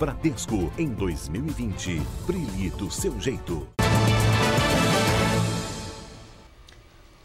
Bradesco 0.00 0.72
em 0.78 0.88
2020. 0.88 2.00
Brilhe 2.26 2.70
do 2.70 2.90
seu 2.90 3.20
jeito. 3.20 3.68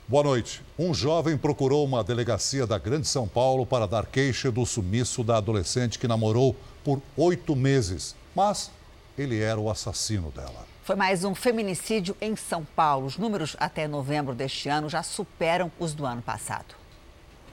Boa 0.06 0.24
noite. 0.26 0.62
Um 0.78 0.94
jovem 0.94 1.38
procurou 1.38 1.86
uma 1.86 2.04
delegacia 2.04 2.68
da 2.68 2.78
Grande 2.78 3.08
São 3.08 3.30
Paulo 3.30 3.66
para 3.66 3.88
dar 3.88 4.06
queixa 4.06 4.52
do 4.52 4.66
sumiço 4.66 5.24
da 5.24 5.38
adolescente 5.38 5.98
que 5.98 6.06
namorou 6.06 6.54
por 6.84 7.02
oito 7.16 7.56
meses. 7.56 8.14
Mas 8.36 8.70
ele 9.18 9.40
era 9.40 9.58
o 9.58 9.70
assassino 9.70 10.30
dela. 10.32 10.68
Foi 10.84 10.98
mais 10.98 11.24
um 11.24 11.34
feminicídio 11.34 12.14
em 12.20 12.36
São 12.36 12.68
Paulo. 12.76 13.06
Os 13.06 13.18
números 13.18 13.56
até 13.58 13.88
novembro 13.88 14.36
deste 14.36 14.68
ano 14.68 14.90
já 14.90 15.02
superam 15.02 15.72
os 15.80 15.94
do 15.94 16.06
ano 16.06 16.22
passado. 16.22 16.76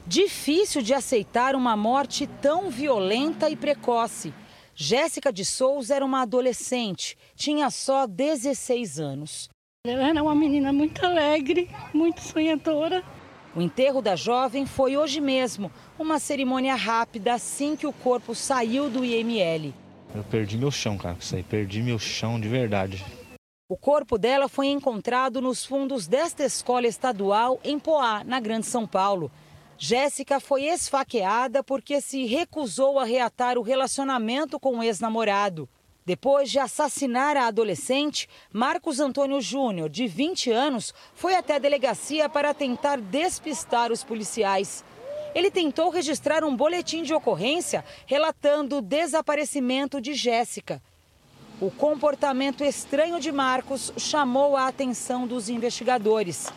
Difícil 0.05 0.83
de 0.83 0.93
aceitar 0.93 1.55
uma 1.55 1.77
morte 1.77 2.27
tão 2.27 2.73
violenta 2.73 3.49
e 3.49 3.55
precoce. 3.55 4.35
Jéssica 4.75 5.33
de 5.33 5.45
Souza 5.45 5.95
era 5.95 6.05
uma 6.05 6.23
adolescente, 6.23 7.17
tinha 7.35 7.71
só 7.71 8.07
16 8.07 8.99
anos. 8.99 9.49
Ela 9.87 10.09
era 10.09 10.23
uma 10.23 10.35
menina 10.35 10.73
muito 10.73 11.05
alegre, 11.05 11.69
muito 11.93 12.21
sonhadora. 12.21 13.03
O 13.55 13.61
enterro 13.61 14.01
da 14.01 14.17
jovem 14.17 14.65
foi 14.65 14.97
hoje 14.97 15.21
mesmo, 15.21 15.71
uma 15.99 16.19
cerimônia 16.19 16.75
rápida 16.75 17.35
assim 17.35 17.77
que 17.77 17.87
o 17.87 17.93
corpo 17.93 18.35
saiu 18.35 18.89
do 18.89 19.05
IML. 19.05 19.75
Eu 20.15 20.25
perdi 20.25 20.57
meu 20.57 20.71
chão, 20.71 20.97
cara, 20.97 21.17
isso 21.21 21.37
aí, 21.37 21.43
perdi 21.43 21.83
meu 21.83 21.99
chão 21.99 22.41
de 22.41 22.49
verdade. 22.49 23.05
O 23.69 23.77
corpo 23.77 24.17
dela 24.17 24.49
foi 24.49 24.69
encontrado 24.69 25.41
nos 25.41 25.65
fundos 25.65 26.07
desta 26.07 26.45
escola 26.45 26.87
estadual 26.87 27.61
em 27.63 27.79
Poá, 27.79 28.23
na 28.25 28.41
Grande 28.41 28.67
São 28.67 28.87
Paulo. 28.87 29.31
Jéssica 29.85 30.39
foi 30.39 30.67
esfaqueada 30.67 31.61
porque 31.61 32.01
se 32.01 32.25
recusou 32.25 33.01
a 33.01 33.05
reatar 33.05 33.59
o 33.59 33.63
relacionamento 33.63 34.61
com 34.61 34.79
o 34.79 34.83
ex-namorado. 34.85 35.69
Depois 36.07 36.49
de 36.49 36.61
assassinar 36.61 37.37
a 37.37 37.49
adolescente, 37.49 38.29
Marcos 38.53 39.01
Antônio 39.01 39.41
Júnior, 39.41 39.89
de 39.89 40.07
20 40.07 40.53
anos, 40.53 40.95
foi 41.17 41.35
até 41.35 41.57
a 41.57 41.59
delegacia 41.59 42.29
para 42.29 42.55
tentar 42.55 43.01
despistar 43.01 43.91
os 43.91 44.05
policiais. 44.05 44.85
Ele 45.35 45.51
tentou 45.51 45.91
registrar 45.91 46.45
um 46.45 46.55
boletim 46.55 47.03
de 47.03 47.13
ocorrência 47.13 47.85
relatando 48.07 48.79
o 48.79 48.83
desaparecimento 48.83 50.01
de 50.01 50.15
Jéssica. 50.15 50.81
O 51.61 51.73
comportamento 51.73 52.63
estranho 52.63 53.19
de 53.19 53.33
Marcos 53.33 53.93
chamou 53.97 54.57
a 54.57 54.69
atenção 54.69 55.27
dos 55.27 55.49
investigadores. 55.49 56.53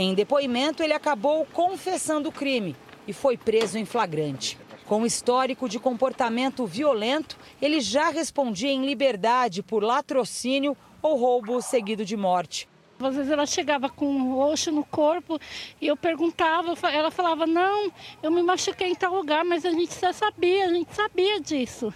Em 0.00 0.14
depoimento, 0.14 0.80
ele 0.80 0.92
acabou 0.92 1.44
confessando 1.52 2.28
o 2.28 2.32
crime 2.32 2.76
e 3.04 3.12
foi 3.12 3.36
preso 3.36 3.76
em 3.76 3.84
flagrante. 3.84 4.56
Com 4.86 5.04
histórico 5.04 5.68
de 5.68 5.80
comportamento 5.80 6.64
violento, 6.64 7.36
ele 7.60 7.80
já 7.80 8.08
respondia 8.08 8.70
em 8.70 8.86
liberdade 8.86 9.60
por 9.60 9.82
latrocínio 9.82 10.76
ou 11.02 11.16
roubo 11.16 11.60
seguido 11.60 12.04
de 12.04 12.16
morte. 12.16 12.68
Às 13.00 13.16
vezes 13.16 13.28
ela 13.28 13.44
chegava 13.44 13.88
com 13.88 14.06
um 14.06 14.34
roxo 14.36 14.70
no 14.70 14.84
corpo 14.84 15.36
e 15.80 15.88
eu 15.88 15.96
perguntava, 15.96 16.76
ela 16.88 17.10
falava, 17.10 17.44
não, 17.44 17.90
eu 18.22 18.30
me 18.30 18.40
machuquei 18.40 18.90
em 18.90 18.94
tal 18.94 19.12
lugar, 19.12 19.44
mas 19.44 19.64
a 19.66 19.72
gente 19.72 20.00
já 20.00 20.12
sabia, 20.12 20.66
a 20.66 20.72
gente 20.74 20.94
sabia 20.94 21.40
disso. 21.40 21.92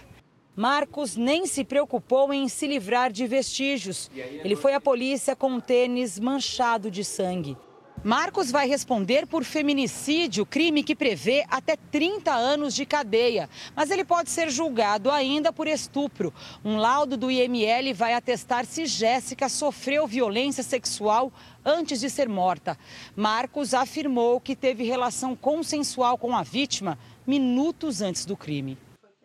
Marcos 0.53 1.15
nem 1.15 1.45
se 1.45 1.63
preocupou 1.63 2.33
em 2.33 2.49
se 2.49 2.67
livrar 2.67 3.13
de 3.13 3.25
vestígios. 3.25 4.11
Ele 4.13 4.57
foi 4.57 4.73
à 4.73 4.81
polícia 4.81 5.37
com 5.37 5.51
um 5.51 5.61
tênis 5.61 6.19
manchado 6.19 6.91
de 6.91 7.05
sangue. 7.05 7.55
Marcos 8.03 8.51
vai 8.51 8.67
responder 8.67 9.25
por 9.25 9.45
feminicídio, 9.45 10.45
crime 10.45 10.83
que 10.83 10.93
prevê 10.93 11.45
até 11.49 11.77
30 11.77 12.33
anos 12.33 12.75
de 12.75 12.85
cadeia. 12.85 13.49
Mas 13.73 13.89
ele 13.89 14.03
pode 14.03 14.29
ser 14.29 14.49
julgado 14.49 15.09
ainda 15.09 15.53
por 15.53 15.67
estupro. 15.67 16.33
Um 16.65 16.75
laudo 16.75 17.15
do 17.15 17.31
IML 17.31 17.93
vai 17.93 18.13
atestar 18.13 18.65
se 18.65 18.85
Jéssica 18.85 19.47
sofreu 19.47 20.05
violência 20.05 20.63
sexual 20.63 21.31
antes 21.63 22.01
de 22.01 22.09
ser 22.09 22.27
morta. 22.27 22.77
Marcos 23.15 23.73
afirmou 23.73 24.41
que 24.41 24.53
teve 24.53 24.83
relação 24.83 25.33
consensual 25.33 26.17
com 26.17 26.35
a 26.35 26.43
vítima 26.43 26.99
minutos 27.25 28.01
antes 28.01 28.25
do 28.25 28.35
crime. 28.35 28.77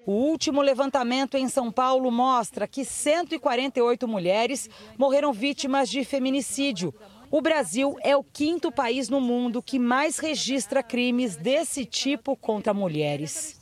O 0.07 0.13
último 0.13 0.63
levantamento 0.63 1.37
em 1.37 1.49
São 1.51 1.71
Paulo 1.71 2.11
mostra 2.11 2.67
que 2.67 2.83
148 2.83 4.09
mulheres 4.09 4.71
morreram 4.97 5.35
vítimas 5.35 5.91
de 5.91 6.03
feminicídio. 6.03 6.95
O 7.31 7.43
Brasil 7.43 7.97
é 8.01 8.17
o 8.17 8.25
quinto 8.25 8.73
país 8.73 9.11
no 9.11 9.21
mundo 9.21 9.63
que 9.63 9.79
mais 9.79 10.19
registra 10.19 10.83
crimes 10.83 11.37
desse 11.37 11.85
tipo 11.85 12.35
contra 12.35 12.73
mulheres. 12.73 13.61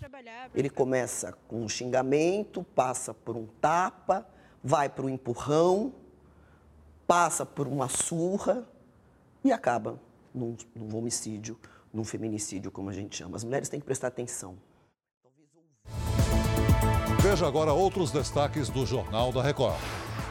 Ele 0.55 0.71
começa 0.71 1.33
com 1.49 1.63
um 1.63 1.69
xingamento, 1.69 2.63
passa 2.75 3.13
por 3.13 3.37
um 3.37 3.47
tapa, 3.61 4.25
vai 4.63 4.89
para 4.89 5.05
o 5.05 5.11
empurrão, 5.11 5.93
passa 7.09 7.45
por 7.45 7.67
uma 7.67 7.89
surra 7.89 8.65
e 9.43 9.51
acaba 9.51 10.01
num, 10.33 10.57
num 10.75 10.97
homicídio, 10.97 11.59
num 11.93 12.05
feminicídio, 12.05 12.71
como 12.71 12.89
a 12.89 12.93
gente 12.93 13.17
chama. 13.17 13.37
As 13.37 13.43
mulheres 13.43 13.69
têm 13.69 13.81
que 13.81 13.87
prestar 13.87 14.09
atenção. 14.09 14.57
Veja 17.21 17.49
agora 17.49 17.73
outros 17.73 18.13
destaques 18.13 18.69
do 18.69 18.87
Jornal 18.87 19.33
da 19.33 19.43
Record. 19.43 19.75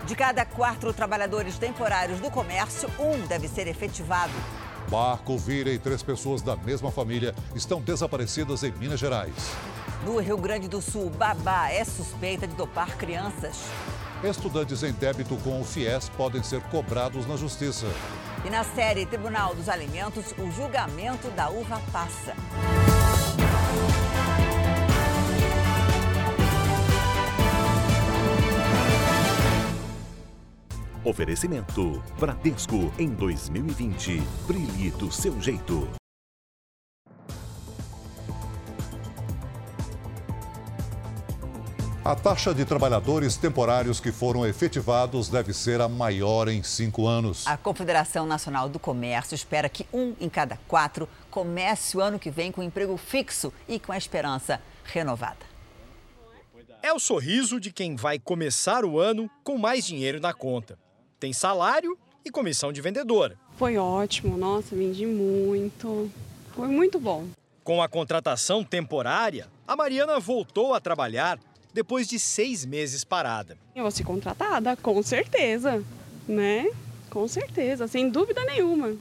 De 0.05 0.16
cada 0.16 0.45
quatro 0.45 0.93
trabalhadores 0.93 1.57
temporários 1.57 2.19
do 2.19 2.29
comércio, 2.29 2.88
um 2.99 3.25
deve 3.25 3.47
ser 3.47 3.67
efetivado. 3.67 4.33
Barco 4.88 5.35
vira 5.35 5.71
e 5.71 5.79
três 5.79 6.03
pessoas 6.03 6.43
da 6.43 6.55
mesma 6.55 6.91
família 6.91 7.33
estão 7.55 7.81
desaparecidas 7.81 8.61
em 8.61 8.71
Minas 8.73 8.99
Gerais. 8.99 9.33
No 10.03 10.19
Rio 10.19 10.38
Grande 10.38 10.67
do 10.67 10.79
Sul, 10.79 11.09
babá 11.09 11.71
é 11.71 11.83
suspeita 11.83 12.47
de 12.47 12.53
dopar 12.53 12.95
crianças. 12.97 13.63
Estudantes 14.23 14.83
em 14.83 14.91
débito 14.91 15.35
com 15.38 15.59
o 15.59 15.66
FIES 15.66 16.09
podem 16.09 16.43
ser 16.43 16.61
cobrados 16.63 17.25
na 17.25 17.35
justiça. 17.35 17.87
E 18.45 18.49
na 18.49 18.63
série 18.63 19.07
Tribunal 19.07 19.55
dos 19.55 19.67
Alimentos, 19.67 20.35
o 20.37 20.51
julgamento 20.51 21.31
da 21.31 21.49
uva 21.49 21.81
passa. 21.91 22.35
Oferecimento: 31.05 32.03
Bradesco 32.19 32.91
em 32.97 33.09
2020. 33.09 34.23
Brilhe 34.47 34.89
do 34.89 35.11
seu 35.11 35.39
jeito. 35.39 35.88
A 42.03 42.16
taxa 42.16 42.53
de 42.53 42.66
trabalhadores 42.66 43.35
temporários 43.35 43.99
que 43.99 44.11
foram 44.11 44.45
efetivados 44.45 45.29
deve 45.29 45.53
ser 45.53 45.79
a 45.79 45.88
maior 45.88 46.47
em 46.47 46.61
cinco 46.63 47.07
anos. 47.07 47.45
A 47.47 47.57
Confederação 47.57 48.25
Nacional 48.25 48.67
do 48.67 48.79
Comércio 48.79 49.35
espera 49.35 49.69
que 49.69 49.87
um 49.93 50.16
em 50.19 50.29
cada 50.29 50.57
quatro 50.67 51.07
comece 51.29 51.97
o 51.97 52.01
ano 52.01 52.19
que 52.19 52.31
vem 52.31 52.51
com 52.51 52.61
emprego 52.61 52.97
fixo 52.97 53.53
e 53.67 53.79
com 53.79 53.91
a 53.91 53.97
esperança 53.97 54.61
renovada. 54.83 55.45
É 56.81 56.93
o 56.93 56.99
sorriso 56.99 57.59
de 57.59 57.72
quem 57.72 57.95
vai 57.95 58.19
começar 58.19 58.85
o 58.85 58.99
ano 58.99 59.29
com 59.43 59.57
mais 59.57 59.85
dinheiro 59.85 60.19
na 60.19 60.31
conta. 60.31 60.77
Tem 61.20 61.31
salário 61.34 61.98
e 62.24 62.30
comissão 62.30 62.74
de 62.74 62.81
vendedora. 62.81 63.38
Foi 63.58 63.78
ótimo, 63.78 64.38
nossa, 64.38 64.76
vendi 64.76 65.06
muito. 65.06 66.12
Foi 66.53 66.68
muito 66.68 67.00
bom. 67.00 67.28
Com 67.64 67.81
a 67.81 67.88
contratação 67.88 68.64
temporária, 68.64 69.48
a 69.68 69.76
Mariana 69.76 70.20
voltou 70.20 70.74
a 70.74 70.80
trabalhar 70.80 71.40
depois 71.74 72.08
de 72.08 72.20
seis 72.20 72.66
meses 72.66 73.03
parada. 73.03 73.58
Eu 73.76 73.84
vou 73.84 73.92
ser 73.92 74.03
contratada, 74.03 74.76
com 74.78 75.02
certeza, 75.02 75.84
né? 76.28 76.70
Com 77.09 77.28
certeza, 77.28 77.88
sem 77.88 78.09
dúvida 78.09 78.44
nenhuma. 78.46 78.96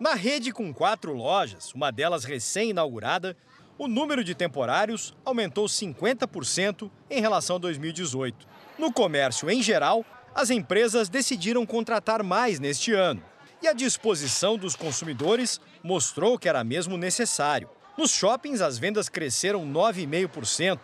Na 0.00 0.14
rede 0.14 0.52
com 0.52 0.72
quatro 0.72 1.12
lojas, 1.12 1.72
uma 1.74 1.90
delas 1.90 2.24
recém-inaugurada, 2.24 3.36
o 3.76 3.86
número 3.86 4.24
de 4.24 4.34
temporários 4.34 5.14
aumentou 5.24 5.66
50% 5.66 6.90
em 7.10 7.20
relação 7.20 7.56
a 7.56 7.58
2018. 7.58 8.46
No 8.78 8.92
comércio 8.92 9.50
em 9.50 9.62
geral, 9.62 10.04
as 10.34 10.50
empresas 10.50 11.08
decidiram 11.08 11.64
contratar 11.66 12.22
mais 12.22 12.60
neste 12.60 12.92
ano. 12.92 13.22
E 13.60 13.66
a 13.66 13.72
disposição 13.72 14.56
dos 14.56 14.76
consumidores 14.76 15.60
mostrou 15.82 16.38
que 16.38 16.48
era 16.48 16.62
mesmo 16.62 16.96
necessário. 16.96 17.68
Nos 17.96 18.12
shoppings, 18.12 18.60
as 18.60 18.78
vendas 18.78 19.08
cresceram 19.08 19.66
9,5% 19.66 20.78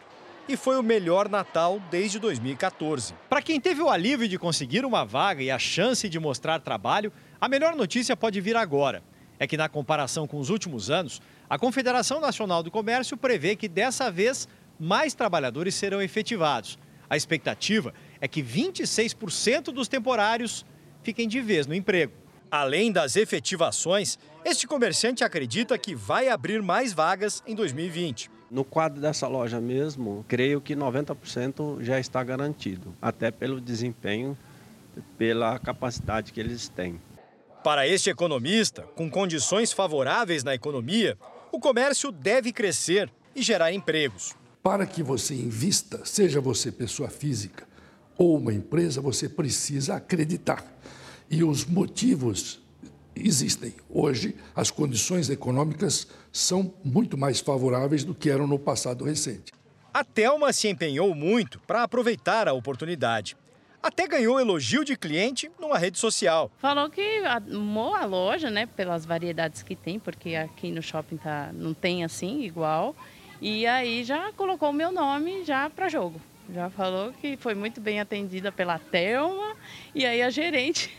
e 0.49 0.57
foi 0.57 0.77
o 0.77 0.83
melhor 0.83 1.29
Natal 1.29 1.81
desde 1.91 2.19
2014. 2.19 3.15
Para 3.29 3.41
quem 3.41 3.61
teve 3.61 3.81
o 3.81 3.89
alívio 3.89 4.29
de 4.29 4.39
conseguir 4.39 4.85
uma 4.85 5.05
vaga 5.05 5.43
e 5.43 5.51
a 5.51 5.59
chance 5.59 6.09
de 6.09 6.19
mostrar 6.19 6.61
trabalho, 6.61 7.13
a 7.41 7.49
melhor 7.49 7.77
notícia 7.77 8.17
pode 8.17 8.41
vir 8.41 8.57
agora. 8.57 9.03
É 9.39 9.47
que, 9.47 9.57
na 9.57 9.69
comparação 9.69 10.27
com 10.27 10.39
os 10.39 10.51
últimos 10.51 10.91
anos, 10.91 11.21
a 11.49 11.59
Confederação 11.59 12.21
Nacional 12.21 12.63
do 12.63 12.71
Comércio 12.71 13.17
prevê 13.17 13.57
que 13.57 13.69
dessa 13.69 14.11
vez 14.11 14.49
mais 14.79 15.15
trabalhadores 15.15 15.75
serão 15.75 16.03
efetivados. 16.03 16.79
A 17.09 17.17
expectativa 17.17 17.95
é 18.21 18.29
que 18.29 18.43
26% 18.43 19.73
dos 19.73 19.89
temporários 19.89 20.65
fiquem 21.03 21.29
de 21.29 21.41
vez 21.41 21.67
no 21.67 21.75
emprego. 21.75 22.13
Além 22.51 22.93
das 22.93 23.17
efetivações, 23.17 24.19
este 24.45 24.67
comerciante 24.67 25.25
acredita 25.25 25.77
que 25.77 25.95
vai 25.95 26.29
abrir 26.29 26.63
mais 26.63 26.93
vagas 26.93 27.43
em 27.47 27.55
2020. 27.55 28.31
No 28.51 28.65
quadro 28.65 29.01
dessa 29.01 29.27
loja 29.27 29.61
mesmo, 29.61 30.25
creio 30.29 30.61
que 30.61 30.77
90% 30.77 31.83
já 31.83 31.99
está 31.99 32.23
garantido, 32.23 32.95
até 33.03 33.31
pelo 33.31 33.61
desempenho, 33.61 34.39
pela 35.19 35.59
capacidade 35.59 36.33
que 36.33 36.39
eles 36.39 36.69
têm. 36.69 37.01
Para 37.65 37.89
este 37.89 38.11
economista, 38.11 38.83
com 38.95 39.11
condições 39.11 39.73
favoráveis 39.73 40.45
na 40.45 40.55
economia, 40.55 41.19
o 41.51 41.59
comércio 41.59 42.13
deve 42.13 42.53
crescer 42.53 43.11
e 43.35 43.43
gerar 43.43 43.73
empregos. 43.73 44.37
Para 44.63 44.87
que 44.87 45.03
você 45.03 45.35
invista, 45.35 46.05
seja 46.05 46.41
você 46.41 46.71
pessoa 46.71 47.09
física 47.09 47.67
ou 48.17 48.37
uma 48.39 48.53
empresa, 48.53 49.01
você 49.01 49.29
precisa 49.29 49.97
acreditar. 49.97 50.65
E 51.31 51.43
os 51.43 51.65
motivos 51.65 52.61
existem. 53.15 53.75
Hoje, 53.89 54.37
as 54.55 54.71
condições 54.71 55.31
econômicas 55.31 56.07
são 56.33 56.75
muito 56.85 57.17
mais 57.17 57.41
favoráveis 57.41 58.05
do 58.05 58.15
que 58.15 58.31
eram 58.31 58.47
no 58.47 58.59
passado 58.59 59.05
recente. 59.05 59.53
A 59.93 60.03
Telma 60.03 60.53
se 60.53 60.69
empenhou 60.69 61.15
muito 61.15 61.61
para 61.61 61.85
aproveitar 61.85 62.49
a 62.49 62.53
oportunidade. 62.53 63.37
Até 63.81 64.09
ganhou 64.09 64.41
elogio 64.41 64.85
de 64.85 64.97
cliente 64.97 65.51
numa 65.61 65.79
rede 65.79 65.99
social. 65.99 66.51
Falou 66.59 66.89
que 66.89 67.19
amou 67.25 67.95
a 67.95 68.05
loja, 68.07 68.51
né, 68.51 68.67
pelas 68.67 69.05
variedades 69.05 69.63
que 69.63 69.77
tem, 69.77 70.01
porque 70.01 70.35
aqui 70.35 70.73
no 70.73 70.83
shopping 70.83 71.19
tá, 71.19 71.51
não 71.53 71.75
tem 71.75 72.03
assim 72.03 72.43
igual. 72.43 72.97
E 73.43 73.67
aí 73.67 74.03
já 74.03 74.33
colocou 74.33 74.71
o 74.71 74.73
meu 74.73 74.91
nome 74.91 75.45
já 75.45 75.69
para 75.69 75.89
jogo. 75.89 76.21
Já 76.53 76.69
falou 76.71 77.13
que 77.13 77.37
foi 77.37 77.55
muito 77.55 77.81
bem 77.81 78.01
atendida 78.01 78.53
pela 78.53 78.79
Thelma 78.79 79.57
e 79.95 80.05
aí 80.05 80.23
a 80.23 80.31
gerente 80.31 80.95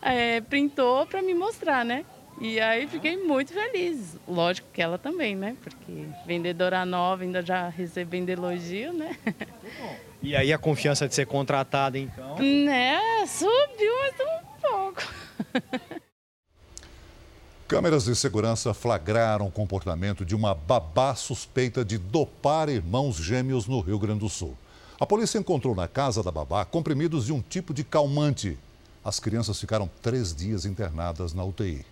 é, 0.00 0.40
printou 0.48 1.04
para 1.06 1.20
me 1.20 1.34
mostrar, 1.34 1.84
né? 1.84 2.04
E 2.40 2.60
aí 2.60 2.86
fiquei 2.86 3.16
muito 3.16 3.52
feliz. 3.52 4.16
Lógico 4.28 4.68
que 4.72 4.82
ela 4.82 4.98
também, 4.98 5.34
né? 5.34 5.56
Porque 5.62 6.06
vendedora 6.26 6.84
nova 6.84 7.22
ainda 7.22 7.42
já 7.42 7.68
recebendo 7.68 8.28
elogio, 8.28 8.92
né? 8.92 9.16
E 10.22 10.34
aí 10.34 10.52
a 10.52 10.58
confiança 10.58 11.06
de 11.06 11.14
ser 11.14 11.26
contratada, 11.26 11.98
então? 11.98 12.36
Né? 12.38 12.98
Subiu 13.26 13.92
mais 14.00 14.14
um 14.20 14.60
pouco. 14.60 15.02
Câmeras 17.68 18.04
de 18.04 18.14
segurança 18.14 18.72
flagraram 18.72 19.48
o 19.48 19.50
comportamento 19.50 20.24
de 20.24 20.36
uma 20.36 20.54
babá 20.54 21.16
suspeita 21.16 21.84
de 21.84 21.98
dopar 21.98 22.68
irmãos 22.68 23.16
gêmeos 23.16 23.66
no 23.66 23.80
Rio 23.80 23.98
Grande 23.98 24.20
do 24.20 24.28
Sul. 24.28 24.56
A 25.00 25.04
polícia 25.04 25.36
encontrou 25.36 25.74
na 25.74 25.88
casa 25.88 26.22
da 26.22 26.30
babá 26.30 26.64
comprimidos 26.64 27.26
de 27.26 27.32
um 27.32 27.42
tipo 27.42 27.74
de 27.74 27.82
calmante. 27.82 28.56
As 29.04 29.18
crianças 29.18 29.58
ficaram 29.58 29.90
três 30.00 30.32
dias 30.32 30.64
internadas 30.64 31.34
na 31.34 31.44
UTI. 31.44 31.84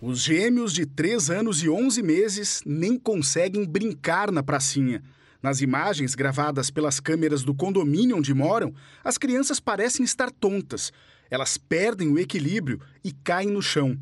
Os 0.00 0.22
gêmeos 0.22 0.72
de 0.72 0.86
3 0.86 1.28
anos 1.28 1.62
e 1.62 1.68
11 1.68 2.02
meses 2.02 2.62
nem 2.64 2.98
conseguem 2.98 3.66
brincar 3.66 4.32
na 4.32 4.42
pracinha. 4.42 5.02
Nas 5.42 5.60
imagens 5.60 6.14
gravadas 6.14 6.70
pelas 6.70 6.98
câmeras 6.98 7.42
do 7.42 7.54
condomínio 7.54 8.16
onde 8.16 8.32
moram, 8.32 8.72
as 9.04 9.18
crianças 9.18 9.60
parecem 9.60 10.02
estar 10.02 10.30
tontas. 10.30 10.90
Elas 11.30 11.58
perdem 11.58 12.10
o 12.10 12.18
equilíbrio 12.18 12.80
e 13.04 13.12
caem 13.12 13.50
no 13.50 13.60
chão. 13.60 13.98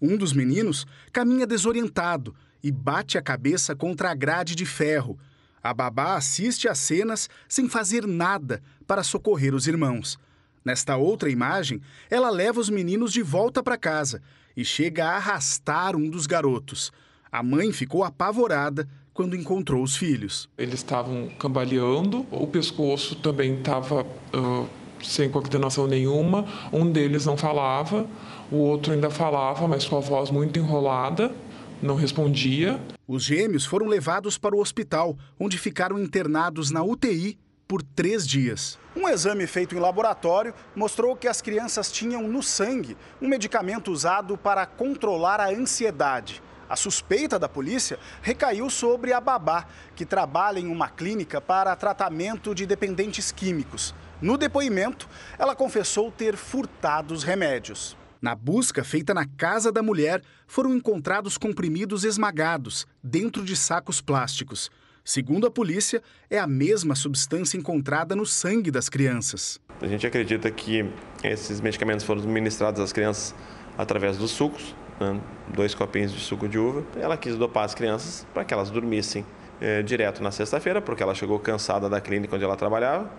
Um 0.00 0.16
dos 0.16 0.32
meninos 0.32 0.86
caminha 1.12 1.46
desorientado 1.46 2.34
e 2.62 2.70
bate 2.70 3.18
a 3.18 3.22
cabeça 3.22 3.74
contra 3.74 4.10
a 4.10 4.14
grade 4.14 4.54
de 4.54 4.64
ferro. 4.64 5.18
A 5.62 5.74
babá 5.74 6.16
assiste 6.16 6.68
às 6.68 6.78
cenas 6.78 7.28
sem 7.48 7.68
fazer 7.68 8.06
nada 8.06 8.62
para 8.86 9.02
socorrer 9.02 9.54
os 9.54 9.66
irmãos. 9.66 10.18
Nesta 10.64 10.96
outra 10.96 11.30
imagem, 11.30 11.80
ela 12.10 12.30
leva 12.30 12.60
os 12.60 12.68
meninos 12.68 13.12
de 13.12 13.22
volta 13.22 13.62
para 13.62 13.78
casa 13.78 14.22
e 14.56 14.64
chega 14.64 15.06
a 15.06 15.16
arrastar 15.16 15.96
um 15.96 16.08
dos 16.08 16.26
garotos. 16.26 16.92
A 17.30 17.42
mãe 17.42 17.72
ficou 17.72 18.04
apavorada 18.04 18.88
quando 19.12 19.36
encontrou 19.36 19.82
os 19.82 19.96
filhos. 19.96 20.48
Eles 20.56 20.80
estavam 20.80 21.28
cambaleando, 21.38 22.26
o 22.30 22.46
pescoço 22.46 23.16
também 23.16 23.58
estava 23.58 24.02
uh, 24.02 24.68
sem 25.02 25.30
coordenação 25.30 25.86
nenhuma, 25.86 26.46
um 26.72 26.90
deles 26.90 27.26
não 27.26 27.36
falava, 27.36 28.06
o 28.50 28.56
outro 28.56 28.92
ainda 28.92 29.10
falava, 29.10 29.68
mas 29.68 29.86
com 29.86 29.96
a 29.96 30.00
voz 30.00 30.30
muito 30.30 30.58
enrolada, 30.58 31.32
não 31.80 31.94
respondia. 31.94 32.80
Os 33.06 33.22
gêmeos 33.22 33.64
foram 33.64 33.86
levados 33.86 34.36
para 34.36 34.54
o 34.54 34.60
hospital, 34.60 35.16
onde 35.38 35.56
ficaram 35.56 35.98
internados 35.98 36.70
na 36.70 36.82
UTI 36.82 37.38
por 37.66 37.82
três 37.82 38.26
dias. 38.26 38.78
Um 38.96 39.08
exame 39.08 39.46
feito 39.46 39.76
em 39.76 39.78
laboratório 39.78 40.52
mostrou 40.74 41.14
que 41.14 41.28
as 41.28 41.40
crianças 41.40 41.92
tinham 41.92 42.26
no 42.26 42.42
sangue 42.42 42.96
um 43.22 43.28
medicamento 43.28 43.92
usado 43.92 44.36
para 44.36 44.66
controlar 44.66 45.40
a 45.40 45.50
ansiedade. 45.50 46.42
A 46.68 46.74
suspeita 46.74 47.38
da 47.38 47.48
polícia 47.48 47.98
recaiu 48.22 48.68
sobre 48.68 49.12
a 49.12 49.20
babá, 49.20 49.66
que 49.94 50.04
trabalha 50.04 50.58
em 50.58 50.66
uma 50.66 50.88
clínica 50.88 51.40
para 51.40 51.74
tratamento 51.76 52.54
de 52.54 52.66
dependentes 52.66 53.30
químicos. 53.30 53.94
No 54.20 54.36
depoimento, 54.36 55.08
ela 55.38 55.54
confessou 55.54 56.10
ter 56.10 56.36
furtado 56.36 57.14
os 57.14 57.22
remédios. 57.22 57.96
Na 58.20 58.34
busca 58.34 58.84
feita 58.84 59.14
na 59.14 59.24
casa 59.24 59.72
da 59.72 59.82
mulher, 59.82 60.22
foram 60.46 60.74
encontrados 60.74 61.38
comprimidos 61.38 62.04
esmagados 62.04 62.86
dentro 63.02 63.42
de 63.42 63.56
sacos 63.56 64.02
plásticos. 64.02 64.70
Segundo 65.02 65.46
a 65.46 65.50
polícia, 65.50 66.02
é 66.28 66.38
a 66.38 66.46
mesma 66.46 66.94
substância 66.94 67.56
encontrada 67.56 68.14
no 68.14 68.26
sangue 68.26 68.70
das 68.70 68.90
crianças. 68.90 69.58
A 69.80 69.86
gente 69.86 70.06
acredita 70.06 70.50
que 70.50 70.84
esses 71.24 71.62
medicamentos 71.62 72.04
foram 72.04 72.22
ministrados 72.24 72.78
às 72.82 72.92
crianças 72.92 73.34
através 73.78 74.18
dos 74.18 74.32
sucos, 74.32 74.76
né? 75.00 75.18
dois 75.54 75.74
copinhos 75.74 76.12
de 76.12 76.20
suco 76.20 76.46
de 76.46 76.58
uva. 76.58 76.84
Ela 76.96 77.16
quis 77.16 77.36
dopar 77.36 77.64
as 77.64 77.74
crianças 77.74 78.26
para 78.34 78.44
que 78.44 78.52
elas 78.52 78.68
dormissem 78.68 79.24
é, 79.62 79.82
direto 79.82 80.22
na 80.22 80.30
sexta-feira, 80.30 80.82
porque 80.82 81.02
ela 81.02 81.14
chegou 81.14 81.38
cansada 81.38 81.88
da 81.88 82.02
clínica 82.02 82.36
onde 82.36 82.44
ela 82.44 82.56
trabalhava 82.56 83.10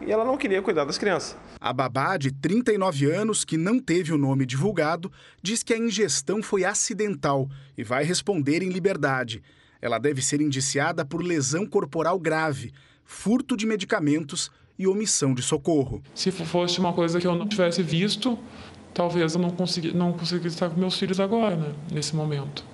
e 0.00 0.12
ela 0.12 0.24
não 0.24 0.36
queria 0.36 0.62
cuidar 0.62 0.84
das 0.84 0.98
crianças. 0.98 1.36
A 1.60 1.72
babá, 1.72 2.16
de 2.16 2.30
39 2.30 3.10
anos, 3.10 3.44
que 3.44 3.56
não 3.56 3.78
teve 3.78 4.12
o 4.12 4.18
nome 4.18 4.46
divulgado, 4.46 5.10
diz 5.42 5.62
que 5.62 5.74
a 5.74 5.78
ingestão 5.78 6.42
foi 6.42 6.64
acidental 6.64 7.48
e 7.76 7.82
vai 7.82 8.04
responder 8.04 8.62
em 8.62 8.68
liberdade. 8.68 9.42
Ela 9.80 9.98
deve 9.98 10.22
ser 10.22 10.40
indiciada 10.40 11.04
por 11.04 11.22
lesão 11.22 11.66
corporal 11.66 12.18
grave, 12.18 12.72
furto 13.04 13.56
de 13.56 13.66
medicamentos 13.66 14.50
e 14.78 14.86
omissão 14.86 15.34
de 15.34 15.42
socorro. 15.42 16.02
Se 16.14 16.30
fosse 16.30 16.78
uma 16.78 16.92
coisa 16.92 17.20
que 17.20 17.26
eu 17.26 17.34
não 17.34 17.46
tivesse 17.46 17.82
visto, 17.82 18.38
talvez 18.94 19.34
eu 19.34 19.40
não, 19.40 19.50
consegui, 19.50 19.92
não 19.92 20.12
conseguisse 20.12 20.56
estar 20.56 20.70
com 20.70 20.78
meus 20.78 20.98
filhos 20.98 21.20
agora, 21.20 21.56
né, 21.56 21.74
nesse 21.90 22.14
momento. 22.14 22.64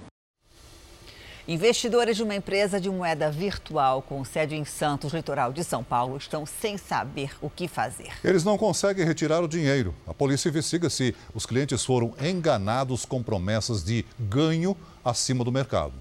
Investidores 1.46 2.16
de 2.16 2.22
uma 2.22 2.36
empresa 2.36 2.80
de 2.80 2.88
moeda 2.88 3.28
virtual 3.28 4.00
com 4.00 4.24
sede 4.24 4.54
em 4.54 4.64
Santos, 4.64 5.12
litoral 5.12 5.52
de 5.52 5.64
São 5.64 5.82
Paulo, 5.82 6.16
estão 6.16 6.46
sem 6.46 6.78
saber 6.78 7.32
o 7.40 7.50
que 7.50 7.66
fazer. 7.66 8.12
Eles 8.22 8.44
não 8.44 8.56
conseguem 8.56 9.04
retirar 9.04 9.42
o 9.42 9.48
dinheiro. 9.48 9.92
A 10.06 10.14
polícia 10.14 10.48
investiga 10.48 10.88
se 10.88 11.16
os 11.34 11.44
clientes 11.44 11.84
foram 11.84 12.14
enganados 12.22 13.04
com 13.04 13.20
promessas 13.24 13.82
de 13.82 14.04
ganho 14.20 14.76
acima 15.04 15.42
do 15.42 15.50
mercado. 15.50 15.94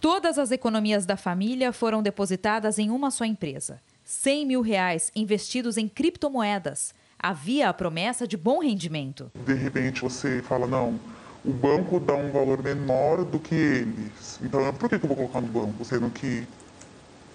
Todas 0.00 0.38
as 0.38 0.50
economias 0.50 1.06
da 1.06 1.16
família 1.16 1.72
foram 1.72 2.02
depositadas 2.02 2.76
em 2.76 2.90
uma 2.90 3.12
só 3.12 3.24
empresa. 3.24 3.80
100 4.04 4.44
mil 4.44 4.60
reais 4.60 5.12
investidos 5.14 5.76
em 5.76 5.86
criptomoedas. 5.86 6.92
Havia 7.16 7.68
a 7.68 7.74
promessa 7.74 8.26
de 8.26 8.36
bom 8.36 8.58
rendimento. 8.58 9.30
De 9.46 9.54
repente 9.54 10.00
você 10.00 10.42
fala, 10.42 10.66
não, 10.66 10.98
o 11.44 11.52
banco 11.52 11.98
dá 11.98 12.14
um 12.14 12.30
valor 12.30 12.62
menor 12.62 13.24
do 13.24 13.38
que 13.38 13.54
eles. 13.54 14.38
Então, 14.42 14.72
por 14.74 14.88
que, 14.88 14.96
eu 14.96 15.00
vou 15.00 15.16
colocar 15.16 15.40
no 15.40 15.48
banco, 15.48 15.84
sendo 15.84 16.10
que 16.10 16.46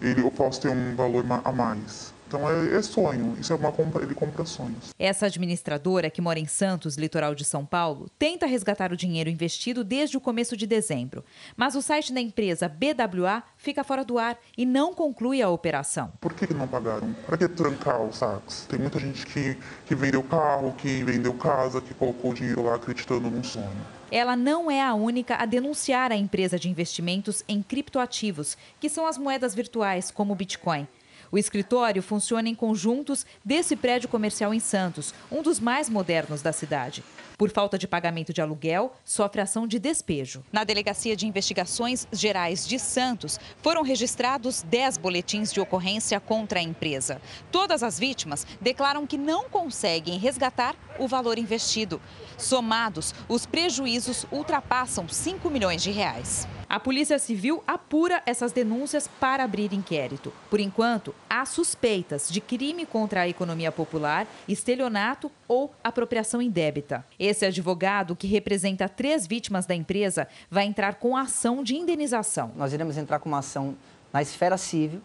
ele, 0.02 0.22
eu 0.22 0.32
posso 0.32 0.62
ter 0.62 0.70
um 0.70 0.96
valor 0.96 1.26
a 1.44 1.52
mais? 1.52 2.14
Então 2.28 2.50
é, 2.50 2.76
é, 2.76 2.82
sonho, 2.82 3.38
isso 3.40 3.54
é 3.54 3.56
uma 3.56 3.72
compra, 3.72 4.04
ele 4.04 4.16
compra 4.16 4.46
sonhos. 4.46 4.94
Essa 4.98 5.28
administradora, 5.28 6.10
que 6.10 6.22
mora 6.22 6.40
em 6.40 6.48
Santos, 6.48 6.98
litoral 6.98 7.36
de 7.36 7.46
São 7.46 7.66
Paulo, 7.66 8.10
tenta 8.18 8.46
resgatar 8.46 8.92
o 8.92 8.98
dinheiro 8.98 9.30
investido 9.30 9.84
desde 9.84 10.18
o 10.18 10.22
começo 10.22 10.58
de 10.58 10.66
dezembro. 10.66 11.24
Mas 11.56 11.76
o 11.76 11.82
site 11.82 12.12
da 12.12 12.20
empresa 12.20 12.68
BWA 12.68 13.44
fica 13.58 13.84
fora 13.84 14.04
do 14.04 14.18
ar 14.18 14.38
e 14.58 14.66
não 14.66 14.94
conclui 14.94 15.42
a 15.42 15.50
operação. 15.50 16.12
Por 16.20 16.34
que 16.34 16.52
não 16.54 16.68
pagaram? 16.68 17.14
Para 17.26 17.38
que 17.38 17.48
trancar 17.48 18.02
os 18.02 18.18
saques? 18.18 18.66
Tem 18.68 18.80
muita 18.80 19.00
gente 19.00 19.26
que, 19.26 19.58
que 19.86 19.94
vendeu 19.94 20.24
carro, 20.24 20.74
que 20.74 21.04
vendeu 21.04 21.34
casa, 21.36 21.80
que 21.80 21.94
colocou 21.94 22.32
o 22.32 22.34
dinheiro 22.34 22.64
lá 22.64 22.76
acreditando 22.76 23.30
num 23.30 23.44
sonho. 23.44 23.95
Ela 24.12 24.36
não 24.36 24.70
é 24.70 24.82
a 24.82 24.94
única 24.94 25.36
a 25.36 25.46
denunciar 25.46 26.12
a 26.12 26.16
empresa 26.16 26.60
de 26.60 26.70
investimentos 26.70 27.44
em 27.48 27.64
criptoativos, 27.64 28.58
que 28.80 28.90
são 28.90 29.06
as 29.08 29.18
moedas 29.18 29.56
virtuais, 29.56 30.12
como 30.12 30.34
o 30.34 30.36
Bitcoin. 30.36 30.88
O 31.32 31.38
escritório 31.38 32.02
funciona 32.04 32.48
em 32.48 32.56
conjuntos 32.56 33.26
desse 33.44 33.76
prédio 33.76 34.08
comercial 34.08 34.54
em 34.54 34.60
Santos, 34.60 35.14
um 35.32 35.42
dos 35.42 35.60
mais 35.60 35.90
modernos 35.90 36.42
da 36.42 36.54
cidade. 36.54 37.04
Por 37.38 37.50
falta 37.50 37.78
de 37.78 37.86
pagamento 37.88 38.32
de 38.32 38.42
aluguel, 38.42 38.94
sofre 39.04 39.42
ação 39.42 39.68
de 39.68 39.78
despejo. 39.78 40.42
Na 40.54 40.64
Delegacia 40.64 41.18
de 41.18 41.28
Investigações 41.28 42.08
Gerais 42.12 42.66
de 42.66 42.80
Santos, 42.80 43.38
foram 43.62 43.84
registrados 43.84 44.62
10 44.64 44.98
boletins 44.98 45.52
de 45.52 45.60
ocorrência 45.60 46.18
contra 46.20 46.60
a 46.60 46.64
empresa. 46.64 47.22
Todas 47.52 47.84
as 47.84 48.00
vítimas 48.00 48.48
declaram 48.62 49.06
que 49.06 49.18
não 49.18 49.50
conseguem 49.50 50.18
resgatar 50.18 50.76
o 50.98 51.10
valor 51.10 51.38
investido. 51.38 52.02
Somados, 52.38 53.14
os 53.28 53.46
prejuízos 53.46 54.26
ultrapassam 54.32 55.08
5 55.10 55.50
milhões 55.50 55.84
de 55.84 55.92
reais. 55.92 56.48
A 56.68 56.80
Polícia 56.80 57.20
Civil 57.20 57.64
apura 57.68 58.24
essas 58.26 58.52
denúncias 58.52 59.08
para 59.20 59.44
abrir 59.44 59.72
inquérito. 59.72 60.34
Por 60.50 60.60
enquanto, 60.60 61.14
há 61.30 61.46
suspeitas 61.46 62.28
de 62.28 62.42
crime 62.42 62.88
contra 62.88 63.22
a 63.22 63.30
economia 63.30 63.72
popular, 63.72 64.28
estelionato 64.48 65.32
ou 65.48 65.72
apropriação 65.84 66.42
indébita. 66.42 67.06
Esse 67.20 67.46
advogado, 67.46 68.16
que 68.16 68.26
representa 68.26 68.90
três 68.90 69.28
vítimas 69.28 69.68
da 69.68 69.76
empresa, 69.76 70.28
vai 70.50 70.66
entrar 70.66 70.96
com 70.96 71.16
ação 71.16 71.64
de 71.64 71.76
indenização. 71.76 72.52
Nós 72.56 72.74
iremos 72.74 72.98
entrar 72.98 73.20
com 73.20 73.30
uma 73.30 73.40
ação 73.40 73.76
na 74.12 74.24
esfera 74.24 74.58
civil 74.58 75.02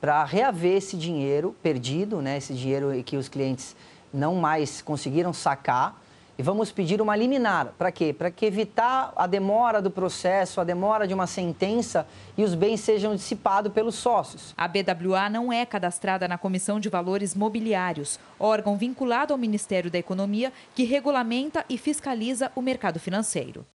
para 0.00 0.24
reaver 0.24 0.78
esse 0.78 0.96
dinheiro 0.96 1.54
perdido, 1.62 2.22
né, 2.22 2.38
esse 2.38 2.54
dinheiro 2.54 2.90
que 3.04 3.16
os 3.16 3.28
clientes 3.28 3.76
não 4.12 4.34
mais 4.34 4.80
conseguiram 4.82 5.32
sacar 5.32 6.01
e 6.38 6.42
vamos 6.42 6.72
pedir 6.72 7.00
uma 7.00 7.14
liminar. 7.14 7.74
Para 7.78 7.92
quê? 7.92 8.12
Para 8.12 8.30
que 8.30 8.46
evitar 8.46 9.12
a 9.16 9.26
demora 9.26 9.82
do 9.82 9.90
processo, 9.90 10.60
a 10.60 10.64
demora 10.64 11.06
de 11.06 11.14
uma 11.14 11.26
sentença 11.26 12.06
e 12.36 12.44
os 12.44 12.54
bens 12.54 12.80
sejam 12.80 13.14
dissipados 13.14 13.72
pelos 13.72 13.94
sócios. 13.94 14.54
A 14.56 14.66
BWA 14.66 15.28
não 15.28 15.52
é 15.52 15.64
cadastrada 15.66 16.26
na 16.26 16.38
Comissão 16.38 16.80
de 16.80 16.88
Valores 16.88 17.34
Mobiliários, 17.34 18.18
órgão 18.38 18.76
vinculado 18.76 19.32
ao 19.32 19.38
Ministério 19.38 19.90
da 19.90 19.98
Economia 19.98 20.52
que 20.74 20.84
regulamenta 20.84 21.64
e 21.68 21.76
fiscaliza 21.76 22.50
o 22.54 22.62
mercado 22.62 22.98
financeiro. 22.98 23.66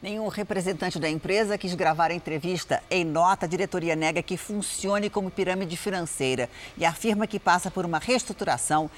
Nenhum 0.00 0.28
representante 0.28 0.96
da 0.96 1.10
empresa 1.10 1.58
quis 1.58 1.74
gravar 1.74 2.12
a 2.12 2.14
entrevista. 2.14 2.80
Em 2.88 3.04
nota, 3.04 3.46
a 3.46 3.48
diretoria 3.48 3.96
nega 3.96 4.22
que 4.22 4.36
funcione 4.36 5.10
como 5.10 5.28
pirâmide 5.28 5.76
financeira 5.76 6.48
e 6.76 6.84
afirma 6.84 7.26
que 7.26 7.40
passa 7.40 7.68
por 7.68 7.84
uma 7.84 7.98
reestruturação 7.98 8.88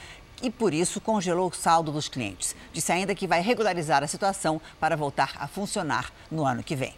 e, 0.43 0.51
por 0.51 0.73
isso, 0.73 1.01
congelou 1.01 1.49
o 1.51 1.55
saldo 1.55 1.93
dos 1.93 2.09
clientes. 2.09 2.55
Disse 2.73 2.93
ainda 2.93 3.15
que 3.15 3.27
vai 3.27 3.41
regularizar 3.41 4.03
a 4.03 4.07
situação 4.07 4.61
para 4.79 4.97
voltar 4.97 5.33
a 5.39 5.47
funcionar 5.47 6.13
no 6.31 6.45
ano 6.45 6.63
que 6.63 6.77
vem. 6.77 6.95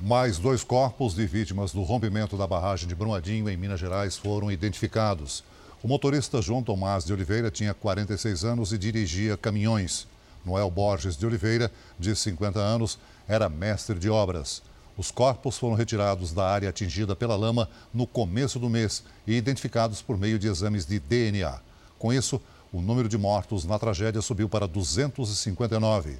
Mais 0.00 0.38
dois 0.38 0.64
corpos 0.64 1.14
de 1.14 1.26
vítimas 1.26 1.72
do 1.72 1.82
rompimento 1.82 2.36
da 2.36 2.46
barragem 2.46 2.88
de 2.88 2.94
Brumadinho, 2.94 3.48
em 3.48 3.56
Minas 3.56 3.78
Gerais, 3.78 4.16
foram 4.16 4.50
identificados. 4.50 5.44
O 5.82 5.88
motorista 5.88 6.40
João 6.40 6.62
Tomás 6.62 7.04
de 7.04 7.12
Oliveira 7.12 7.50
tinha 7.50 7.74
46 7.74 8.44
anos 8.44 8.72
e 8.72 8.78
dirigia 8.78 9.36
caminhões. 9.36 10.06
Noel 10.44 10.70
Borges 10.70 11.16
de 11.16 11.24
Oliveira, 11.24 11.70
de 11.98 12.16
50 12.16 12.58
anos, 12.58 12.98
era 13.28 13.48
mestre 13.48 13.98
de 13.98 14.10
obras. 14.10 14.62
Os 14.96 15.10
corpos 15.10 15.56
foram 15.56 15.74
retirados 15.74 16.32
da 16.32 16.46
área 16.48 16.68
atingida 16.68 17.16
pela 17.16 17.36
lama 17.36 17.68
no 17.94 18.06
começo 18.06 18.58
do 18.58 18.68
mês 18.68 19.02
e 19.26 19.34
identificados 19.34 20.02
por 20.02 20.18
meio 20.18 20.38
de 20.38 20.48
exames 20.48 20.84
de 20.84 20.98
DNA. 20.98 21.60
Com 21.98 22.12
isso, 22.12 22.40
o 22.72 22.80
número 22.80 23.08
de 23.08 23.18
mortos 23.18 23.64
na 23.64 23.78
tragédia 23.78 24.22
subiu 24.22 24.48
para 24.48 24.66
259. 24.66 26.18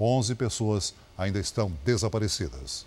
11 0.00 0.34
pessoas 0.34 0.94
ainda 1.16 1.38
estão 1.38 1.70
desaparecidas. 1.84 2.86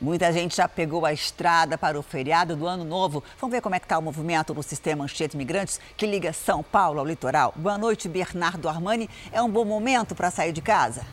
Muita 0.00 0.32
gente 0.32 0.56
já 0.56 0.66
pegou 0.68 1.06
a 1.06 1.12
estrada 1.12 1.78
para 1.78 1.96
o 1.96 2.02
feriado 2.02 2.56
do 2.56 2.66
Ano 2.66 2.82
Novo. 2.82 3.22
Vamos 3.40 3.54
ver 3.54 3.60
como 3.60 3.76
é 3.76 3.78
que 3.78 3.84
está 3.84 3.96
o 3.96 4.02
movimento 4.02 4.52
no 4.52 4.60
sistema 4.60 5.04
Anchieta 5.04 5.36
Imigrantes 5.36 5.78
que 5.96 6.04
liga 6.04 6.32
São 6.32 6.60
Paulo 6.60 6.98
ao 6.98 7.06
litoral. 7.06 7.54
Boa 7.54 7.78
noite, 7.78 8.08
Bernardo 8.08 8.68
Armani. 8.68 9.08
É 9.30 9.40
um 9.40 9.48
bom 9.48 9.64
momento 9.64 10.12
para 10.12 10.28
sair 10.32 10.52
de 10.52 10.60
casa? 10.60 11.06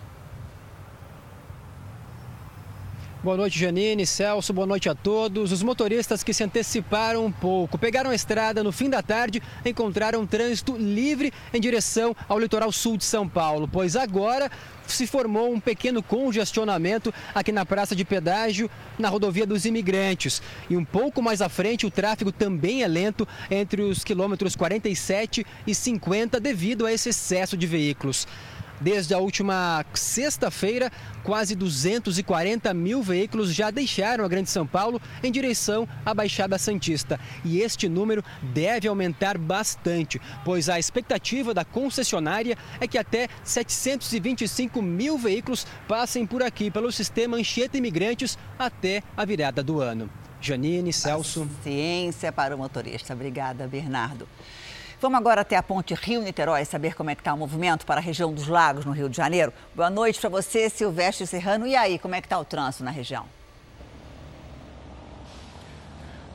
Boa 3.21 3.35
noite, 3.35 3.59
Janine, 3.59 4.05
Celso, 4.05 4.53
boa 4.53 4.65
noite 4.65 4.87
a 4.87 4.95
todos. 4.95 5.51
Os 5.51 5.61
motoristas 5.61 6.23
que 6.23 6.33
se 6.33 6.41
anteciparam 6.41 7.25
um 7.25 7.31
pouco, 7.31 7.77
pegaram 7.77 8.11
a 8.11 8.15
estrada 8.15 8.63
no 8.63 8.71
fim 8.71 8.89
da 8.89 9.01
tarde, 9.01 9.43
encontraram 9.65 10.25
trânsito 10.25 10.77
livre 10.77 11.33
em 11.53 11.59
direção 11.59 12.15
ao 12.29 12.39
litoral 12.39 12.71
sul 12.71 12.95
de 12.95 13.03
São 13.03 13.27
Paulo, 13.27 13.67
pois 13.69 13.97
agora 13.97 14.49
se 14.87 15.05
formou 15.05 15.53
um 15.53 15.59
pequeno 15.59 16.01
congestionamento 16.01 17.13
aqui 17.35 17.51
na 17.51 17.65
praça 17.65 17.93
de 17.93 18.05
pedágio, 18.05 18.71
na 18.97 19.09
rodovia 19.09 19.45
dos 19.45 19.65
imigrantes. 19.65 20.41
E 20.69 20.77
um 20.77 20.85
pouco 20.85 21.21
mais 21.21 21.41
à 21.41 21.49
frente, 21.49 21.85
o 21.85 21.91
tráfego 21.91 22.31
também 22.31 22.83
é 22.83 22.87
lento 22.87 23.27
entre 23.51 23.81
os 23.81 24.01
quilômetros 24.01 24.55
47 24.55 25.45
e 25.67 25.75
50 25.75 26.39
devido 26.39 26.85
a 26.85 26.93
esse 26.93 27.09
excesso 27.09 27.57
de 27.57 27.67
veículos. 27.67 28.25
Desde 28.81 29.13
a 29.13 29.19
última 29.19 29.85
sexta-feira, 29.93 30.91
quase 31.23 31.53
240 31.53 32.73
mil 32.73 33.03
veículos 33.03 33.53
já 33.53 33.69
deixaram 33.69 34.23
a 34.23 34.27
Grande 34.27 34.49
São 34.49 34.65
Paulo 34.65 35.01
em 35.21 35.31
direção 35.31 35.87
à 36.05 36.13
Baixada 36.13 36.57
Santista. 36.57 37.19
E 37.43 37.59
este 37.59 37.89
número 37.89 38.23
deve 38.41 38.87
aumentar 38.87 39.37
bastante, 39.37 40.21
pois 40.45 40.69
a 40.69 40.79
expectativa 40.79 41.53
da 41.53 41.65
concessionária 41.65 42.57
é 42.79 42.87
que 42.87 42.97
até 42.97 43.27
725 43.43 44.81
mil 44.81 45.17
veículos 45.17 45.67
passem 45.87 46.25
por 46.25 46.41
aqui 46.41 46.71
pelo 46.71 46.91
sistema 46.91 47.37
Anchieta 47.37 47.77
Imigrantes 47.77 48.37
até 48.57 49.03
a 49.17 49.25
virada 49.25 49.61
do 49.61 49.81
ano. 49.81 50.09
Janine, 50.41 50.93
Celso. 50.93 51.49
Ciência 51.63 52.31
para 52.31 52.55
o 52.55 52.57
motorista. 52.57 53.13
Obrigada, 53.13 53.67
Bernardo. 53.67 54.27
Vamos 55.01 55.17
agora 55.17 55.41
até 55.41 55.55
a 55.55 55.63
ponte 55.63 55.93
Rio-Niterói 55.93 56.65
saber 56.65 56.93
como 56.93 57.09
é 57.09 57.15
que 57.15 57.21
está 57.21 57.33
o 57.33 57.37
movimento 57.37 57.85
para 57.85 58.01
a 58.01 58.03
região 58.03 58.33
dos 58.33 58.47
lagos 58.47 58.83
no 58.83 58.91
Rio 58.91 59.07
de 59.07 59.15
Janeiro. 59.15 59.53
Boa 59.73 59.89
noite 59.89 60.19
para 60.19 60.29
você, 60.29 60.69
Silvestre 60.69 61.25
Serrano. 61.25 61.65
E 61.65 61.73
aí, 61.73 61.97
como 61.97 62.15
é 62.15 62.21
que 62.21 62.27
está 62.27 62.37
o 62.37 62.43
trânsito 62.43 62.83
na 62.83 62.91
região? 62.91 63.25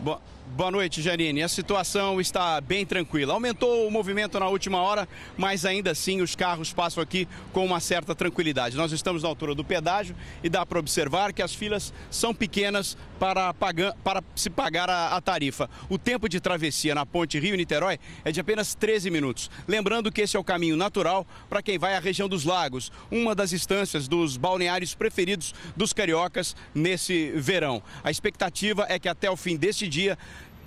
Boa. 0.00 0.18
Boa 0.54 0.70
noite, 0.70 1.02
Janine. 1.02 1.42
A 1.42 1.49
situação 1.49 2.20
está 2.20 2.61
bem 2.61 2.87
tranquila. 2.87 3.34
Aumentou 3.34 3.88
o 3.88 3.90
movimento 3.90 4.38
na 4.38 4.46
última 4.46 4.80
hora, 4.80 5.08
mas 5.37 5.64
ainda 5.64 5.90
assim 5.90 6.20
os 6.23 6.37
carros 6.37 6.73
passam 6.73 7.02
aqui 7.02 7.26
com 7.52 7.66
uma 7.66 7.80
certa 7.80 8.14
tranquilidade. 8.14 8.76
Nós 8.76 8.92
estamos 8.92 9.25
na 9.25 9.28
altura 9.28 9.52
do 9.52 9.64
pedágio 9.64 10.14
e 10.44 10.49
dá 10.49 10.64
para 10.64 10.78
observar 10.78 11.32
que 11.32 11.42
as 11.42 11.52
filas 11.52 11.92
são 12.08 12.32
pequenas 12.32 12.96
para, 13.18 13.52
pagar, 13.52 13.94
para 14.04 14.23
se 14.37 14.49
pagar 14.49 14.88
a, 14.88 15.16
a 15.16 15.20
tarifa. 15.20 15.68
O 15.88 15.99
tempo 15.99 16.28
de 16.28 16.38
travessia 16.38 16.94
na 16.94 17.04
ponte 17.04 17.37
Rio-Niterói 17.37 17.99
é 18.25 18.30
de 18.30 18.38
apenas 18.38 18.76
13 18.76 19.11
minutos. 19.11 19.50
Lembrando 19.66 20.12
que 20.12 20.20
esse 20.20 20.37
é 20.37 20.40
o 20.40 20.44
caminho 20.44 20.76
natural 20.76 21.26
para 21.49 21.62
quem 21.62 21.78
vai 21.78 21.96
à 21.96 21.99
região 21.99 22.28
dos 22.28 22.44
lagos, 22.44 22.92
uma 23.11 23.34
das 23.34 23.52
instâncias 23.52 24.06
dos 24.06 24.37
balneários 24.37 24.94
preferidos 24.94 25.52
dos 25.76 25.92
cariocas 25.92 26.54
nesse 26.73 27.32
verão. 27.32 27.82
A 28.04 28.11
expectativa 28.11 28.87
é 28.88 29.00
que 29.00 29.08
até 29.08 29.28
o 29.28 29.37
fim 29.37 29.56
deste 29.56 29.88
dia 29.88 30.16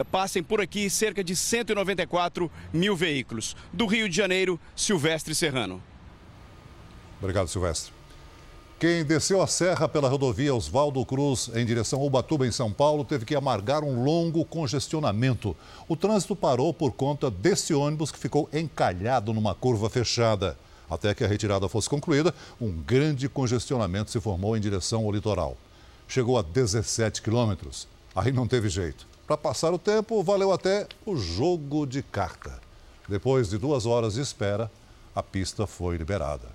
passem 0.06 0.44
por 0.44 0.62
aqui 0.62 0.90
cerca 0.90 1.24
de 1.24 1.36
194 1.36 2.52
mil 2.74 2.96
veículos. 2.96 3.56
Do 3.72 3.86
Rio 3.86 4.08
de 4.10 4.16
Janeiro, 4.16 4.60
Silvestre 4.76 5.34
Serrano. 5.34 5.82
Obrigado, 7.20 7.48
Silvestre. 7.48 7.98
Quem 8.80 9.04
desceu 9.04 9.42
a 9.42 9.48
serra 9.48 9.90
pela 9.90 10.08
rodovia 10.08 10.54
Oswaldo 10.54 11.04
Cruz 11.04 11.50
em 11.56 11.66
direção 11.66 12.00
ao 12.00 12.06
Ubatuba, 12.06 12.46
em 12.46 12.52
São 12.52 12.72
Paulo, 12.72 13.04
teve 13.04 13.26
que 13.26 13.36
amargar 13.36 13.84
um 13.84 14.04
longo 14.04 14.46
congestionamento. 14.46 15.58
O 15.88 15.96
trânsito 15.96 16.36
parou 16.36 16.72
por 16.72 16.92
conta 16.92 17.32
desse 17.32 17.74
ônibus 17.74 18.12
que 18.12 18.20
ficou 18.20 18.48
encalhado 18.54 19.34
numa 19.34 19.56
curva 19.56 19.90
fechada. 19.90 20.56
Até 20.88 21.16
que 21.16 21.24
a 21.24 21.28
retirada 21.28 21.68
fosse 21.68 21.90
concluída, 21.90 22.32
um 22.62 22.72
grande 22.72 23.28
congestionamento 23.28 24.12
se 24.12 24.22
formou 24.22 24.56
em 24.56 24.62
direção 24.62 25.06
ao 25.06 25.12
litoral. 25.12 25.58
Chegou 26.08 26.38
a 26.38 26.44
17 26.44 27.24
quilômetros. 27.24 27.88
Aí 28.16 28.32
não 28.32 28.48
teve 28.48 28.70
jeito. 28.70 29.08
Para 29.28 29.36
passar 29.36 29.74
o 29.74 29.78
tempo, 29.78 30.24
valeu 30.24 30.54
até 30.54 30.88
o 31.06 31.18
jogo 31.18 31.86
de 31.86 32.02
carta. 32.02 32.62
Depois 33.10 33.50
de 33.50 33.58
duas 33.58 33.86
horas 33.86 34.14
de 34.14 34.22
espera, 34.22 34.72
a 35.14 35.22
pista 35.22 35.68
foi 35.68 35.98
liberada. 35.98 36.48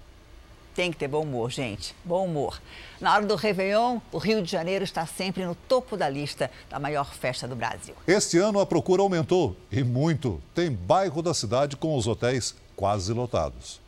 Tem 0.74 0.90
que 0.90 0.96
ter 0.96 1.06
bom 1.06 1.20
humor, 1.20 1.50
gente. 1.50 1.94
Bom 2.02 2.24
humor. 2.24 2.62
Na 2.98 3.12
hora 3.12 3.26
do 3.26 3.36
Réveillon, 3.36 3.98
o 4.10 4.16
Rio 4.16 4.42
de 4.42 4.50
Janeiro 4.50 4.84
está 4.84 5.04
sempre 5.04 5.44
no 5.44 5.54
topo 5.54 5.98
da 5.98 6.08
lista 6.08 6.50
da 6.70 6.78
maior 6.78 7.12
festa 7.12 7.46
do 7.46 7.54
Brasil. 7.54 7.94
Este 8.06 8.38
ano 8.38 8.58
a 8.58 8.64
procura 8.64 9.02
aumentou 9.02 9.54
e 9.70 9.84
muito. 9.84 10.40
Tem 10.54 10.70
bairro 10.70 11.20
da 11.20 11.34
cidade 11.34 11.76
com 11.76 11.94
os 11.94 12.06
hotéis 12.06 12.54
quase 12.74 13.12
lotados. 13.12 13.82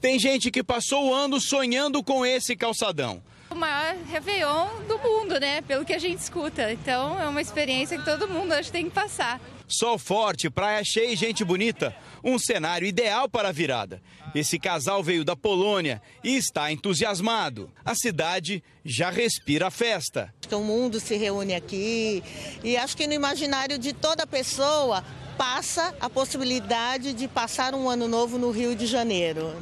Tem 0.00 0.20
gente 0.20 0.52
que 0.52 0.62
passou 0.62 1.08
o 1.08 1.14
ano 1.14 1.40
sonhando 1.40 2.00
com 2.00 2.24
esse 2.24 2.54
calçadão 2.54 3.20
o 3.54 3.58
maior 3.58 3.96
Réveillon 4.10 4.82
do 4.88 4.98
mundo, 4.98 5.38
né? 5.38 5.62
Pelo 5.62 5.84
que 5.84 5.92
a 5.92 5.98
gente 5.98 6.18
escuta. 6.18 6.72
Então 6.72 7.20
é 7.20 7.26
uma 7.28 7.40
experiência 7.40 7.96
que 7.96 8.04
todo 8.04 8.28
mundo 8.28 8.52
acho 8.52 8.64
que 8.64 8.72
tem 8.72 8.84
que 8.84 8.94
passar. 8.94 9.40
Sol 9.66 9.98
forte, 9.98 10.50
praia 10.50 10.82
cheia 10.84 11.12
e 11.12 11.16
gente 11.16 11.44
bonita. 11.44 11.96
Um 12.22 12.38
cenário 12.38 12.86
ideal 12.86 13.28
para 13.28 13.48
a 13.48 13.52
virada. 13.52 14.02
Esse 14.34 14.58
casal 14.58 15.02
veio 15.02 15.24
da 15.24 15.36
Polônia 15.36 16.02
e 16.22 16.36
está 16.36 16.70
entusiasmado. 16.70 17.70
A 17.84 17.94
cidade 17.94 18.62
já 18.84 19.08
respira 19.08 19.68
a 19.68 19.70
festa. 19.70 20.34
O 20.50 20.58
mundo 20.58 21.00
se 21.00 21.16
reúne 21.16 21.54
aqui 21.54 22.22
e 22.62 22.76
acho 22.76 22.96
que 22.96 23.06
no 23.06 23.12
imaginário 23.12 23.78
de 23.78 23.92
toda 23.92 24.26
pessoa 24.26 25.04
passa 25.38 25.94
a 26.00 26.10
possibilidade 26.10 27.12
de 27.12 27.26
passar 27.26 27.74
um 27.74 27.88
ano 27.88 28.06
novo 28.06 28.38
no 28.38 28.50
Rio 28.50 28.74
de 28.74 28.86
Janeiro. 28.86 29.54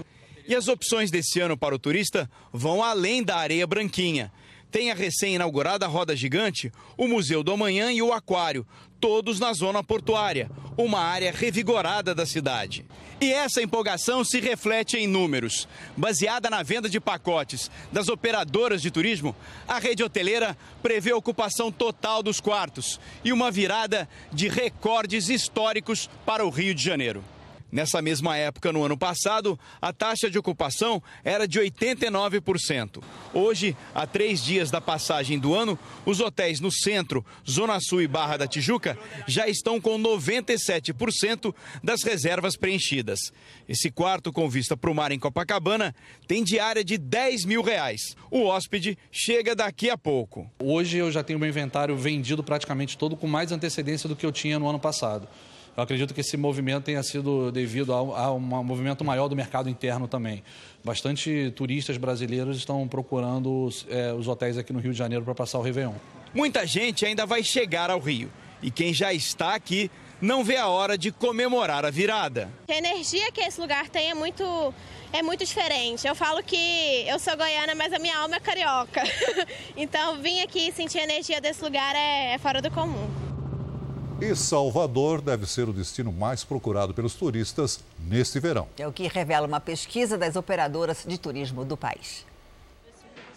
E 0.46 0.54
as 0.54 0.68
opções 0.68 1.10
desse 1.10 1.40
ano 1.40 1.56
para 1.56 1.74
o 1.74 1.78
turista 1.78 2.30
vão 2.52 2.82
além 2.82 3.22
da 3.22 3.36
areia 3.36 3.66
branquinha. 3.66 4.32
Tem 4.70 4.90
a 4.90 4.94
recém-inaugurada 4.94 5.86
Roda 5.86 6.16
Gigante, 6.16 6.72
o 6.96 7.06
Museu 7.06 7.42
do 7.42 7.52
Amanhã 7.52 7.92
e 7.92 8.00
o 8.00 8.12
Aquário, 8.12 8.66
todos 8.98 9.38
na 9.38 9.52
zona 9.52 9.84
portuária, 9.84 10.50
uma 10.76 11.00
área 11.00 11.30
revigorada 11.30 12.14
da 12.14 12.24
cidade. 12.24 12.84
E 13.20 13.32
essa 13.32 13.62
empolgação 13.62 14.24
se 14.24 14.40
reflete 14.40 14.96
em 14.96 15.06
números. 15.06 15.68
Baseada 15.96 16.48
na 16.48 16.62
venda 16.62 16.88
de 16.88 16.98
pacotes 16.98 17.70
das 17.92 18.08
operadoras 18.08 18.80
de 18.82 18.90
turismo, 18.90 19.36
a 19.68 19.78
rede 19.78 20.02
hoteleira 20.02 20.56
prevê 20.82 21.12
ocupação 21.12 21.70
total 21.70 22.22
dos 22.22 22.40
quartos 22.40 22.98
e 23.22 23.32
uma 23.32 23.50
virada 23.50 24.08
de 24.32 24.48
recordes 24.48 25.28
históricos 25.28 26.08
para 26.26 26.44
o 26.44 26.50
Rio 26.50 26.74
de 26.74 26.82
Janeiro. 26.82 27.22
Nessa 27.72 28.02
mesma 28.02 28.36
época, 28.36 28.70
no 28.70 28.84
ano 28.84 28.98
passado, 28.98 29.58
a 29.80 29.94
taxa 29.94 30.30
de 30.30 30.38
ocupação 30.38 31.02
era 31.24 31.48
de 31.48 31.58
89%. 31.58 33.02
Hoje, 33.32 33.74
a 33.94 34.06
três 34.06 34.44
dias 34.44 34.70
da 34.70 34.78
passagem 34.78 35.38
do 35.38 35.54
ano, 35.54 35.78
os 36.04 36.20
hotéis 36.20 36.60
no 36.60 36.70
centro, 36.70 37.24
Zona 37.50 37.78
Sul 37.80 38.02
e 38.02 38.06
Barra 38.06 38.36
da 38.36 38.46
Tijuca 38.46 38.98
já 39.26 39.48
estão 39.48 39.80
com 39.80 39.98
97% 39.98 41.54
das 41.82 42.02
reservas 42.02 42.58
preenchidas. 42.58 43.32
Esse 43.66 43.90
quarto 43.90 44.30
com 44.30 44.50
vista 44.50 44.76
para 44.76 44.90
o 44.90 44.94
mar 44.94 45.10
em 45.10 45.18
Copacabana 45.18 45.94
tem 46.28 46.44
diária 46.44 46.84
de 46.84 46.98
10 46.98 47.46
mil 47.46 47.62
reais. 47.62 48.14
O 48.30 48.44
hóspede 48.44 48.98
chega 49.10 49.56
daqui 49.56 49.88
a 49.88 49.96
pouco. 49.96 50.46
Hoje 50.62 50.98
eu 50.98 51.10
já 51.10 51.22
tenho 51.22 51.38
meu 51.38 51.48
inventário 51.48 51.96
vendido 51.96 52.44
praticamente 52.44 52.98
todo 52.98 53.16
com 53.16 53.26
mais 53.26 53.50
antecedência 53.50 54.10
do 54.10 54.14
que 54.14 54.26
eu 54.26 54.32
tinha 54.32 54.58
no 54.58 54.68
ano 54.68 54.78
passado. 54.78 55.26
Eu 55.74 55.82
acredito 55.82 56.12
que 56.12 56.20
esse 56.20 56.36
movimento 56.36 56.84
tenha 56.84 57.02
sido 57.02 57.50
devido 57.50 57.94
a, 57.94 57.96
a 57.96 58.32
um 58.32 58.40
movimento 58.40 59.02
maior 59.04 59.28
do 59.28 59.34
mercado 59.34 59.70
interno 59.70 60.06
também. 60.06 60.42
Bastante 60.84 61.50
turistas 61.56 61.96
brasileiros 61.96 62.58
estão 62.58 62.86
procurando 62.86 63.70
é, 63.88 64.12
os 64.12 64.28
hotéis 64.28 64.58
aqui 64.58 64.72
no 64.72 64.80
Rio 64.80 64.92
de 64.92 64.98
Janeiro 64.98 65.24
para 65.24 65.34
passar 65.34 65.58
o 65.58 65.62
Réveillon. 65.62 65.94
Muita 66.34 66.66
gente 66.66 67.06
ainda 67.06 67.24
vai 67.24 67.42
chegar 67.42 67.90
ao 67.90 68.00
Rio. 68.00 68.30
E 68.62 68.70
quem 68.70 68.92
já 68.92 69.12
está 69.14 69.54
aqui 69.54 69.90
não 70.20 70.44
vê 70.44 70.56
a 70.56 70.68
hora 70.68 70.96
de 70.96 71.10
comemorar 71.10 71.84
a 71.84 71.90
virada. 71.90 72.50
A 72.68 72.74
energia 72.74 73.32
que 73.32 73.40
esse 73.40 73.60
lugar 73.60 73.88
tem 73.88 74.10
é 74.10 74.14
muito, 74.14 74.74
é 75.12 75.22
muito 75.22 75.44
diferente. 75.44 76.06
Eu 76.06 76.14
falo 76.14 76.42
que 76.42 77.04
eu 77.08 77.18
sou 77.18 77.36
goiana, 77.36 77.74
mas 77.74 77.92
a 77.92 77.98
minha 77.98 78.16
alma 78.18 78.36
é 78.36 78.40
carioca. 78.40 79.02
então, 79.76 80.20
vir 80.20 80.42
aqui 80.42 80.68
e 80.68 80.72
sentir 80.72 80.98
a 80.98 81.04
energia 81.04 81.40
desse 81.40 81.64
lugar 81.64 81.96
é, 81.96 82.34
é 82.34 82.38
fora 82.38 82.60
do 82.62 82.70
comum. 82.70 83.21
E 84.22 84.36
Salvador 84.36 85.20
deve 85.20 85.46
ser 85.46 85.68
o 85.68 85.72
destino 85.72 86.12
mais 86.12 86.44
procurado 86.44 86.94
pelos 86.94 87.12
turistas 87.12 87.80
neste 87.98 88.38
verão. 88.38 88.68
É 88.78 88.86
o 88.86 88.92
que 88.92 89.08
revela 89.08 89.48
uma 89.48 89.58
pesquisa 89.58 90.16
das 90.16 90.36
operadoras 90.36 91.04
de 91.04 91.18
turismo 91.18 91.64
do 91.64 91.76
país. 91.76 92.24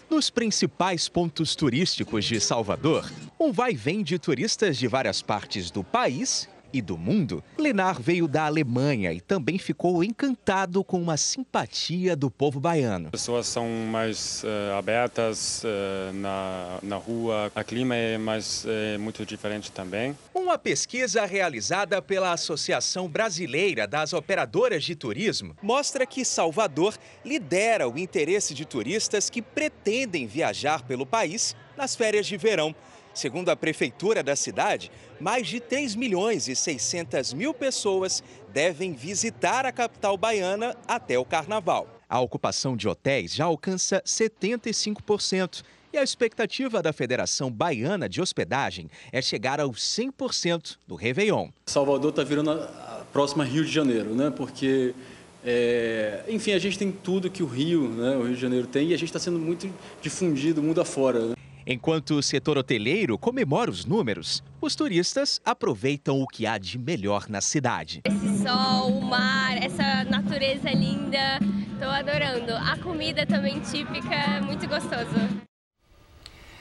Nos 0.08 0.30
principais 0.30 1.08
pontos 1.08 1.56
turísticos 1.56 2.24
de 2.24 2.40
Salvador, 2.40 3.10
um 3.38 3.50
vai-vem 3.50 4.04
de 4.04 4.16
turistas 4.16 4.76
de 4.76 4.86
várias 4.86 5.20
partes 5.20 5.72
do 5.72 5.82
país 5.82 6.48
e 6.72 6.82
do 6.82 6.96
mundo, 6.96 7.42
Lenar 7.58 8.00
veio 8.00 8.28
da 8.28 8.46
Alemanha 8.46 9.12
e 9.12 9.20
também 9.20 9.58
ficou 9.58 10.02
encantado 10.02 10.82
com 10.84 11.10
a 11.10 11.16
simpatia 11.16 12.16
do 12.16 12.30
povo 12.30 12.60
baiano. 12.60 13.06
As 13.06 13.10
pessoas 13.12 13.46
são 13.46 13.68
mais 13.90 14.42
uh, 14.44 14.76
abertas 14.78 15.62
uh, 15.64 16.12
na, 16.14 16.78
na 16.82 16.96
rua, 16.96 17.50
o 17.54 17.64
clima 17.64 17.94
é 17.94 18.18
mais 18.18 18.64
é 18.66 18.98
muito 18.98 19.24
diferente 19.24 19.70
também. 19.72 20.16
Uma 20.34 20.58
pesquisa 20.58 21.24
realizada 21.24 22.00
pela 22.00 22.32
Associação 22.32 23.08
Brasileira 23.08 23.86
das 23.86 24.12
Operadoras 24.12 24.84
de 24.84 24.94
Turismo 24.94 25.56
mostra 25.62 26.06
que 26.06 26.24
Salvador 26.24 26.96
lidera 27.24 27.88
o 27.88 27.98
interesse 27.98 28.54
de 28.54 28.64
turistas 28.64 29.30
que 29.30 29.42
pretendem 29.42 30.26
viajar 30.26 30.82
pelo 30.82 31.06
país 31.06 31.54
nas 31.76 31.94
férias 31.94 32.26
de 32.26 32.36
verão. 32.36 32.74
Segundo 33.16 33.48
a 33.48 33.56
prefeitura 33.56 34.22
da 34.22 34.36
cidade, 34.36 34.92
mais 35.18 35.48
de 35.48 35.58
3 35.58 35.94
milhões 35.94 36.48
e 36.48 36.54
600 36.54 37.32
mil 37.32 37.54
pessoas 37.54 38.22
devem 38.52 38.92
visitar 38.92 39.64
a 39.64 39.72
capital 39.72 40.18
baiana 40.18 40.76
até 40.86 41.18
o 41.18 41.24
carnaval. 41.24 41.88
A 42.06 42.20
ocupação 42.20 42.76
de 42.76 42.86
hotéis 42.86 43.34
já 43.34 43.46
alcança 43.46 44.02
75%. 44.04 45.62
E 45.94 45.96
a 45.96 46.02
expectativa 46.02 46.82
da 46.82 46.92
Federação 46.92 47.50
Baiana 47.50 48.06
de 48.06 48.20
Hospedagem 48.20 48.90
é 49.10 49.22
chegar 49.22 49.60
aos 49.60 49.80
100% 49.80 50.76
do 50.86 50.94
Réveillon. 50.94 51.48
Salvador 51.64 52.10
está 52.10 52.22
virando 52.22 52.50
a 52.50 53.06
próxima 53.14 53.44
Rio 53.44 53.64
de 53.64 53.72
Janeiro, 53.72 54.14
né? 54.14 54.30
Porque, 54.30 54.94
é... 55.42 56.22
enfim, 56.28 56.52
a 56.52 56.58
gente 56.58 56.78
tem 56.78 56.92
tudo 56.92 57.30
que 57.30 57.42
o 57.42 57.46
Rio, 57.46 57.88
né? 57.88 58.14
o 58.14 58.24
Rio 58.24 58.34
de 58.34 58.40
Janeiro 58.42 58.66
tem, 58.66 58.88
e 58.88 58.94
a 58.94 58.98
gente 58.98 59.08
está 59.08 59.18
sendo 59.18 59.38
muito 59.38 59.72
difundido 60.02 60.62
mundo 60.62 60.82
afora. 60.82 61.28
Né? 61.28 61.36
Enquanto 61.68 62.14
o 62.14 62.22
setor 62.22 62.56
hoteleiro 62.56 63.18
comemora 63.18 63.68
os 63.68 63.84
números, 63.84 64.40
os 64.60 64.76
turistas 64.76 65.40
aproveitam 65.44 66.20
o 66.20 66.26
que 66.28 66.46
há 66.46 66.58
de 66.58 66.78
melhor 66.78 67.28
na 67.28 67.40
cidade. 67.40 68.02
Esse 68.04 68.44
sol, 68.44 68.92
o 68.92 69.02
mar, 69.02 69.56
essa 69.60 70.04
natureza 70.04 70.70
linda, 70.70 71.40
estou 71.72 71.88
adorando. 71.88 72.52
A 72.52 72.78
comida 72.78 73.26
também 73.26 73.58
típica, 73.58 74.40
muito 74.44 74.68
gostoso. 74.68 75.44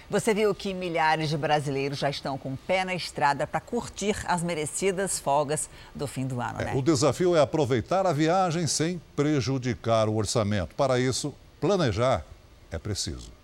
Você 0.09 0.33
viu 0.33 0.55
que 0.55 0.73
milhares 0.73 1.29
de 1.29 1.37
brasileiros 1.37 1.99
já 1.99 2.09
estão 2.09 2.35
com 2.35 2.53
o 2.53 2.57
pé 2.57 2.83
na 2.83 2.95
estrada 2.95 3.45
para 3.45 3.59
curtir 3.59 4.15
as 4.25 4.41
merecidas 4.41 5.19
folgas 5.19 5.69
do 5.93 6.07
fim 6.07 6.25
do 6.25 6.41
ano, 6.41 6.57
né? 6.57 6.73
É, 6.73 6.75
o 6.75 6.81
desafio 6.81 7.35
é 7.35 7.41
aproveitar 7.41 8.07
a 8.07 8.13
viagem 8.13 8.65
sem 8.65 8.99
prejudicar 9.15 10.09
o 10.09 10.15
orçamento. 10.15 10.73
Para 10.73 10.99
isso, 10.99 11.31
planejar 11.61 12.25
é 12.71 12.79
preciso. 12.79 13.34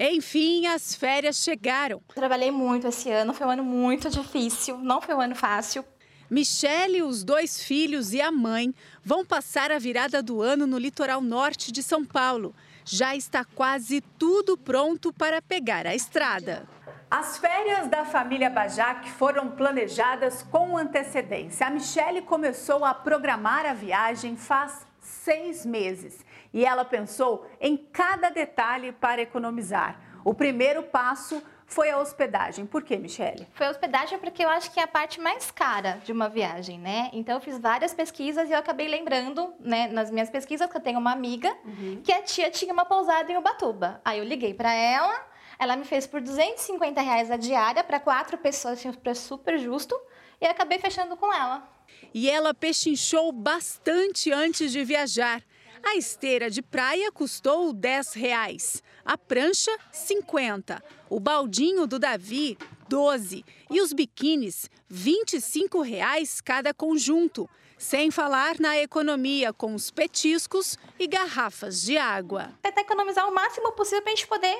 Enfim, 0.00 0.66
as 0.66 0.94
férias 0.94 1.42
chegaram. 1.42 2.00
Trabalhei 2.14 2.52
muito 2.52 2.86
esse 2.86 3.10
ano, 3.10 3.34
foi 3.34 3.46
um 3.46 3.50
ano 3.50 3.64
muito 3.64 4.08
difícil, 4.08 4.78
não 4.78 5.00
foi 5.00 5.14
um 5.14 5.20
ano 5.20 5.34
fácil. 5.34 5.84
Michele, 6.30 7.02
os 7.02 7.24
dois 7.24 7.62
filhos 7.62 8.12
e 8.12 8.20
a 8.20 8.30
mãe 8.30 8.72
vão 9.02 9.24
passar 9.24 9.72
a 9.72 9.78
virada 9.78 10.22
do 10.22 10.40
ano 10.40 10.66
no 10.66 10.78
litoral 10.78 11.20
norte 11.20 11.72
de 11.72 11.82
São 11.82 12.04
Paulo. 12.04 12.54
Já 12.84 13.16
está 13.16 13.44
quase 13.44 14.00
tudo 14.18 14.56
pronto 14.56 15.12
para 15.12 15.42
pegar 15.42 15.86
a 15.86 15.94
estrada. 15.94 16.68
As 17.10 17.38
férias 17.38 17.88
da 17.88 18.04
família 18.04 18.50
Bajac 18.50 19.10
foram 19.12 19.50
planejadas 19.50 20.42
com 20.42 20.76
antecedência. 20.76 21.66
A 21.66 21.70
Michele 21.70 22.20
começou 22.20 22.84
a 22.84 22.92
programar 22.92 23.64
a 23.64 23.72
viagem 23.72 24.36
faz 24.36 24.86
seis 25.00 25.64
meses 25.64 26.18
e 26.52 26.64
ela 26.64 26.84
pensou 26.84 27.46
em 27.60 27.76
cada 27.76 28.30
detalhe 28.30 28.92
para 28.92 29.20
economizar. 29.22 30.00
O 30.24 30.34
primeiro 30.34 30.82
passo 30.82 31.42
foi 31.68 31.90
a 31.90 31.98
hospedagem. 31.98 32.64
Por 32.64 32.82
quê, 32.82 32.96
Michele? 32.96 33.46
Foi 33.52 33.66
a 33.66 33.70
hospedagem 33.70 34.18
porque 34.18 34.42
eu 34.42 34.48
acho 34.48 34.72
que 34.72 34.80
é 34.80 34.82
a 34.82 34.88
parte 34.88 35.20
mais 35.20 35.50
cara 35.50 36.00
de 36.02 36.10
uma 36.10 36.28
viagem, 36.28 36.78
né? 36.78 37.10
Então 37.12 37.34
eu 37.34 37.40
fiz 37.40 37.58
várias 37.58 37.92
pesquisas 37.92 38.48
e 38.48 38.52
eu 38.52 38.58
acabei 38.58 38.88
lembrando, 38.88 39.52
né, 39.60 39.86
nas 39.88 40.10
minhas 40.10 40.30
pesquisas, 40.30 40.68
que 40.68 40.76
eu 40.76 40.80
tenho 40.80 40.98
uma 40.98 41.12
amiga 41.12 41.54
uhum. 41.64 42.00
que 42.02 42.10
a 42.10 42.22
tia 42.22 42.50
tinha 42.50 42.72
uma 42.72 42.86
pousada 42.86 43.30
em 43.30 43.36
Ubatuba. 43.36 44.00
Aí 44.04 44.18
eu 44.18 44.24
liguei 44.24 44.54
para 44.54 44.72
ela, 44.72 45.14
ela 45.58 45.76
me 45.76 45.84
fez 45.84 46.06
por 46.06 46.22
250 46.22 47.00
reais 47.02 47.30
a 47.30 47.36
diária 47.36 47.84
para 47.84 48.00
quatro 48.00 48.38
pessoas, 48.38 48.80
tinha 48.80 48.90
um 48.90 48.96
preço 48.96 49.28
super 49.28 49.58
justo, 49.58 49.94
e 50.40 50.46
acabei 50.46 50.78
fechando 50.78 51.16
com 51.16 51.32
ela. 51.32 51.68
E 52.14 52.30
ela 52.30 52.54
pechinchou 52.54 53.30
bastante 53.32 54.32
antes 54.32 54.72
de 54.72 54.84
viajar. 54.84 55.42
A 55.82 55.96
esteira 55.96 56.50
de 56.50 56.62
praia 56.62 57.10
custou 57.12 57.72
10 57.72 58.14
reais, 58.14 58.82
a 59.04 59.16
prancha 59.16 59.70
50, 59.92 60.82
o 61.08 61.20
baldinho 61.20 61.86
do 61.86 61.98
Davi 61.98 62.58
12 62.88 63.44
e 63.70 63.80
os 63.80 63.92
biquínis 63.92 64.70
25 64.88 65.80
reais 65.82 66.40
cada 66.40 66.74
conjunto, 66.74 67.48
sem 67.76 68.10
falar 68.10 68.58
na 68.58 68.78
economia 68.78 69.52
com 69.52 69.74
os 69.74 69.90
petiscos 69.90 70.76
e 70.98 71.06
garrafas 71.06 71.82
de 71.82 71.96
água. 71.96 72.52
Tentar 72.62 72.80
economizar 72.80 73.28
o 73.28 73.34
máximo 73.34 73.72
possível 73.72 74.02
para 74.02 74.12
a 74.12 74.16
gente 74.16 74.26
poder 74.26 74.58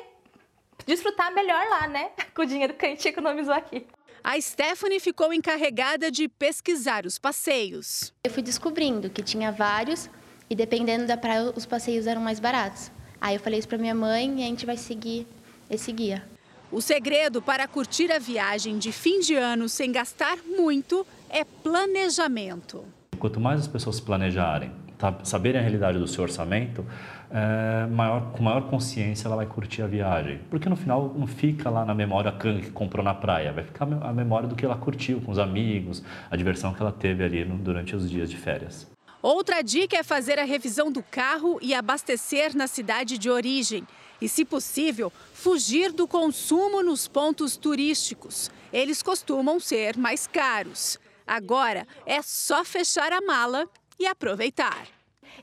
desfrutar 0.86 1.34
melhor 1.34 1.68
lá, 1.68 1.88
né? 1.88 2.10
Com 2.34 2.42
o 2.42 2.46
dinheiro 2.46 2.74
que 2.74 2.86
a 2.86 2.88
gente 2.88 3.08
economizou 3.08 3.52
aqui. 3.52 3.86
A 4.22 4.40
Stephanie 4.40 5.00
ficou 5.00 5.32
encarregada 5.32 6.10
de 6.10 6.28
pesquisar 6.28 7.06
os 7.06 7.18
passeios. 7.18 8.12
Eu 8.24 8.30
fui 8.30 8.42
descobrindo 8.42 9.10
que 9.10 9.22
tinha 9.22 9.50
vários 9.50 10.08
e 10.50 10.54
dependendo 10.54 11.06
da 11.06 11.16
praia, 11.16 11.52
os 11.54 11.66
passeios 11.66 12.06
eram 12.06 12.20
mais 12.20 12.40
baratos. 12.40 12.90
Aí 13.20 13.36
eu 13.36 13.40
falei 13.40 13.58
isso 13.58 13.68
para 13.68 13.78
minha 13.78 13.94
mãe 13.94 14.40
e 14.40 14.42
a 14.42 14.46
gente 14.46 14.64
vai 14.64 14.76
seguir 14.76 15.26
esse 15.68 15.92
guia. 15.92 16.22
O 16.70 16.80
segredo 16.80 17.40
para 17.40 17.66
curtir 17.66 18.12
a 18.12 18.18
viagem 18.18 18.78
de 18.78 18.92
fim 18.92 19.20
de 19.20 19.34
ano 19.34 19.68
sem 19.68 19.90
gastar 19.90 20.38
muito 20.44 21.06
é 21.30 21.44
planejamento. 21.44 22.84
Quanto 23.18 23.40
mais 23.40 23.60
as 23.60 23.66
pessoas 23.66 23.98
planejarem, 23.98 24.70
tá, 24.98 25.14
saberem 25.24 25.60
a 25.60 25.62
realidade 25.62 25.98
do 25.98 26.06
seu 26.06 26.22
orçamento, 26.22 26.84
é, 27.30 27.86
maior, 27.86 28.32
com 28.32 28.42
maior 28.42 28.68
consciência 28.68 29.26
ela 29.28 29.36
vai 29.36 29.46
curtir 29.46 29.82
a 29.82 29.86
viagem. 29.86 30.40
Porque 30.50 30.68
no 30.68 30.76
final 30.76 31.14
não 31.16 31.26
fica 31.26 31.70
lá 31.70 31.84
na 31.84 31.94
memória 31.94 32.30
que 32.32 32.70
comprou 32.70 33.04
na 33.04 33.14
praia, 33.14 33.52
vai 33.52 33.64
ficar 33.64 33.88
a 34.02 34.12
memória 34.12 34.46
do 34.46 34.54
que 34.54 34.64
ela 34.64 34.76
curtiu 34.76 35.20
com 35.20 35.32
os 35.32 35.38
amigos, 35.38 36.02
a 36.30 36.36
diversão 36.36 36.74
que 36.74 36.82
ela 36.82 36.92
teve 36.92 37.24
ali 37.24 37.44
no, 37.44 37.56
durante 37.56 37.96
os 37.96 38.10
dias 38.10 38.30
de 38.30 38.36
férias. 38.36 38.86
Outra 39.20 39.62
dica 39.62 39.96
é 39.96 40.02
fazer 40.04 40.38
a 40.38 40.44
revisão 40.44 40.92
do 40.92 41.02
carro 41.02 41.58
e 41.60 41.74
abastecer 41.74 42.56
na 42.56 42.68
cidade 42.68 43.18
de 43.18 43.28
origem. 43.28 43.86
E, 44.20 44.28
se 44.28 44.44
possível, 44.44 45.12
fugir 45.34 45.92
do 45.92 46.06
consumo 46.06 46.82
nos 46.82 47.08
pontos 47.08 47.56
turísticos. 47.56 48.50
Eles 48.72 49.02
costumam 49.02 49.58
ser 49.58 49.96
mais 49.96 50.26
caros. 50.26 50.98
Agora 51.26 51.86
é 52.06 52.22
só 52.22 52.64
fechar 52.64 53.12
a 53.12 53.20
mala 53.20 53.68
e 53.98 54.06
aproveitar. 54.06 54.86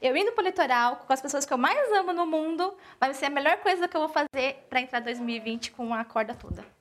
Eu 0.02 0.16
indo 0.16 0.32
para 0.32 0.44
o 0.44 0.48
litoral 0.48 1.04
com 1.06 1.14
as 1.14 1.22
pessoas 1.22 1.46
que 1.46 1.54
eu 1.54 1.58
mais 1.58 1.92
amo 1.92 2.14
no 2.14 2.26
mundo, 2.26 2.74
vai 3.00 3.14
ser 3.14 3.26
a 3.26 3.30
melhor 3.30 3.58
coisa 3.58 3.88
que 3.88 3.96
eu 3.96 4.02
vou 4.02 4.10
fazer 4.10 4.66
para 4.70 4.82
entrar 4.82 5.00
2020 5.00 5.72
com 5.72 5.94
a 5.94 6.04
corda 6.04 6.34
toda. 6.34 6.75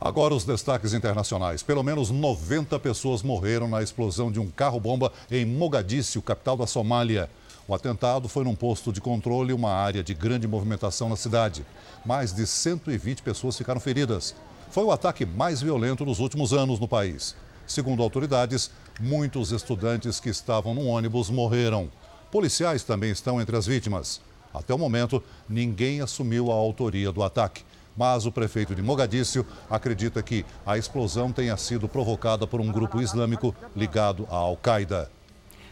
Agora 0.00 0.34
os 0.34 0.44
destaques 0.44 0.94
internacionais. 0.94 1.62
Pelo 1.62 1.82
menos 1.82 2.08
90 2.08 2.78
pessoas 2.78 3.22
morreram 3.22 3.68
na 3.68 3.82
explosão 3.82 4.32
de 4.32 4.40
um 4.40 4.50
carro-bomba 4.50 5.12
em 5.30 5.44
Mogadíscio, 5.44 6.22
capital 6.22 6.56
da 6.56 6.66
Somália. 6.66 7.28
O 7.68 7.74
atentado 7.74 8.26
foi 8.26 8.42
num 8.44 8.54
posto 8.54 8.94
de 8.94 9.00
controle, 9.00 9.52
uma 9.52 9.72
área 9.72 10.02
de 10.02 10.14
grande 10.14 10.48
movimentação 10.48 11.10
na 11.10 11.16
cidade. 11.16 11.66
Mais 12.02 12.32
de 12.32 12.46
120 12.46 13.20
pessoas 13.20 13.58
ficaram 13.58 13.78
feridas. 13.78 14.34
Foi 14.70 14.84
o 14.84 14.90
ataque 14.90 15.26
mais 15.26 15.60
violento 15.60 16.02
nos 16.06 16.18
últimos 16.18 16.54
anos 16.54 16.80
no 16.80 16.88
país. 16.88 17.36
Segundo 17.66 18.02
autoridades, 18.02 18.70
muitos 18.98 19.52
estudantes 19.52 20.18
que 20.18 20.30
estavam 20.30 20.72
no 20.72 20.86
ônibus 20.86 21.28
morreram. 21.28 21.90
Policiais 22.32 22.82
também 22.82 23.10
estão 23.10 23.38
entre 23.38 23.54
as 23.54 23.66
vítimas. 23.66 24.22
Até 24.52 24.72
o 24.72 24.78
momento, 24.78 25.22
ninguém 25.46 26.00
assumiu 26.00 26.50
a 26.50 26.54
autoria 26.54 27.12
do 27.12 27.22
ataque 27.22 27.64
mas 28.00 28.24
o 28.24 28.32
prefeito 28.32 28.74
de 28.74 28.80
Mogadíscio 28.80 29.46
acredita 29.68 30.22
que 30.22 30.46
a 30.64 30.78
explosão 30.78 31.30
tenha 31.30 31.54
sido 31.58 31.86
provocada 31.86 32.46
por 32.46 32.58
um 32.58 32.72
grupo 32.72 32.98
islâmico 32.98 33.54
ligado 33.76 34.26
à 34.30 34.36
Al-Qaeda. 34.36 35.10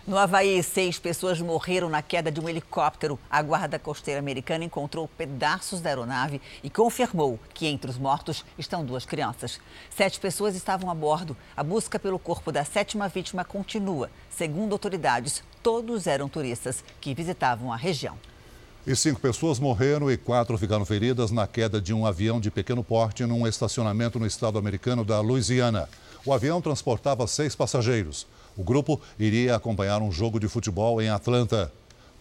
No 0.06 0.18
Havaí, 0.18 0.62
seis 0.62 0.98
pessoas 0.98 1.40
morreram 1.40 1.88
na 1.88 2.02
queda 2.02 2.30
de 2.30 2.38
um 2.38 2.46
helicóptero. 2.46 3.18
A 3.30 3.40
Guarda 3.40 3.78
Costeira 3.78 4.20
Americana 4.20 4.62
encontrou 4.62 5.08
pedaços 5.08 5.80
da 5.80 5.88
aeronave 5.88 6.38
e 6.62 6.68
confirmou 6.68 7.40
que 7.54 7.66
entre 7.66 7.90
os 7.90 7.96
mortos 7.96 8.44
estão 8.58 8.84
duas 8.84 9.06
crianças. 9.06 9.58
Sete 9.88 10.20
pessoas 10.20 10.54
estavam 10.54 10.90
a 10.90 10.94
bordo. 10.94 11.34
A 11.56 11.62
busca 11.62 11.98
pelo 11.98 12.18
corpo 12.18 12.52
da 12.52 12.62
sétima 12.62 13.08
vítima 13.08 13.42
continua. 13.42 14.10
Segundo 14.28 14.74
autoridades, 14.74 15.42
todos 15.62 16.06
eram 16.06 16.28
turistas 16.28 16.84
que 17.00 17.14
visitavam 17.14 17.72
a 17.72 17.76
região. 17.76 18.18
E 18.88 18.96
cinco 18.96 19.20
pessoas 19.20 19.59
morreram 19.59 20.11
e 20.11 20.16
quatro 20.16 20.57
ficaram 20.57 20.83
feridas 20.83 21.31
na 21.31 21.46
queda 21.46 21.79
de 21.79 21.92
um 21.92 22.07
avião 22.07 22.40
de 22.40 22.51
pequeno 22.51 22.83
porte 22.83 23.27
num 23.27 23.46
estacionamento 23.46 24.18
no 24.18 24.27
estado 24.27 24.57
americano 24.57 25.05
da 25.05 25.20
Louisiana. 25.20 25.87
O 26.24 26.33
avião 26.33 26.59
transportava 26.62 27.27
seis 27.27 27.55
passageiros. 27.55 28.27
O 28.57 28.64
grupo 28.64 28.98
iria 29.18 29.55
acompanhar 29.55 30.01
um 30.01 30.11
jogo 30.11 30.40
de 30.40 30.48
futebol 30.48 31.03
em 31.03 31.11
Atlanta. 31.11 31.70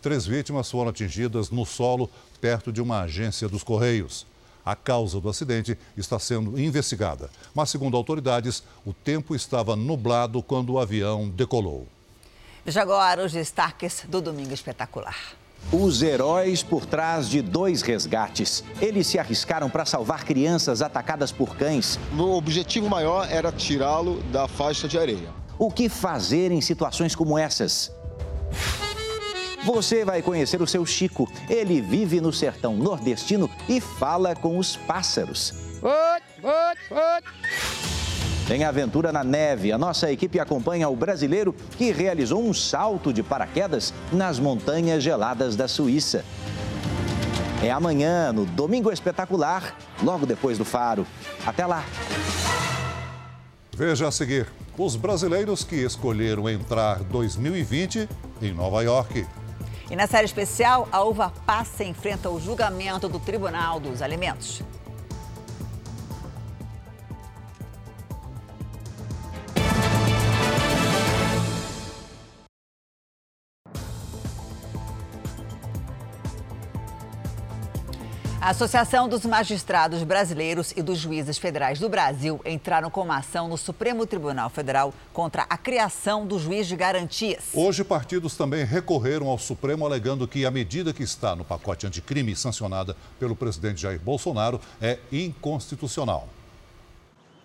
Três 0.01 0.25
vítimas 0.25 0.69
foram 0.69 0.89
atingidas 0.89 1.49
no 1.51 1.65
solo, 1.65 2.09
perto 2.41 2.69
de 2.69 2.81
uma 2.81 2.99
agência 2.99 3.47
dos 3.47 3.63
Correios. 3.63 4.25
A 4.65 4.75
causa 4.75 5.21
do 5.21 5.29
acidente 5.29 5.77
está 5.95 6.19
sendo 6.19 6.59
investigada, 6.59 7.29
mas, 7.55 7.69
segundo 7.69 7.95
autoridades, 7.95 8.61
o 8.85 8.91
tempo 8.91 9.33
estava 9.33 9.73
nublado 9.77 10.43
quando 10.43 10.73
o 10.73 10.79
avião 10.79 11.29
decolou. 11.29 11.87
Veja 12.65 12.81
agora 12.81 13.23
os 13.23 13.31
destaques 13.31 14.03
do 14.09 14.19
Domingo 14.19 14.53
Espetacular. 14.53 15.15
Os 15.71 16.01
heróis 16.01 16.63
por 16.63 16.85
trás 16.85 17.27
de 17.27 17.41
dois 17.41 17.81
resgates. 17.81 18.63
Eles 18.81 19.07
se 19.07 19.19
arriscaram 19.19 19.69
para 19.69 19.85
salvar 19.85 20.23
crianças 20.23 20.81
atacadas 20.81 21.31
por 21.31 21.57
cães. 21.57 21.99
O 22.17 22.37
objetivo 22.37 22.89
maior 22.89 23.27
era 23.29 23.51
tirá-lo 23.51 24.21
da 24.31 24.47
faixa 24.47 24.87
de 24.87 24.97
areia. 24.97 25.29
O 25.59 25.69
que 25.69 25.89
fazer 25.89 26.51
em 26.51 26.61
situações 26.61 27.15
como 27.15 27.37
essas? 27.37 27.91
Você 29.65 30.05
vai 30.05 30.21
conhecer 30.21 30.61
o 30.61 30.67
seu 30.67 30.85
Chico. 30.85 31.29
Ele 31.49 31.81
vive 31.81 32.21
no 32.21 32.31
sertão 32.31 32.77
nordestino 32.77 33.49
e 33.67 33.81
fala 33.81 34.33
com 34.33 34.57
os 34.57 34.77
pássaros. 34.77 35.53
Oi, 35.81 36.21
oi, 36.43 36.97
oi. 36.97 37.21
Em 38.49 38.63
Aventura 38.63 39.11
na 39.11 39.25
Neve, 39.25 39.73
a 39.73 39.77
nossa 39.77 40.09
equipe 40.09 40.39
acompanha 40.39 40.87
o 40.87 40.95
brasileiro 40.95 41.53
que 41.77 41.91
realizou 41.91 42.41
um 42.41 42.53
salto 42.53 43.11
de 43.11 43.21
paraquedas 43.21 43.93
nas 44.09 44.39
montanhas 44.39 45.03
geladas 45.03 45.57
da 45.57 45.67
Suíça. 45.67 46.23
É 47.61 47.69
amanhã, 47.69 48.31
no 48.31 48.45
Domingo 48.45 48.89
Espetacular, 48.89 49.75
logo 50.01 50.25
depois 50.25 50.57
do 50.57 50.63
Faro. 50.63 51.05
Até 51.45 51.65
lá! 51.65 51.83
Veja 53.75 54.07
a 54.07 54.11
seguir: 54.11 54.47
os 54.77 54.95
brasileiros 54.95 55.65
que 55.65 55.75
escolheram 55.75 56.47
entrar 56.47 56.99
2020 57.03 58.07
em 58.41 58.53
Nova 58.53 58.81
York. 58.81 59.27
E 59.91 59.95
na 59.95 60.07
série 60.07 60.25
especial, 60.25 60.87
a 60.89 61.03
uva 61.03 61.33
passa 61.45 61.83
enfrenta 61.83 62.29
o 62.29 62.39
julgamento 62.39 63.09
do 63.09 63.19
Tribunal 63.19 63.77
dos 63.77 64.01
Alimentos. 64.01 64.61
A 78.47 78.51
Associação 78.51 79.09
dos 79.09 79.25
Magistrados 79.25 80.01
Brasileiros 80.03 80.71
e 80.77 80.81
dos 80.81 80.99
Juízes 80.99 81.37
Federais 81.37 81.79
do 81.81 81.89
Brasil 81.89 82.39
entraram 82.45 82.89
com 82.89 83.01
uma 83.01 83.17
ação 83.17 83.49
no 83.49 83.57
Supremo 83.57 84.07
Tribunal 84.07 84.49
Federal 84.49 84.93
contra 85.11 85.45
a 85.49 85.57
criação 85.57 86.25
do 86.25 86.39
juiz 86.39 86.65
de 86.65 86.73
garantias. 86.77 87.49
Hoje, 87.53 87.83
partidos 87.83 88.37
também 88.37 88.63
recorreram 88.63 89.27
ao 89.27 89.37
Supremo 89.37 89.85
alegando 89.85 90.25
que 90.25 90.45
a 90.45 90.49
medida 90.49 90.93
que 90.93 91.03
está 91.03 91.35
no 91.35 91.43
pacote 91.43 91.85
anticrime 91.85 92.33
sancionada 92.37 92.95
pelo 93.19 93.35
presidente 93.35 93.81
Jair 93.81 93.99
Bolsonaro 93.99 94.61
é 94.81 94.97
inconstitucional. 95.11 96.29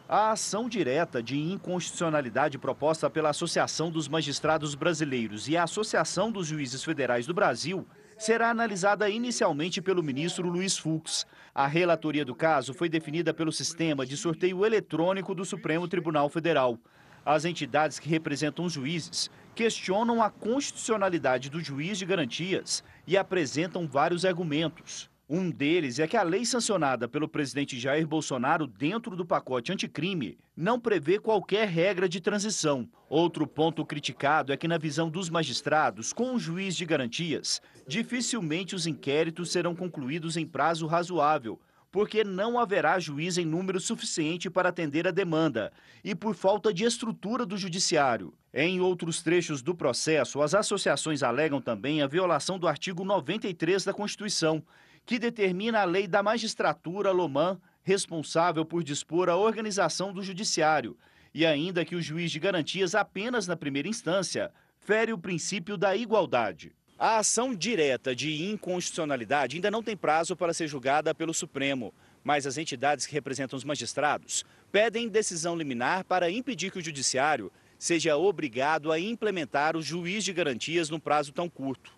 A 0.09 0.31
ação 0.31 0.69
direta 0.69 1.21
de 1.21 1.37
inconstitucionalidade 1.37 2.59
proposta 2.59 3.11
pela 3.11 3.31
Associação 3.31 3.91
dos 3.91 4.07
Magistrados 4.07 4.77
Brasileiros 4.77 5.49
e 5.49 5.57
a 5.57 5.65
Associação 5.65 6.31
dos 6.31 6.47
Juízes 6.47 6.85
Federais 6.85 7.27
do 7.27 7.35
Brasil 7.35 7.85
será 8.23 8.51
analisada 8.51 9.11
inicialmente 9.11 9.83
pelo 9.83 10.01
ministro 10.01 10.49
Luiz 10.49 10.79
Fux. 10.79 11.27
A 11.53 11.67
relatoria 11.67 12.25
do 12.25 12.37
caso 12.37 12.73
foi 12.73 12.89
definida 12.89 13.35
pelo 13.35 13.51
sistema 13.51 14.07
de 14.07 14.17
sorteio 14.17 14.65
eletrônico 14.65 15.35
do 15.35 15.45
Supremo 15.45 15.89
Tribunal 15.89 16.29
Federal. 16.29 16.79
As 17.27 17.45
entidades 17.45 17.99
que 17.99 18.09
representam 18.09 18.65
os 18.65 18.75
juízes 18.75 19.29
questionam 19.57 20.23
a 20.23 20.31
constitucionalidade 20.31 21.51
do 21.51 21.61
juiz 21.61 21.99
de 21.99 22.07
garantias 22.07 22.85
e 23.09 23.17
apresentam 23.17 23.89
vários 23.89 24.25
argumentos. 24.25 25.11
Um 25.29 25.51
deles 25.51 25.99
é 25.99 26.07
que 26.07 26.17
a 26.17 26.23
lei 26.23 26.45
sancionada 26.45 27.09
pelo 27.09 27.29
presidente 27.29 27.79
Jair 27.79 28.07
Bolsonaro 28.07 28.67
dentro 28.67 29.17
do 29.17 29.25
pacote 29.25 29.73
anticrime 29.73 30.37
não 30.57 30.81
prevê 30.81 31.19
qualquer 31.19 31.69
regra 31.69 32.09
de 32.09 32.21
transição. 32.21 32.89
Outro 33.09 33.47
ponto 33.47 33.87
criticado 33.87 34.53
é 34.53 34.57
que, 34.57 34.69
na 34.69 34.79
visão 34.79 35.09
dos 35.09 35.31
magistrados, 35.31 36.13
com 36.13 36.35
o 36.35 36.39
juiz 36.39 36.77
de 36.77 36.85
garantias, 36.85 37.63
dificilmente 37.87 38.75
os 38.75 38.87
inquéritos 38.87 39.53
serão 39.53 39.75
concluídos 39.75 40.37
em 40.37 40.45
prazo 40.45 40.87
razoável, 40.87 41.59
porque 41.91 42.25
não 42.25 42.59
haverá 42.59 42.99
juiz 42.99 43.39
em 43.39 43.45
número 43.45 43.79
suficiente 43.79 44.51
para 44.51 44.71
atender 44.71 45.07
a 45.07 45.11
demanda 45.13 45.73
e 46.03 46.15
por 46.15 46.35
falta 46.35 46.75
de 46.75 46.85
estrutura 46.85 47.47
do 47.47 47.57
judiciário. 47.57 48.35
Em 48.53 48.81
outros 48.81 49.23
trechos 49.23 49.63
do 49.63 49.75
processo, 49.75 50.43
as 50.43 50.55
associações 50.55 51.23
alegam 51.23 51.61
também 51.61 52.03
a 52.03 52.07
violação 52.07 52.59
do 52.59 52.67
artigo 52.67 53.05
93 53.05 53.85
da 53.85 53.95
Constituição 53.95 54.63
que 55.05 55.19
determina 55.19 55.81
a 55.81 55.85
lei 55.85 56.07
da 56.07 56.23
magistratura 56.23 57.11
Loman, 57.11 57.61
responsável 57.83 58.65
por 58.65 58.85
dispor 58.85 59.29
a 59.29 59.37
organização 59.37 60.13
do 60.13 60.23
judiciário, 60.23 60.97
e 61.35 61.45
ainda 61.45 61.85
que 61.85 61.97
o 61.97 62.03
juiz 62.03 62.31
de 62.31 62.39
garantias 62.39 62.95
apenas 62.95 63.47
na 63.47 63.57
primeira 63.57 63.89
instância 63.89 64.53
fere 64.81 65.13
o 65.13 65.19
princípio 65.19 65.77
da 65.77 65.97
igualdade. 65.97 66.73
A 66.99 67.19
ação 67.19 67.55
direta 67.55 68.15
de 68.15 68.45
inconstitucionalidade 68.45 69.57
ainda 69.57 69.71
não 69.71 69.83
tem 69.83 69.97
prazo 69.97 70.37
para 70.37 70.55
ser 70.55 70.69
julgada 70.69 71.15
pelo 71.15 71.35
Supremo, 71.35 71.93
mas 72.23 72.47
as 72.47 72.57
entidades 72.57 73.07
que 73.07 73.13
representam 73.13 73.57
os 73.57 73.65
magistrados 73.65 74.45
pedem 74.71 75.09
decisão 75.09 75.57
liminar 75.57 76.05
para 76.05 76.31
impedir 76.31 76.71
que 76.71 76.79
o 76.79 76.85
judiciário 76.85 77.51
seja 77.79 78.17
obrigado 78.17 78.93
a 78.93 79.01
implementar 79.01 79.77
o 79.77 79.83
juiz 79.83 80.23
de 80.25 80.33
garantias 80.33 80.89
num 80.89 81.01
prazo 81.01 81.33
tão 81.33 81.49
curto. 81.49 81.93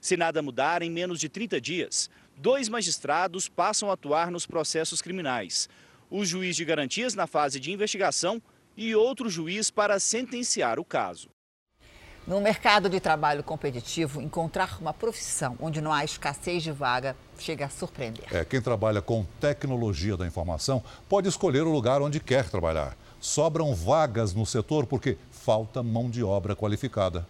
Se 0.00 0.16
nada 0.16 0.42
mudar, 0.42 0.82
em 0.82 0.90
menos 0.90 1.18
de 1.18 1.28
30 1.28 1.60
dias, 1.60 2.10
dois 2.40 2.68
magistrados 2.68 3.48
passam 3.48 3.90
a 3.90 3.92
atuar 3.92 4.30
nos 4.30 4.46
processos 4.46 5.02
criminais. 5.02 5.68
O 6.10 6.24
juiz 6.24 6.56
de 6.56 6.64
garantias 6.64 7.14
na 7.14 7.26
fase 7.26 7.60
de 7.60 7.70
investigação 7.70 8.40
e 8.76 8.94
outro 8.94 9.28
juiz 9.28 9.70
para 9.70 10.00
sentenciar 10.00 10.80
o 10.80 10.84
caso. 10.84 11.28
No 12.26 12.40
mercado 12.40 12.88
de 12.88 13.00
trabalho 13.00 13.42
competitivo, 13.42 14.20
encontrar 14.22 14.78
uma 14.80 14.92
profissão 14.92 15.56
onde 15.60 15.80
não 15.80 15.92
há 15.92 16.04
escassez 16.04 16.62
de 16.62 16.70
vaga 16.70 17.16
chega 17.38 17.66
a 17.66 17.68
surpreender. 17.68 18.24
É, 18.30 18.44
quem 18.44 18.60
trabalha 18.60 19.02
com 19.02 19.24
tecnologia 19.40 20.16
da 20.16 20.26
informação 20.26 20.82
pode 21.08 21.28
escolher 21.28 21.62
o 21.62 21.72
lugar 21.72 22.00
onde 22.00 22.20
quer 22.20 22.48
trabalhar. 22.48 22.96
Sobram 23.20 23.74
vagas 23.74 24.32
no 24.32 24.46
setor 24.46 24.86
porque 24.86 25.18
falta 25.30 25.82
mão 25.82 26.08
de 26.08 26.22
obra 26.22 26.56
qualificada. 26.56 27.26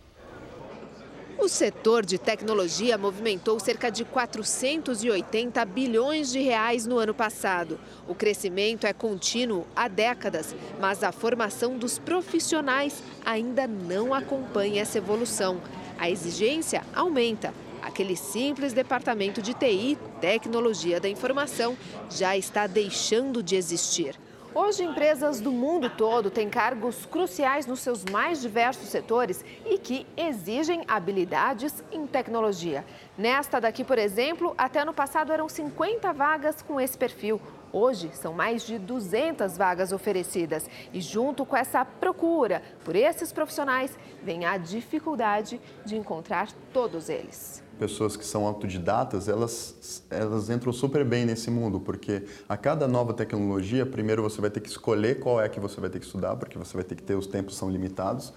Setor 1.49 2.05
de 2.05 2.19
tecnologia 2.19 2.99
movimentou 2.99 3.59
cerca 3.59 3.91
de 3.91 4.05
480 4.05 5.65
bilhões 5.65 6.31
de 6.31 6.41
reais 6.41 6.87
no 6.87 6.99
ano 6.99 7.15
passado. 7.15 7.79
O 8.07 8.15
crescimento 8.15 8.87
é 8.87 8.93
contínuo 8.93 9.67
há 9.75 9.89
décadas, 9.89 10.55
mas 10.81 11.03
a 11.03 11.13
formação 11.13 11.79
dos 11.79 11.99
profissionais 11.99 13.03
ainda 13.25 13.67
não 13.67 14.13
acompanha 14.13 14.83
essa 14.83 14.99
evolução. 14.99 15.61
A 15.99 16.11
exigência 16.11 16.83
aumenta. 16.95 17.53
Aquele 17.83 18.17
simples 18.17 18.73
departamento 18.73 19.41
de 19.41 19.55
TI, 19.55 19.97
Tecnologia 20.21 21.01
da 21.01 21.09
Informação, 21.09 21.77
já 22.11 22.37
está 22.37 22.67
deixando 22.67 23.43
de 23.43 23.57
existir. 23.57 24.19
Hoje, 24.53 24.83
empresas 24.83 25.41
do 25.41 25.53
mundo 25.53 25.89
todo 25.89 26.29
têm 26.29 26.51
cargos 26.51 27.07
cruciais 27.07 27.67
nos 27.67 27.79
seus 27.79 28.05
mais 28.05 28.41
diversos 28.41 28.89
setores 28.89 29.45
e 29.65 29.79
que 29.79 30.05
exigem 30.17 30.83
habilidades 30.89 31.85
em 31.93 32.05
tecnologia. 32.05 32.85
Nesta 33.17 33.61
daqui, 33.61 33.85
por 33.85 33.97
exemplo, 33.97 34.53
até 34.59 34.81
ano 34.81 34.93
passado 34.93 35.33
eram 35.33 35.49
50 35.49 36.13
vagas 36.13 36.63
com 36.63 36.81
esse 36.81 36.99
perfil. 36.99 37.41
Hoje, 37.73 38.11
são 38.15 38.33
mais 38.33 38.67
de 38.67 38.79
200 38.79 39.57
vagas 39.57 39.93
oferecidas. 39.93 40.69
E 40.93 41.01
junto 41.01 41.47
com 41.47 41.57
essa 41.57 41.85
procura 41.85 42.63
por 42.85 42.97
esses 42.97 43.33
profissionais, 43.33 43.97
vem 44.23 44.45
a 44.45 44.57
dificuldade 44.57 45.61
de 45.85 45.97
encontrar 45.97 46.49
todos 46.73 47.09
eles 47.09 47.63
pessoas 47.81 48.15
que 48.15 48.27
são 48.27 48.45
autodidatas, 48.45 49.27
elas, 49.27 50.05
elas 50.11 50.51
entram 50.51 50.71
super 50.71 51.03
bem 51.03 51.25
nesse 51.25 51.51
mundo, 51.51 51.81
porque 51.81 52.25
a 52.47 52.55
cada 52.55 52.87
nova 52.87 53.15
tecnologia, 53.15 53.87
primeiro 53.87 54.23
você 54.23 54.39
vai 54.39 54.51
ter 54.51 54.61
que 54.61 54.69
escolher 54.69 55.19
qual 55.19 55.41
é 55.41 55.49
que 55.49 55.59
você 55.59 55.81
vai 55.81 55.89
ter 55.89 55.99
que 55.99 56.05
estudar, 56.05 56.37
porque 56.37 56.59
você 56.59 56.75
vai 56.75 56.85
ter 56.85 56.95
que 56.95 57.03
ter, 57.03 57.15
os 57.15 57.27
tempos 57.27 57.57
são 57.57 57.71
limitados, 57.71 58.35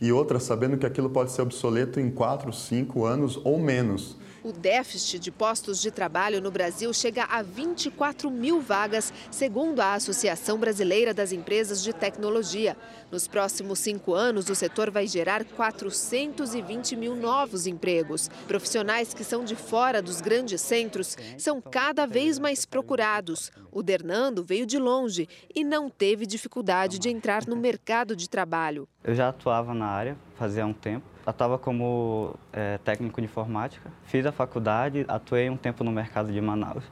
e 0.00 0.10
outra, 0.10 0.40
sabendo 0.40 0.78
que 0.78 0.86
aquilo 0.86 1.10
pode 1.10 1.30
ser 1.30 1.42
obsoleto 1.42 2.00
em 2.00 2.10
4, 2.10 2.50
5 2.50 3.04
anos 3.04 3.38
ou 3.44 3.58
menos. 3.58 4.16
O 4.46 4.52
déficit 4.52 5.18
de 5.18 5.32
postos 5.32 5.82
de 5.82 5.90
trabalho 5.90 6.40
no 6.40 6.52
Brasil 6.52 6.92
chega 6.92 7.24
a 7.24 7.42
24 7.42 8.30
mil 8.30 8.60
vagas, 8.60 9.12
segundo 9.28 9.80
a 9.80 9.94
Associação 9.94 10.56
Brasileira 10.56 11.12
das 11.12 11.32
Empresas 11.32 11.82
de 11.82 11.92
Tecnologia. 11.92 12.76
Nos 13.10 13.26
próximos 13.26 13.80
cinco 13.80 14.14
anos, 14.14 14.48
o 14.48 14.54
setor 14.54 14.88
vai 14.88 15.08
gerar 15.08 15.44
420 15.44 16.94
mil 16.94 17.16
novos 17.16 17.66
empregos. 17.66 18.28
Profissionais 18.46 19.12
que 19.12 19.24
são 19.24 19.44
de 19.44 19.56
fora 19.56 20.00
dos 20.00 20.20
grandes 20.20 20.60
centros 20.60 21.16
são 21.36 21.60
cada 21.60 22.06
vez 22.06 22.38
mais 22.38 22.64
procurados. 22.64 23.50
O 23.72 23.82
Dernando 23.82 24.44
veio 24.44 24.64
de 24.64 24.78
longe 24.78 25.28
e 25.52 25.64
não 25.64 25.90
teve 25.90 26.24
dificuldade 26.24 27.00
de 27.00 27.08
entrar 27.08 27.48
no 27.48 27.56
mercado 27.56 28.14
de 28.14 28.30
trabalho. 28.30 28.88
Eu 29.02 29.12
já 29.12 29.28
atuava 29.28 29.74
na 29.74 29.86
área 29.86 30.16
fazia 30.36 30.64
um 30.64 30.72
tempo 30.72 31.15
atuava 31.26 31.58
como 31.58 32.34
é, 32.52 32.78
técnico 32.78 33.20
de 33.20 33.26
informática. 33.26 33.90
Fiz 34.04 34.24
a 34.24 34.32
faculdade, 34.32 35.04
atuei 35.08 35.50
um 35.50 35.56
tempo 35.56 35.82
no 35.82 35.90
mercado 35.90 36.32
de 36.32 36.40
Manaus 36.40 36.84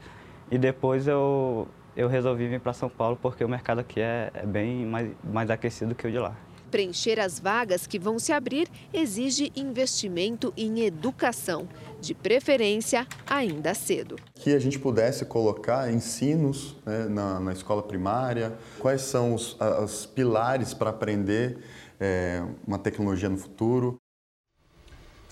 e 0.51 0.59
depois 0.59 1.07
eu, 1.07 1.69
eu 1.97 2.09
resolvi 2.09 2.49
vir 2.49 2.61
para 2.61 2.73
São 2.73 2.89
Paulo 2.89 3.19
porque 3.21 3.45
o 3.45 3.49
mercado 3.49 3.81
aqui 3.81 4.01
é, 4.01 4.31
é 4.35 4.47
bem 4.47 4.85
mais, 4.87 5.11
mais 5.23 5.51
aquecido 5.51 5.95
que 5.95 6.07
o 6.07 6.11
de 6.11 6.19
lá. 6.19 6.37
Preencher 6.71 7.21
as 7.21 7.39
vagas 7.39 7.87
que 7.87 8.01
vão 8.01 8.19
se 8.19 8.33
abrir 8.33 8.69
exige 8.93 9.53
investimento 9.55 10.53
em 10.57 10.81
educação, 10.81 11.69
de 12.01 12.15
preferência 12.15 13.07
ainda 13.25 13.75
cedo. 13.75 14.17
Que 14.35 14.53
a 14.55 14.59
gente 14.59 14.79
pudesse 14.81 15.25
colocar 15.25 15.93
ensinos 15.93 16.77
né, 16.85 17.05
na, 17.05 17.39
na, 17.39 17.53
escola 17.53 17.81
primária, 17.81 18.59
quais 18.81 19.03
são 19.03 19.35
os 19.35 19.57
as 19.61 20.05
pilares 20.05 20.75
para 20.75 20.91
aprender 20.91 21.59
é, 22.01 22.45
uma 22.67 22.79
tecnologia 22.79 23.29
no 23.29 23.39
futuro. 23.39 24.01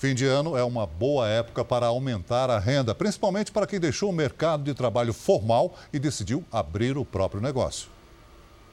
Fim 0.02 0.16
de 0.16 0.26
ano 0.26 0.56
é 0.56 0.64
uma 0.64 0.84
boa 0.84 1.28
época 1.28 1.64
para 1.64 1.86
aumentar 1.86 2.50
a 2.50 2.58
renda, 2.58 2.92
principalmente 2.92 3.52
para 3.52 3.68
quem 3.68 3.78
deixou 3.78 4.10
o 4.10 4.12
mercado 4.12 4.64
de 4.64 4.74
trabalho 4.74 5.12
formal 5.12 5.76
e 5.92 5.98
decidiu 6.00 6.44
abrir 6.50 6.98
o 6.98 7.04
próprio 7.04 7.40
negócio. 7.40 7.88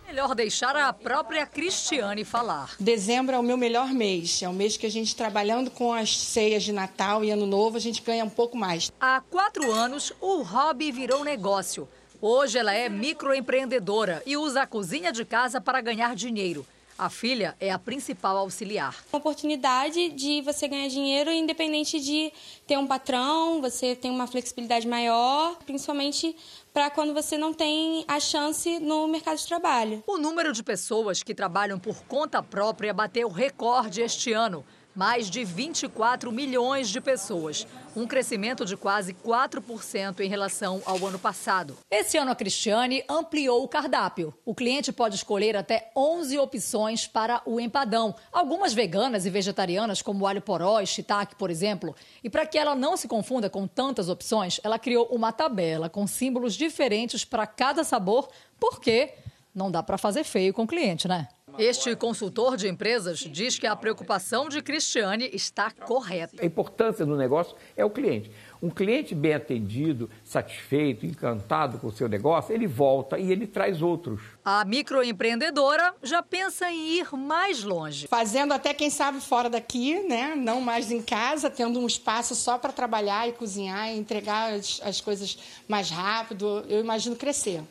Melhor 0.07 0.33
deixar 0.33 0.75
a 0.75 0.91
própria 0.91 1.45
Cristiane 1.45 2.25
falar. 2.25 2.73
Dezembro 2.79 3.35
é 3.35 3.37
o 3.37 3.43
meu 3.43 3.57
melhor 3.57 3.89
mês. 3.89 4.41
É 4.41 4.49
o 4.49 4.53
mês 4.53 4.75
que 4.75 4.87
a 4.87 4.89
gente, 4.89 5.15
trabalhando 5.15 5.69
com 5.69 5.93
as 5.93 6.17
ceias 6.17 6.63
de 6.63 6.71
Natal 6.71 7.23
e 7.23 7.29
Ano 7.29 7.45
Novo, 7.45 7.77
a 7.77 7.79
gente 7.79 8.01
ganha 8.01 8.25
um 8.25 8.29
pouco 8.29 8.57
mais. 8.57 8.91
Há 8.99 9.21
quatro 9.29 9.71
anos, 9.71 10.11
o 10.19 10.41
hobby 10.41 10.91
virou 10.91 11.23
negócio. 11.23 11.87
Hoje 12.19 12.57
ela 12.57 12.73
é 12.73 12.89
microempreendedora 12.89 14.23
e 14.25 14.35
usa 14.35 14.63
a 14.63 14.67
cozinha 14.67 15.11
de 15.11 15.23
casa 15.23 15.61
para 15.61 15.79
ganhar 15.79 16.15
dinheiro. 16.15 16.65
A 16.99 17.09
filha 17.09 17.55
é 17.61 17.71
a 17.71 17.79
principal 17.79 18.35
auxiliar. 18.35 18.93
Uma 19.09 19.19
oportunidade 19.19 20.09
de 20.09 20.41
você 20.41 20.67
ganhar 20.67 20.89
dinheiro 20.89 21.31
independente 21.31 21.97
de 21.97 22.29
ter 22.67 22.77
um 22.77 22.85
patrão, 22.85 23.61
você 23.61 23.95
tem 23.95 24.11
uma 24.11 24.27
flexibilidade 24.27 24.85
maior, 24.85 25.55
principalmente 25.65 26.35
para 26.73 26.89
quando 26.89 27.13
você 27.13 27.37
não 27.37 27.53
tem 27.53 28.03
a 28.05 28.19
chance 28.19 28.79
no 28.81 29.07
mercado 29.07 29.37
de 29.37 29.47
trabalho. 29.47 30.03
O 30.05 30.17
número 30.17 30.51
de 30.51 30.61
pessoas 30.61 31.23
que 31.23 31.33
trabalham 31.33 31.79
por 31.79 32.03
conta 32.03 32.43
própria 32.43 32.93
bateu 32.93 33.29
recorde 33.29 34.01
este 34.01 34.33
ano 34.33 34.65
mais 34.99 35.29
de 35.29 35.45
24 35.45 36.29
milhões 36.29 36.89
de 36.89 36.99
pessoas, 36.99 37.65
um 37.95 38.05
crescimento 38.05 38.65
de 38.65 38.75
quase 38.75 39.13
4% 39.13 40.19
em 40.19 40.27
relação 40.27 40.81
ao 40.85 40.97
ano 41.07 41.17
passado. 41.17 41.77
Esse 41.89 42.17
ano 42.17 42.31
a 42.31 42.35
Cristiane 42.35 43.01
ampliou 43.07 43.63
o 43.63 43.67
cardápio. 43.69 44.33
O 44.43 44.53
cliente 44.53 44.91
pode 44.91 45.15
escolher 45.15 45.55
até 45.55 45.89
11 45.95 46.37
opções 46.37 47.07
para 47.07 47.41
o 47.45 47.61
empadão, 47.61 48.13
algumas 48.29 48.73
veganas 48.73 49.25
e 49.25 49.29
vegetarianas 49.29 50.01
como 50.01 50.27
alho 50.27 50.41
poró 50.41 50.81
e 50.81 50.85
shiitake, 50.85 51.37
por 51.37 51.49
exemplo. 51.49 51.95
E 52.21 52.29
para 52.29 52.45
que 52.45 52.57
ela 52.57 52.75
não 52.75 52.97
se 52.97 53.07
confunda 53.07 53.49
com 53.49 53.65
tantas 53.65 54.09
opções, 54.09 54.59
ela 54.65 54.77
criou 54.77 55.05
uma 55.05 55.31
tabela 55.31 55.87
com 55.87 56.05
símbolos 56.05 56.55
diferentes 56.55 57.23
para 57.23 57.47
cada 57.47 57.85
sabor, 57.85 58.27
porque 58.59 59.13
não 59.55 59.71
dá 59.71 59.81
para 59.81 59.97
fazer 59.97 60.25
feio 60.25 60.53
com 60.53 60.63
o 60.63 60.67
cliente, 60.67 61.07
né? 61.07 61.29
Este 61.57 61.95
consultor 61.95 62.55
de 62.55 62.67
empresas 62.67 63.19
diz 63.19 63.59
que 63.59 63.67
a 63.67 63.75
preocupação 63.75 64.47
de 64.47 64.61
Cristiane 64.61 65.29
está 65.33 65.71
correta. 65.71 66.41
A 66.41 66.45
importância 66.45 67.05
do 67.05 67.15
negócio 67.15 67.55
é 67.75 67.83
o 67.83 67.89
cliente. 67.89 68.31
Um 68.61 68.69
cliente 68.69 69.15
bem 69.15 69.33
atendido, 69.33 70.09
satisfeito, 70.23 71.05
encantado 71.05 71.79
com 71.79 71.87
o 71.87 71.91
seu 71.91 72.09
negócio, 72.09 72.53
ele 72.53 72.67
volta 72.67 73.17
e 73.17 73.31
ele 73.31 73.47
traz 73.47 73.81
outros. 73.81 74.21
A 74.43 74.65
microempreendedora 74.65 75.95
já 76.03 76.21
pensa 76.21 76.69
em 76.69 76.99
ir 76.99 77.13
mais 77.13 77.63
longe. 77.63 78.07
Fazendo 78.07 78.53
até, 78.53 78.73
quem 78.73 78.89
sabe, 78.89 79.21
fora 79.21 79.49
daqui, 79.49 80.01
né? 80.07 80.35
Não 80.35 80.59
mais 80.59 80.91
em 80.91 81.01
casa, 81.01 81.49
tendo 81.49 81.79
um 81.79 81.87
espaço 81.87 82.35
só 82.35 82.57
para 82.57 82.73
trabalhar 82.73 83.29
e 83.29 83.33
cozinhar 83.33 83.89
e 83.89 83.97
entregar 83.97 84.53
as, 84.53 84.81
as 84.83 84.99
coisas 84.99 85.37
mais 85.67 85.89
rápido. 85.89 86.65
Eu 86.67 86.81
imagino 86.81 87.15
crescer. 87.15 87.63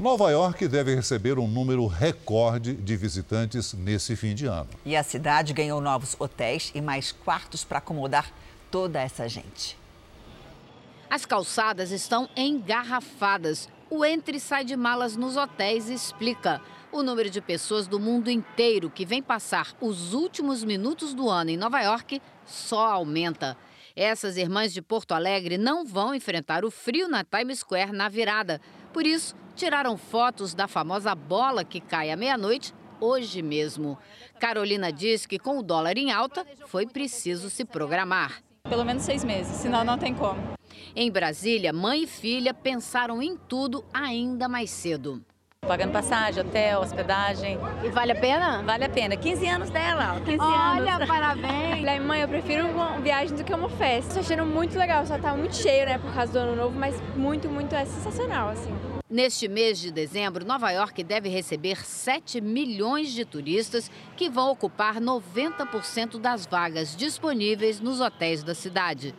Nova 0.00 0.30
York 0.30 0.66
deve 0.66 0.94
receber 0.94 1.38
um 1.38 1.46
número 1.46 1.86
recorde 1.86 2.72
de 2.72 2.96
visitantes 2.96 3.74
nesse 3.74 4.16
fim 4.16 4.34
de 4.34 4.46
ano. 4.46 4.70
E 4.82 4.96
a 4.96 5.02
cidade 5.02 5.52
ganhou 5.52 5.78
novos 5.78 6.16
hotéis 6.18 6.72
e 6.74 6.80
mais 6.80 7.12
quartos 7.12 7.64
para 7.64 7.76
acomodar 7.76 8.32
toda 8.70 8.98
essa 8.98 9.28
gente. 9.28 9.76
As 11.10 11.26
calçadas 11.26 11.90
estão 11.90 12.26
engarrafadas. 12.34 13.68
O 13.90 14.02
entre 14.02 14.38
e 14.38 14.40
sai 14.40 14.64
de 14.64 14.74
malas 14.74 15.16
nos 15.16 15.36
hotéis 15.36 15.90
explica. 15.90 16.62
O 16.90 17.02
número 17.02 17.28
de 17.28 17.42
pessoas 17.42 17.86
do 17.86 18.00
mundo 18.00 18.30
inteiro 18.30 18.88
que 18.88 19.04
vem 19.04 19.22
passar 19.22 19.76
os 19.82 20.14
últimos 20.14 20.64
minutos 20.64 21.12
do 21.12 21.28
ano 21.28 21.50
em 21.50 21.58
Nova 21.58 21.78
York 21.78 22.22
só 22.46 22.86
aumenta. 22.86 23.54
Essas 23.94 24.38
irmãs 24.38 24.72
de 24.72 24.80
Porto 24.80 25.12
Alegre 25.12 25.58
não 25.58 25.84
vão 25.84 26.14
enfrentar 26.14 26.64
o 26.64 26.70
frio 26.70 27.06
na 27.06 27.22
Times 27.22 27.58
Square 27.58 27.92
na 27.92 28.08
virada. 28.08 28.58
Por 28.92 29.06
isso, 29.06 29.34
tiraram 29.54 29.96
fotos 29.96 30.54
da 30.54 30.66
famosa 30.66 31.14
bola 31.14 31.64
que 31.64 31.80
cai 31.80 32.10
à 32.10 32.16
meia-noite 32.16 32.74
hoje 33.00 33.40
mesmo. 33.40 33.96
Carolina 34.38 34.92
diz 34.92 35.26
que 35.26 35.38
com 35.38 35.58
o 35.58 35.62
dólar 35.62 35.96
em 35.96 36.10
alta 36.12 36.46
foi 36.66 36.86
preciso 36.86 37.48
se 37.48 37.64
programar. 37.64 38.42
Pelo 38.68 38.84
menos 38.84 39.02
seis 39.02 39.24
meses, 39.24 39.56
senão 39.56 39.84
não 39.84 39.96
tem 39.96 40.14
como. 40.14 40.40
Em 40.94 41.10
Brasília, 41.10 41.72
mãe 41.72 42.02
e 42.02 42.06
filha 42.06 42.52
pensaram 42.52 43.22
em 43.22 43.36
tudo 43.36 43.84
ainda 43.92 44.48
mais 44.48 44.70
cedo. 44.70 45.24
Pagando 45.70 45.92
passagem, 45.92 46.42
hotel, 46.42 46.80
hospedagem. 46.80 47.56
E 47.84 47.90
vale 47.90 48.10
a 48.10 48.16
pena? 48.16 48.60
Vale 48.60 48.84
a 48.84 48.88
pena. 48.88 49.16
15 49.16 49.46
anos 49.46 49.70
dela, 49.70 50.20
15 50.24 50.38
Olha, 50.40 50.94
anos. 50.96 51.06
parabéns. 51.06 52.02
Mãe, 52.02 52.22
eu 52.22 52.28
prefiro 52.28 52.66
uma 52.66 52.98
viagem 52.98 53.36
do 53.36 53.44
que 53.44 53.54
uma 53.54 53.68
festa. 53.68 54.18
Estou 54.18 54.20
achando 54.20 54.44
muito 54.44 54.76
legal, 54.76 55.06
só 55.06 55.16
tá 55.16 55.32
muito 55.32 55.54
cheio, 55.54 55.86
né, 55.86 55.96
por 55.98 56.12
causa 56.12 56.32
do 56.32 56.38
ano 56.40 56.56
novo, 56.56 56.76
mas 56.76 57.00
muito, 57.14 57.48
muito, 57.48 57.72
é 57.74 57.84
sensacional, 57.84 58.48
assim. 58.48 58.74
Neste 59.10 59.48
mês 59.48 59.80
de 59.80 59.90
dezembro, 59.90 60.44
Nova 60.44 60.70
York 60.70 61.02
deve 61.02 61.28
receber 61.28 61.84
7 61.84 62.40
milhões 62.40 63.10
de 63.10 63.24
turistas 63.24 63.90
que 64.16 64.30
vão 64.30 64.52
ocupar 64.52 65.00
90% 65.00 66.20
das 66.20 66.46
vagas 66.46 66.94
disponíveis 66.94 67.80
nos 67.80 68.00
hotéis 68.00 68.44
da 68.44 68.54
cidade. 68.54 69.12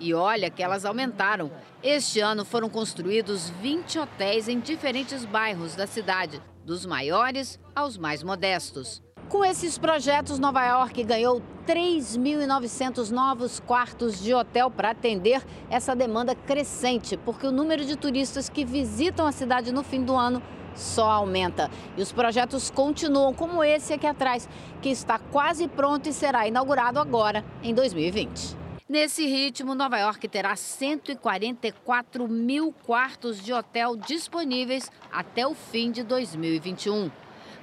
E 0.00 0.14
olha 0.14 0.48
que 0.48 0.62
elas 0.62 0.86
aumentaram. 0.86 1.52
Este 1.82 2.20
ano 2.20 2.42
foram 2.42 2.70
construídos 2.70 3.50
20 3.60 3.98
hotéis 3.98 4.48
em 4.48 4.58
diferentes 4.58 5.26
bairros 5.26 5.76
da 5.76 5.86
cidade, 5.86 6.40
dos 6.64 6.86
maiores 6.86 7.60
aos 7.76 7.98
mais 7.98 8.22
modestos. 8.22 9.03
Com 9.28 9.44
esses 9.44 9.78
projetos, 9.78 10.38
Nova 10.38 10.64
York 10.64 11.02
ganhou 11.02 11.42
3.900 11.66 13.10
novos 13.10 13.58
quartos 13.58 14.22
de 14.22 14.34
hotel 14.34 14.70
para 14.70 14.90
atender 14.90 15.42
essa 15.70 15.96
demanda 15.96 16.34
crescente, 16.34 17.16
porque 17.16 17.46
o 17.46 17.50
número 17.50 17.84
de 17.84 17.96
turistas 17.96 18.48
que 18.48 18.64
visitam 18.64 19.26
a 19.26 19.32
cidade 19.32 19.72
no 19.72 19.82
fim 19.82 20.04
do 20.04 20.14
ano 20.14 20.42
só 20.74 21.10
aumenta. 21.10 21.70
E 21.96 22.02
os 22.02 22.12
projetos 22.12 22.70
continuam, 22.70 23.32
como 23.32 23.64
esse 23.64 23.92
aqui 23.92 24.06
atrás, 24.06 24.48
que 24.82 24.90
está 24.90 25.18
quase 25.18 25.66
pronto 25.68 26.08
e 26.08 26.12
será 26.12 26.46
inaugurado 26.46 27.00
agora, 27.00 27.44
em 27.62 27.74
2020. 27.74 28.56
Nesse 28.86 29.26
ritmo, 29.26 29.74
Nova 29.74 29.98
York 29.98 30.28
terá 30.28 30.54
144 30.54 32.28
mil 32.28 32.72
quartos 32.84 33.42
de 33.42 33.52
hotel 33.52 33.96
disponíveis 33.96 34.92
até 35.10 35.46
o 35.46 35.54
fim 35.54 35.90
de 35.90 36.02
2021. 36.02 37.10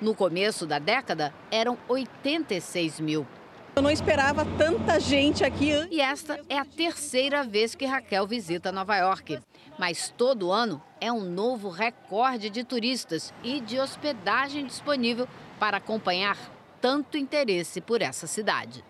No 0.02 0.16
começo 0.16 0.66
da 0.66 0.80
década, 0.80 1.32
eram 1.52 1.78
86 1.88 3.00
mil. 3.00 3.28
Eu 3.76 3.84
não 3.84 3.92
esperava 3.92 4.44
tanta 4.58 5.00
gente 5.00 5.44
aqui. 5.44 5.74
E 5.92 6.02
esta 6.02 6.40
é 6.50 6.58
a 6.58 6.66
terceira 6.66 7.44
vez 7.44 7.76
que 7.76 7.86
Raquel 7.86 8.26
visita 8.26 8.72
Nova 8.72 8.98
York. 8.98 9.40
Mas 9.78 10.12
todo 10.18 10.52
ano 10.52 10.82
é 11.00 11.12
um 11.12 11.22
novo 11.22 11.70
recorde 11.70 12.50
de 12.50 12.64
turistas 12.64 13.32
e 13.44 13.62
de 13.62 13.80
hospedagem 13.80 14.66
disponível 14.66 15.28
para 15.60 15.78
acompanhar 15.78 16.36
tanto 16.82 17.16
interesse 17.16 17.80
por 17.80 18.02
essa 18.02 18.26
cidade. 18.26 18.84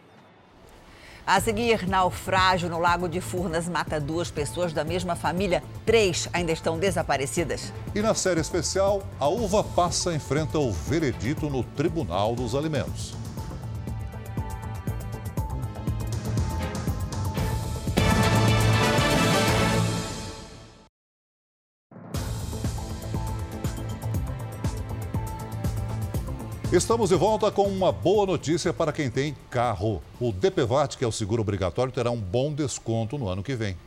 A 1.26 1.40
seguir, 1.40 1.88
naufrágio 1.88 2.68
no 2.68 2.80
Lago 2.80 3.08
de 3.08 3.22
Furnas 3.22 3.70
mata 3.70 4.00
duas 4.00 4.32
pessoas 4.32 4.74
da 4.74 4.84
mesma 4.84 5.16
família. 5.16 5.64
Três 5.86 6.28
ainda 6.34 6.52
estão 6.52 6.80
desaparecidas. 6.80 7.72
E 7.94 8.02
na 8.02 8.16
série 8.16 8.42
especial, 8.42 9.04
a 9.20 9.28
uva 9.28 9.64
passa 9.64 10.14
enfrenta 10.14 10.58
o 10.58 10.72
veredito 10.72 11.50
no 11.50 11.64
Tribunal 11.64 12.36
dos 12.36 12.56
Alimentos. 12.56 13.21
Estamos 26.72 27.10
de 27.10 27.18
volta 27.18 27.52
com 27.52 27.68
uma 27.68 27.92
boa 27.92 28.26
notícia 28.26 28.72
para 28.72 28.94
quem 28.94 29.12
tem 29.12 29.36
carro. 29.50 30.02
O 30.22 30.32
DPVAT, 30.32 30.98
que 30.98 31.04
é 31.04 31.08
o 31.08 31.12
seguro 31.12 31.42
obrigatório, 31.42 31.92
terá 31.92 32.10
um 32.10 32.22
bom 32.22 32.54
desconto 32.54 33.18
no 33.18 33.28
ano 33.28 33.44
que 33.44 33.56
vem. 33.56 33.78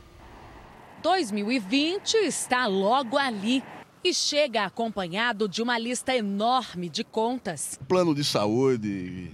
2020 1.01 2.13
está 2.17 2.67
logo 2.67 3.17
ali 3.17 3.63
e 4.03 4.13
chega 4.13 4.65
acompanhado 4.65 5.49
de 5.49 5.63
uma 5.63 5.79
lista 5.79 6.15
enorme 6.15 6.87
de 6.87 7.03
contas. 7.03 7.79
Plano 7.87 8.13
de 8.13 8.23
saúde, 8.23 9.31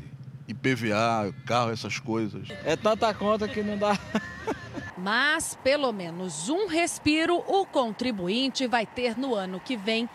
IPVA, 0.48 1.36
carro, 1.46 1.72
essas 1.72 2.00
coisas. 2.00 2.48
É 2.64 2.78
tanta 2.78 3.14
conta 3.14 3.50
que 3.50 3.62
não 3.62 3.78
dá. 3.78 4.00
Mas 4.98 5.58
pelo 5.62 5.92
menos 5.92 6.48
um 6.48 6.68
respiro 6.68 7.44
o 7.46 7.66
contribuinte 7.66 8.66
vai 8.66 8.86
ter 8.86 9.18
no 9.18 9.36
ano 9.36 9.60
que 9.60 9.76
vem 9.76 10.08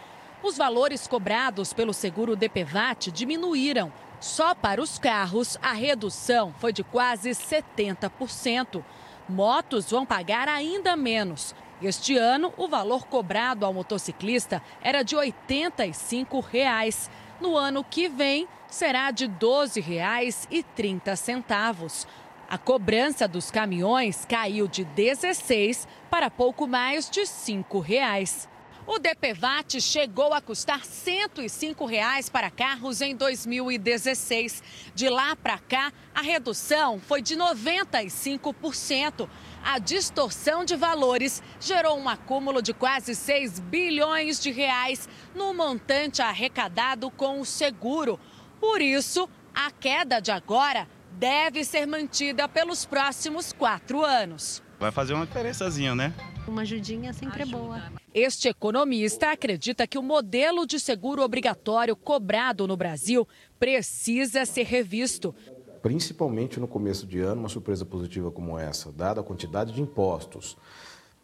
os 0.47 0.57
valores 0.57 1.09
cobrados 1.09 1.73
pelo 1.73 1.93
seguro 1.93 2.37
DPVAT 2.37 3.11
diminuíram. 3.11 3.93
Só 4.21 4.55
para 4.55 4.81
os 4.81 4.97
carros, 4.99 5.59
a 5.61 5.73
redução 5.73 6.55
foi 6.59 6.73
de 6.73 6.85
quase 6.85 7.31
70%. 7.31 8.85
Motos 9.29 9.91
vão 9.91 10.07
pagar 10.07 10.49
ainda 10.49 10.95
menos. 10.97 11.53
Este 11.83 12.17
ano, 12.17 12.55
o 12.57 12.69
valor 12.69 13.07
cobrado 13.07 13.67
ao 13.67 13.75
motociclista 13.75 14.63
era 14.81 15.03
de 15.03 15.17
85 15.17 16.39
reais. 16.41 17.11
No 17.41 17.57
ano 17.57 17.83
que 17.85 18.09
vem, 18.09 18.47
será 18.69 19.11
de 19.11 19.27
R$ 19.27 19.33
12,30. 19.39 22.07
A 22.49 22.57
cobrança 22.57 23.27
dos 23.27 23.51
caminhões 23.51 24.25
caiu 24.25 24.69
de 24.69 24.85
16 24.85 25.89
para 26.09 26.31
pouco 26.31 26.69
mais 26.69 27.11
de 27.11 27.27
5 27.27 27.81
reais. 27.81 28.49
O 28.88 29.01
DPVAT 29.01 29.81
chegou 29.81 30.33
a 30.33 30.40
custar 30.40 30.85
105 30.85 31.85
reais 31.85 32.29
para 32.29 32.49
carros 32.49 33.01
em 33.01 33.16
2016. 33.16 34.62
De 34.94 35.09
lá 35.09 35.35
para 35.35 35.59
cá, 35.59 35.92
a 36.14 36.22
redução 36.22 37.01
foi 37.01 37.20
de 37.20 37.37
95%. 37.37 39.29
A 39.64 39.81
distorção 39.81 40.64
de 40.64 40.77
valores 40.77 41.42
gerou 41.59 41.99
um 41.99 42.09
acúmulo 42.09 42.62
de 42.62 42.72
quase 42.72 43.16
6 43.16 43.59
bilhões 43.59 44.40
de 44.40 44.53
reais 44.53 45.09
no 45.35 45.53
montante 45.53 46.22
arrecadado 46.22 47.11
com 47.11 47.40
o 47.40 47.44
seguro. 47.44 48.20
Por 48.61 48.81
isso, 48.81 49.29
a 49.53 49.72
queda 49.72 50.20
de 50.20 50.31
agora 50.31 50.87
deve 51.11 51.64
ser 51.64 51.87
mantida 51.87 52.49
pelos 52.49 52.87
próximos 52.87 53.53
quatro 53.53 54.05
anos. 54.05 54.62
Vai 54.79 54.92
fazer 54.92 55.14
uma 55.14 55.27
diferençazinha, 55.27 55.92
né? 55.92 56.14
Uma 56.46 56.62
ajudinha 56.62 57.12
sempre 57.12 57.42
é 57.42 57.46
boa. 57.46 58.06
Este 58.19 58.49
economista 58.49 59.31
acredita 59.31 59.87
que 59.87 59.99
o 59.99 60.03
modelo 60.03 60.67
de 60.67 60.81
seguro 60.81 61.23
obrigatório 61.23 61.95
cobrado 61.95 62.67
no 62.67 62.75
Brasil 62.75 63.29
precisa 63.59 64.47
ser 64.47 64.63
revisto. 64.63 65.35
Principalmente 65.83 66.59
no 66.59 66.67
começo 66.67 67.07
de 67.07 67.19
ano, 67.19 67.43
uma 67.43 67.51
surpresa 67.51 67.85
positiva 67.85 68.31
como 68.31 68.59
essa, 68.59 68.91
dada 68.91 69.21
a 69.21 69.23
quantidade 69.23 69.75
de 69.75 69.83
impostos, 69.83 70.57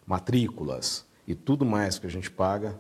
matrículas 0.07 1.07
e 1.27 1.35
tudo 1.35 1.65
mais 1.65 1.99
que 1.99 2.07
a 2.07 2.11
gente 2.11 2.31
paga, 2.31 2.79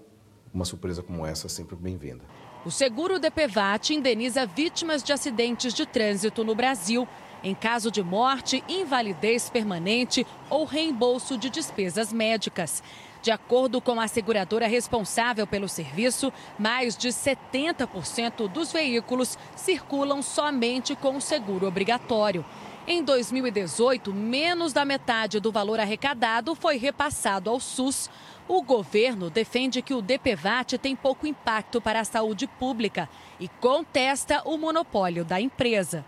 uma 0.52 0.66
surpresa 0.66 1.02
como 1.02 1.24
essa 1.24 1.46
é 1.46 1.48
sempre 1.48 1.74
bem-vinda. 1.74 2.22
O 2.66 2.70
seguro 2.70 3.18
DPVAT 3.18 3.94
indeniza 3.94 4.44
vítimas 4.44 5.02
de 5.02 5.14
acidentes 5.14 5.72
de 5.72 5.86
trânsito 5.86 6.44
no 6.44 6.54
Brasil 6.54 7.08
em 7.42 7.54
caso 7.54 7.90
de 7.90 8.02
morte, 8.02 8.62
invalidez 8.68 9.50
permanente 9.50 10.26
ou 10.48 10.64
reembolso 10.64 11.36
de 11.36 11.50
despesas 11.50 12.12
médicas. 12.12 12.82
De 13.22 13.30
acordo 13.30 13.80
com 13.80 14.00
a 14.00 14.08
seguradora 14.08 14.66
responsável 14.66 15.46
pelo 15.46 15.68
serviço, 15.68 16.32
mais 16.58 16.96
de 16.96 17.10
70% 17.10 18.48
dos 18.48 18.72
veículos 18.72 19.38
circulam 19.54 20.20
somente 20.20 20.96
com 20.96 21.20
seguro 21.20 21.68
obrigatório. 21.68 22.44
Em 22.84 23.00
2018, 23.00 24.12
menos 24.12 24.72
da 24.72 24.84
metade 24.84 25.38
do 25.38 25.52
valor 25.52 25.78
arrecadado 25.78 26.56
foi 26.56 26.76
repassado 26.78 27.48
ao 27.48 27.60
SUS. 27.60 28.10
O 28.48 28.60
governo 28.60 29.30
defende 29.30 29.82
que 29.82 29.94
o 29.94 30.02
DPVAT 30.02 30.76
tem 30.78 30.96
pouco 30.96 31.24
impacto 31.24 31.80
para 31.80 32.00
a 32.00 32.04
saúde 32.04 32.48
pública 32.48 33.08
e 33.38 33.46
contesta 33.46 34.42
o 34.44 34.58
monopólio 34.58 35.24
da 35.24 35.40
empresa. 35.40 36.04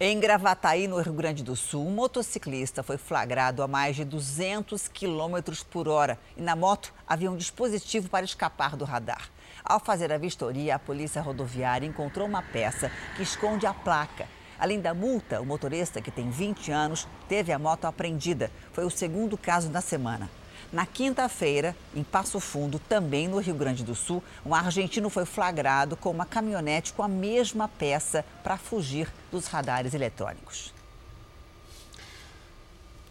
Em 0.00 0.20
Gravataí, 0.20 0.86
no 0.86 1.00
Rio 1.00 1.12
Grande 1.12 1.42
do 1.42 1.56
Sul, 1.56 1.84
um 1.84 1.90
motociclista 1.90 2.84
foi 2.84 2.96
flagrado 2.96 3.64
a 3.64 3.66
mais 3.66 3.96
de 3.96 4.04
200 4.04 4.86
km 4.86 5.52
por 5.68 5.88
hora 5.88 6.16
e 6.36 6.40
na 6.40 6.54
moto 6.54 6.94
havia 7.04 7.28
um 7.28 7.36
dispositivo 7.36 8.08
para 8.08 8.24
escapar 8.24 8.76
do 8.76 8.84
radar. 8.84 9.28
Ao 9.64 9.80
fazer 9.80 10.12
a 10.12 10.16
vistoria, 10.16 10.76
a 10.76 10.78
polícia 10.78 11.20
rodoviária 11.20 11.84
encontrou 11.84 12.28
uma 12.28 12.40
peça 12.40 12.92
que 13.16 13.24
esconde 13.24 13.66
a 13.66 13.74
placa. 13.74 14.28
Além 14.56 14.80
da 14.80 14.94
multa, 14.94 15.40
o 15.40 15.44
motorista, 15.44 16.00
que 16.00 16.12
tem 16.12 16.30
20 16.30 16.70
anos, 16.70 17.08
teve 17.28 17.50
a 17.50 17.58
moto 17.58 17.86
apreendida. 17.86 18.52
Foi 18.72 18.84
o 18.84 18.90
segundo 18.90 19.36
caso 19.36 19.68
da 19.68 19.80
semana. 19.80 20.30
Na 20.70 20.84
quinta-feira, 20.84 21.74
em 21.96 22.02
Passo 22.02 22.38
Fundo, 22.38 22.78
também 22.78 23.26
no 23.26 23.38
Rio 23.38 23.54
Grande 23.54 23.82
do 23.82 23.94
Sul, 23.94 24.22
um 24.44 24.54
argentino 24.54 25.08
foi 25.08 25.24
flagrado 25.24 25.96
com 25.96 26.10
uma 26.10 26.26
caminhonete 26.26 26.92
com 26.92 27.02
a 27.02 27.08
mesma 27.08 27.68
peça 27.68 28.22
para 28.42 28.58
fugir 28.58 29.10
dos 29.32 29.46
radares 29.46 29.94
eletrônicos. 29.94 30.74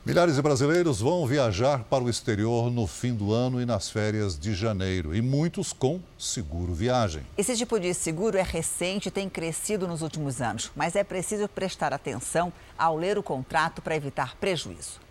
Milhares 0.06 0.36
de 0.36 0.42
brasileiros 0.42 1.02
vão 1.02 1.26
viajar 1.26 1.84
para 1.84 2.04
o 2.04 2.10
exterior 2.10 2.72
no 2.72 2.88
fim 2.88 3.14
do 3.14 3.34
ano 3.34 3.60
e 3.60 3.66
nas 3.66 3.90
férias 3.90 4.40
de 4.40 4.54
janeiro, 4.54 5.14
e 5.14 5.22
muitos 5.22 5.74
com 5.74 6.00
seguro 6.18 6.74
viagem. 6.74 7.26
Esse 7.38 7.58
tipo 7.58 7.78
de 7.80 7.94
seguro 7.94 8.38
é 8.38 8.44
recente 8.44 9.10
e 9.10 9.12
tem 9.12 9.28
crescido 9.28 9.88
nos 9.88 10.04
últimos 10.04 10.42
anos, 10.42 10.72
mas 10.76 10.96
é 10.96 11.04
preciso 11.04 11.50
prestar 11.50 11.92
atenção 11.92 12.54
ao 12.78 12.96
ler 12.96 13.18
o 13.18 13.24
contrato 13.24 13.82
para 13.82 13.98
evitar 13.98 14.38
prejuízo. 14.38 15.07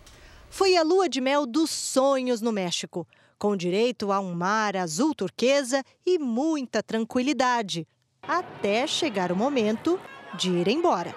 Foi 0.49 0.75
a 0.75 0.83
lua 0.83 1.07
de 1.07 1.21
mel 1.21 1.45
dos 1.45 1.69
sonhos 1.69 2.41
no 2.41 2.51
México, 2.51 3.07
com 3.37 3.55
direito 3.55 4.11
a 4.11 4.19
um 4.19 4.33
mar 4.33 4.75
azul 4.75 5.13
turquesa 5.13 5.83
e 6.05 6.17
muita 6.17 6.81
tranquilidade, 6.81 7.87
até 8.21 8.87
chegar 8.87 9.31
o 9.31 9.35
momento 9.35 9.99
de 10.35 10.49
ir 10.49 10.67
embora. 10.67 11.15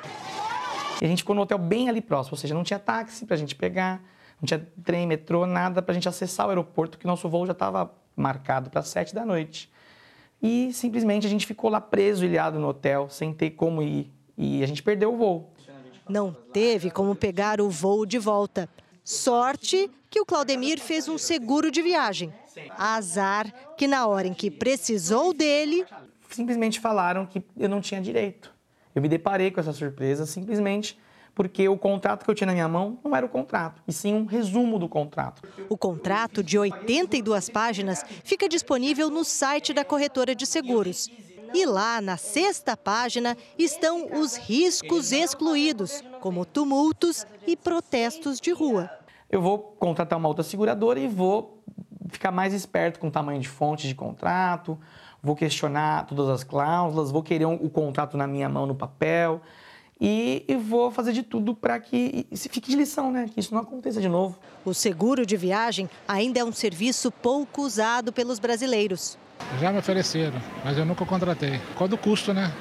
E 1.01 1.05
a 1.05 1.09
gente 1.09 1.19
ficou 1.19 1.35
no 1.35 1.43
hotel 1.43 1.59
bem 1.59 1.89
ali 1.89 2.01
próximo, 2.01 2.35
ou 2.35 2.39
seja, 2.39 2.55
não 2.55 2.63
tinha 2.63 2.79
táxi 2.79 3.25
para 3.25 3.35
a 3.35 3.39
gente 3.39 3.55
pegar, 3.55 4.03
não 4.41 4.47
tinha 4.47 4.69
trem, 4.85 5.07
metrô, 5.07 5.47
nada 5.47 5.81
para 5.81 5.93
a 5.93 5.95
gente 5.95 6.09
acessar 6.09 6.47
o 6.47 6.51
aeroporto, 6.51 6.99
que 6.99 7.07
nosso 7.07 7.29
voo 7.29 7.47
já 7.47 7.53
estava 7.53 7.91
marcado 8.15 8.69
para 8.69 8.83
sete 8.83 9.15
da 9.15 9.25
noite. 9.25 9.71
E 10.43 10.73
simplesmente 10.73 11.27
a 11.27 11.31
gente 11.31 11.47
ficou 11.47 11.71
lá 11.71 11.81
preso, 11.81 12.25
ilhado 12.25 12.59
no 12.59 12.69
hotel, 12.69 13.09
sem 13.09 13.33
ter 13.33 13.51
como 13.51 13.83
ir. 13.83 14.11
E 14.37 14.63
a 14.63 14.67
gente 14.67 14.83
perdeu 14.83 15.13
o 15.15 15.17
voo. 15.17 15.51
Não 16.09 16.33
teve 16.53 16.91
como 16.91 17.15
pegar 17.15 17.61
o 17.61 17.69
voo 17.69 18.05
de 18.05 18.19
volta. 18.19 18.69
Sorte 19.05 19.91
que 20.09 20.21
o 20.21 20.27
Claudemir 20.27 20.81
fez 20.81 21.09
um 21.09 21.19
seguro 21.19 21.71
de 21.71 21.83
viagem. 21.83 22.33
Azar 22.77 23.53
que 23.77 23.87
na 23.87 24.07
hora 24.07 24.27
em 24.27 24.35
que 24.35 24.51
precisou 24.51 25.33
dele, 25.33 25.85
simplesmente 26.29 26.81
falaram 26.81 27.27
que 27.27 27.43
eu 27.57 27.69
não 27.69 27.81
tinha 27.81 28.01
direito. 28.01 28.53
Eu 28.95 29.03
me 29.03 29.09
deparei 29.09 29.51
com 29.51 29.61
essa 29.61 29.73
surpresa 29.73 30.27
simplesmente 30.27 30.99
porque 31.35 31.69
o 31.69 31.79
contrato 31.79 32.25
que 32.25 32.31
eu 32.31 32.35
tinha 32.35 32.47
na 32.47 32.53
minha 32.53 32.69
mão 32.69 32.99
não 33.03 33.15
era 33.15 33.25
o 33.25 33.29
contrato, 33.29 33.81
e 33.87 33.93
sim 33.93 34.13
um 34.13 34.27
resumo 34.27 34.79
do 34.79 34.89
contrato. 34.89 35.43
O 35.69 35.77
contrato, 35.77 36.43
de 36.43 36.59
82 36.59 37.49
páginas, 37.49 38.05
fica 38.25 38.49
disponível 38.49 39.09
no 39.09 39.25
site 39.25 39.73
da 39.73 39.85
corretora 39.85 40.35
de 40.35 40.45
seguros. 40.45 41.09
E 41.53 41.67
lá, 41.67 42.01
na 42.01 42.17
sexta 42.17 42.77
página, 42.77 43.37
estão 43.59 44.21
os 44.21 44.37
riscos 44.37 45.11
excluídos, 45.11 46.03
como 46.21 46.45
tumultos 46.45 47.27
e 47.47 47.57
protestos 47.57 48.41
de 48.41 48.53
rua. 48.53 48.91
Eu 49.29 49.43
vou 49.43 49.59
contratar 49.59 50.19
uma 50.19 50.29
outra 50.29 50.45
seguradora 50.45 51.01
e 51.01 51.09
vou 51.09 51.63
ficar 52.09 52.31
mais 52.31 52.53
esperto 52.53 52.99
com 52.99 53.09
o 53.09 53.11
tamanho 53.11 53.41
de 53.41 53.49
fonte 53.49 53.87
de 53.87 53.95
contrato, 53.95 54.79
vou 55.23 55.37
questionar 55.37 56.07
todas 56.07 56.29
as 56.29 56.45
cláusulas, 56.45 57.11
vou 57.11 57.23
querer 57.23 57.47
o 57.47 57.71
contrato 57.71 58.17
na 58.17 58.27
minha 58.27 58.49
mão 58.49 58.67
no 58.67 58.75
papel 58.75 59.41
e, 60.01 60.45
e 60.49 60.57
vou 60.57 60.91
fazer 60.91 61.13
de 61.13 61.23
tudo 61.23 61.55
para 61.55 61.79
que 61.79 62.27
se 62.33 62.49
fique 62.49 62.71
de 62.71 62.77
lição, 62.77 63.13
né? 63.13 63.29
Que 63.33 63.39
isso 63.39 63.55
não 63.55 63.61
aconteça 63.61 64.01
de 64.01 64.09
novo. 64.09 64.39
O 64.65 64.73
seguro 64.73 65.27
de 65.27 65.37
viagem 65.37 65.91
ainda 66.09 66.41
é 66.41 66.45
um 66.45 66.53
serviço 66.53 67.11
pouco 67.11 67.63
usado 67.63 68.13
pelos 68.13 68.39
brasileiros. 68.39 69.19
Já 69.61 69.73
me 69.73 69.79
ofereceram, 69.79 70.41
mas 70.65 70.79
eu 70.79 70.85
nunca 70.85 71.05
contratei. 71.05 71.61
Causa 71.77 71.91
do 71.91 71.99
custo, 71.99 72.33
né? 72.33 72.53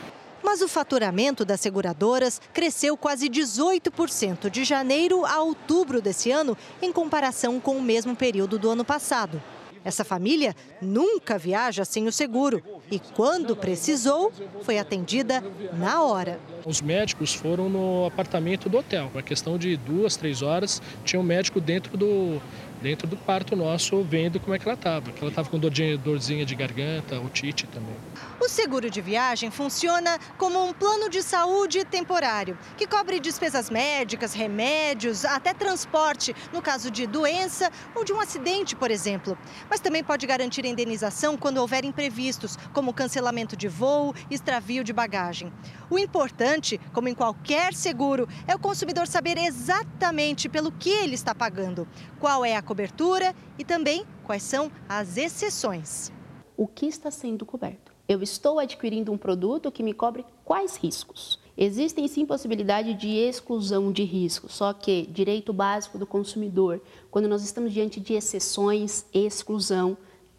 Mas 0.44 0.62
o 0.62 0.68
faturamento 0.68 1.46
das 1.46 1.60
seguradoras 1.60 2.42
cresceu 2.54 2.98
quase 2.98 3.30
18% 3.30 4.50
de 4.50 4.64
janeiro 4.64 5.26
a 5.26 5.42
outubro 5.42 6.02
desse 6.02 6.32
ano, 6.32 6.58
em 6.82 6.92
comparação 6.92 7.60
com 7.60 7.78
o 7.78 7.82
mesmo 7.82 8.16
período 8.16 8.58
do 8.58 8.70
ano 8.70 8.86
passado. 8.86 9.42
Essa 9.84 10.04
família 10.04 10.56
nunca 10.82 11.38
viaja 11.38 11.86
sem 11.86 12.06
o 12.08 12.12
seguro 12.12 12.62
e, 12.92 13.00
quando 13.00 13.56
precisou, 13.56 14.32
foi 14.62 14.78
atendida 14.78 15.44
na 15.74 16.04
hora. 16.04 16.40
Os 16.66 16.82
médicos 16.82 17.34
foram 17.34 17.70
no 17.70 18.06
apartamento 18.06 18.68
do 18.68 18.78
hotel. 18.78 19.10
Uma 19.14 19.24
questão 19.24 19.58
de 19.58 19.78
duas, 19.78 20.18
três 20.18 20.42
horas, 20.42 20.82
tinha 21.06 21.20
um 21.20 21.24
médico 21.24 21.62
dentro 21.62 21.96
do, 21.98 22.42
dentro 22.82 23.08
do 23.08 23.18
parto 23.18 23.56
nosso 23.56 24.02
vendo 24.04 24.40
como 24.40 24.56
é 24.56 24.60
que 24.60 24.68
ela 24.68 24.76
estava. 24.76 25.12
Ela 25.20 25.30
estava 25.30 25.50
com 25.50 25.60
dorzinha 25.60 26.46
de 26.46 26.56
garganta, 26.56 27.20
otite 27.20 27.68
também. 27.68 27.96
O 28.40 28.48
seguro 28.48 28.90
de 28.90 29.02
viagem 29.02 29.52
funciona 29.52 30.18
como 30.38 30.64
um 30.64 30.74
plano 30.74 31.10
de 31.10 31.22
saúde 31.22 31.84
temporário, 31.84 32.58
que 32.78 32.88
cobre 32.88 33.20
despesas 33.20 33.70
médicas, 33.70 34.34
remédios, 34.34 35.26
até 35.26 35.54
transporte, 35.54 36.36
no 36.54 36.62
caso 36.62 36.90
de 36.90 37.06
doença 37.06 37.72
ou 37.94 38.04
de 38.04 38.14
um 38.14 38.20
acidente, 38.20 38.76
por 38.76 38.90
exemplo. 38.92 39.38
Mas 39.70 39.80
também 39.80 40.04
pode 40.04 40.26
garantir 40.26 40.66
indenização 40.66 41.38
quando 41.38 41.58
houver 41.58 41.84
imprevistos, 41.84 42.58
como 42.74 42.94
cancelamento 42.94 43.56
de 43.56 43.68
voo, 43.68 44.14
extravio 44.30 44.84
de 44.84 44.94
bagagem. 44.94 45.52
O 45.90 46.00
importante, 46.00 46.80
como 46.94 47.10
em 47.10 47.14
qualquer 47.14 47.74
seguro, 47.74 48.28
é 48.48 48.56
o 48.56 48.60
consumidor 48.60 49.08
saber 49.08 49.38
exatamente 49.38 50.48
pelo 50.48 50.72
que 50.72 50.90
ele 50.90 51.16
está 51.16 51.36
pagando, 51.36 51.88
qual 52.20 52.46
é 52.46 52.56
a 52.56 52.62
cobertura 52.62 53.36
e 53.58 53.66
também 53.66 54.06
quais 54.24 54.44
são 54.44 54.72
as 54.88 55.18
exceções. 55.18 56.12
O 56.56 56.68
que 56.68 56.86
está 56.86 57.10
sendo 57.10 57.46
coberto? 57.46 57.89
Eu 58.10 58.24
estou 58.24 58.58
adquirindo 58.58 59.12
um 59.12 59.18
produto 59.20 59.72
que 59.72 59.84
me 59.84 59.94
cobre 59.94 60.26
quais 60.44 60.76
riscos? 60.78 61.40
Existem 61.56 62.08
sim 62.08 62.26
possibilidade 62.26 62.96
de 62.96 63.08
exclusão 63.08 63.92
de 63.92 64.04
riscos, 64.04 64.56
só 64.56 64.74
que 64.74 65.06
direito 65.06 65.54
básico 65.54 65.96
do 65.96 66.08
consumidor, 66.08 66.82
quando 67.12 67.28
nós 67.28 67.44
estamos 67.44 67.72
diante 67.72 68.00
de 68.00 68.16
exceções, 68.16 69.06
exclusão, 69.14 69.96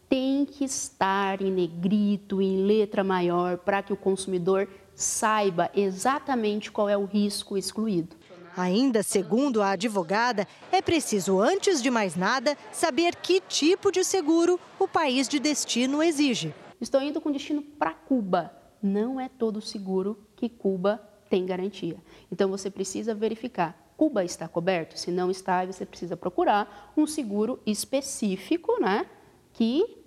tem 0.09 0.45
que 0.45 0.65
estar 0.65 1.41
em 1.41 1.53
negrito, 1.53 2.43
em 2.43 2.57
letra 2.67 3.05
maior, 3.05 3.59
para 3.59 3.85
que 3.85 3.93
o 3.93 3.97
consumidor 3.97 4.69
saiba 4.93 5.71
exatamente 5.73 6.73
qual 6.73 6.89
é 6.89 6.97
o 6.97 7.05
risco 7.05 7.57
excluído. 7.57 8.17
Ainda 8.57 9.05
segundo 9.05 9.63
a 9.63 9.71
advogada, 9.71 10.45
é 10.73 10.83
preciso, 10.83 11.39
antes 11.39 11.81
de 11.81 11.89
mais 11.89 12.17
nada, 12.17 12.59
saber 12.73 13.15
que 13.15 13.41
tipo 13.41 13.93
de 13.93 14.03
seguro 14.03 14.59
o 14.77 14.89
país 14.89 15.29
de 15.29 15.39
destino 15.39 16.03
exige. 16.03 16.53
Estou 16.81 17.03
indo 17.03 17.21
com 17.21 17.31
destino 17.31 17.63
para 17.63 17.93
Cuba. 17.93 18.53
Não 18.83 19.21
é 19.21 19.29
todo 19.29 19.61
seguro 19.61 20.19
que 20.35 20.49
Cuba 20.49 21.01
tem 21.29 21.45
garantia. 21.45 21.97
Então 22.33 22.49
você 22.49 22.71
precisa 22.71 23.15
verificar. 23.15 23.93
Cuba 23.97 24.25
está 24.25 24.49
coberto? 24.49 24.99
Se 24.99 25.11
não 25.11 25.31
está, 25.31 25.65
você 25.67 25.85
precisa 25.85 26.17
procurar 26.17 26.93
um 26.97 27.07
seguro 27.07 27.61
específico, 27.67 28.81
né? 28.81 29.07
Que 29.53 29.99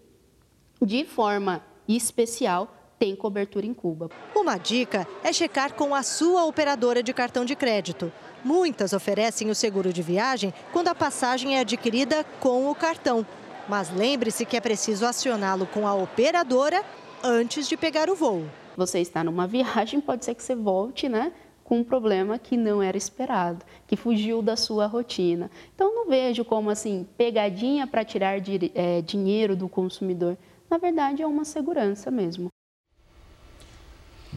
de 0.81 1.05
forma 1.05 1.63
especial 1.87 2.75
tem 2.97 3.15
cobertura 3.15 3.65
em 3.65 3.73
Cuba. 3.73 4.09
Uma 4.35 4.57
dica 4.57 5.07
é 5.23 5.31
checar 5.31 5.73
com 5.73 5.93
a 5.93 6.01
sua 6.01 6.45
operadora 6.45 7.03
de 7.03 7.13
cartão 7.13 7.45
de 7.45 7.55
crédito. 7.55 8.11
Muitas 8.43 8.93
oferecem 8.93 9.49
o 9.49 9.55
seguro 9.55 9.93
de 9.93 10.01
viagem 10.01 10.53
quando 10.71 10.87
a 10.87 10.95
passagem 10.95 11.57
é 11.57 11.59
adquirida 11.59 12.25
com 12.39 12.69
o 12.69 12.75
cartão. 12.75 13.25
Mas 13.67 13.89
lembre-se 13.89 14.45
que 14.45 14.57
é 14.57 14.61
preciso 14.61 15.05
acioná-lo 15.05 15.65
com 15.65 15.87
a 15.87 15.93
operadora 15.93 16.83
antes 17.23 17.67
de 17.67 17.77
pegar 17.77 18.09
o 18.09 18.15
voo. 18.15 18.43
Você 18.75 18.99
está 18.99 19.23
numa 19.23 19.47
viagem, 19.47 20.01
pode 20.01 20.25
ser 20.25 20.35
que 20.35 20.43
você 20.43 20.55
volte, 20.55 21.07
né? 21.07 21.31
Com 21.63 21.79
um 21.79 21.83
problema 21.83 22.37
que 22.37 22.57
não 22.57 22.83
era 22.83 22.97
esperado, 22.97 23.63
que 23.87 23.95
fugiu 23.95 24.41
da 24.41 24.57
sua 24.57 24.85
rotina. 24.85 25.49
Então, 25.73 25.95
não 25.95 26.07
vejo 26.07 26.43
como 26.43 26.69
assim, 26.69 27.07
pegadinha 27.17 27.87
para 27.87 28.03
tirar 28.03 28.37
é, 28.75 29.01
dinheiro 29.01 29.55
do 29.55 29.69
consumidor. 29.69 30.37
Na 30.69 30.77
verdade, 30.77 31.21
é 31.21 31.27
uma 31.27 31.45
segurança 31.45 32.11
mesmo. 32.11 32.52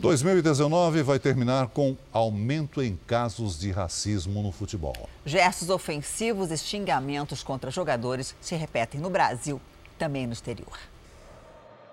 2019 0.07 1.02
vai 1.02 1.18
terminar 1.18 1.66
com 1.66 1.96
aumento 2.12 2.80
em 2.80 2.94
casos 3.09 3.59
de 3.59 3.72
racismo 3.72 4.40
no 4.40 4.52
futebol. 4.52 4.94
Gestos 5.24 5.68
ofensivos 5.68 6.52
e 6.52 6.57
xingamentos 6.57 7.42
contra 7.42 7.72
jogadores 7.72 8.32
se 8.40 8.54
repetem 8.54 9.00
no 9.00 9.11
Brasil 9.11 9.61
e 9.92 9.98
também 9.98 10.24
no 10.24 10.32
exterior. 10.32 10.78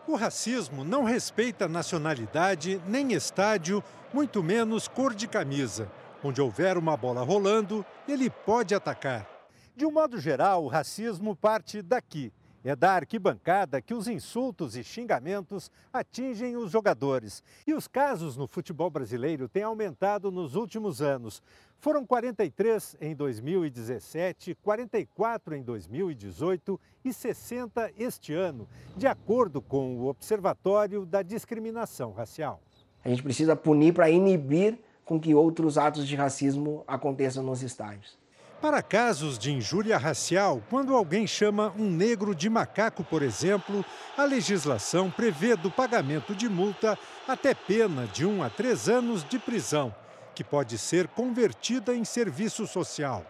O 0.08 0.16
racismo 0.16 0.84
não 0.84 1.04
respeita 1.04 1.68
nacionalidade, 1.68 2.80
nem 2.86 3.14
estádio, 3.14 3.84
muito 4.14 4.44
menos 4.44 4.88
cor 4.88 5.16
de 5.16 5.28
camisa. 5.28 5.90
Onde 6.24 6.40
houver 6.40 6.78
uma 6.78 6.96
bola 6.96 7.24
rolando, 7.24 7.84
ele 8.08 8.30
pode 8.30 8.76
atacar. 8.76 9.28
De 9.76 9.88
um 9.88 9.92
modo 9.92 10.22
geral, 10.22 10.64
o 10.64 10.68
racismo 10.68 11.36
parte 11.36 11.82
daqui 11.82 12.32
é 12.64 12.76
da 12.76 12.94
arquibancada 12.94 13.82
que 13.82 13.94
os 13.94 14.08
insultos 14.08 14.76
e 14.76 14.84
xingamentos 14.84 15.70
atingem 15.92 16.56
os 16.56 16.72
jogadores. 16.72 17.44
E 17.68 17.74
os 17.74 17.88
casos 17.88 18.38
no 18.38 18.48
futebol 18.48 18.90
brasileiro 18.90 19.50
têm 19.50 19.64
aumentado 19.64 20.32
nos 20.32 20.56
últimos 20.56 21.02
anos. 21.02 21.42
Foram 21.78 22.06
43 22.06 22.96
em 23.02 23.14
2017, 23.14 24.56
44 24.62 25.56
em 25.56 25.62
2018 25.64 26.80
e 27.04 27.12
60 27.12 27.92
este 27.98 28.34
ano, 28.34 28.68
de 28.96 29.06
acordo 29.06 29.62
com 29.62 29.98
o 29.98 30.08
Observatório 30.08 31.06
da 31.06 31.22
Discriminação 31.22 32.14
Racial. 32.14 32.62
A 33.04 33.10
gente 33.10 33.22
precisa 33.22 33.56
punir 33.56 33.94
para 33.94 34.10
inibir 34.10 34.80
com 35.04 35.20
que 35.20 35.36
outros 35.36 35.78
atos 35.78 36.08
de 36.08 36.16
racismo 36.16 36.86
aconteçam 36.88 37.44
nos 37.44 37.62
estádios. 37.62 38.23
Para 38.64 38.82
casos 38.82 39.38
de 39.38 39.52
injúria 39.52 39.98
racial, 39.98 40.62
quando 40.70 40.96
alguém 40.96 41.28
chama 41.28 41.74
um 41.78 41.90
negro 41.90 42.34
de 42.34 42.50
macaco, 42.50 43.04
por 43.04 43.22
exemplo, 43.22 43.84
a 44.18 44.24
legislação 44.24 45.12
prevê 45.12 45.58
do 45.58 45.70
pagamento 45.70 46.34
de 46.34 46.48
multa 46.48 46.98
até 47.28 47.54
pena 47.54 48.08
de 48.14 48.26
um 48.26 48.42
a 48.42 48.50
três 48.50 48.88
anos 48.88 49.26
de 49.26 49.38
prisão, 49.38 49.94
que 50.34 50.46
pode 50.46 50.78
ser 50.78 51.10
convertida 51.10 51.94
em 51.94 52.06
serviço 52.06 52.66
social. 52.66 53.26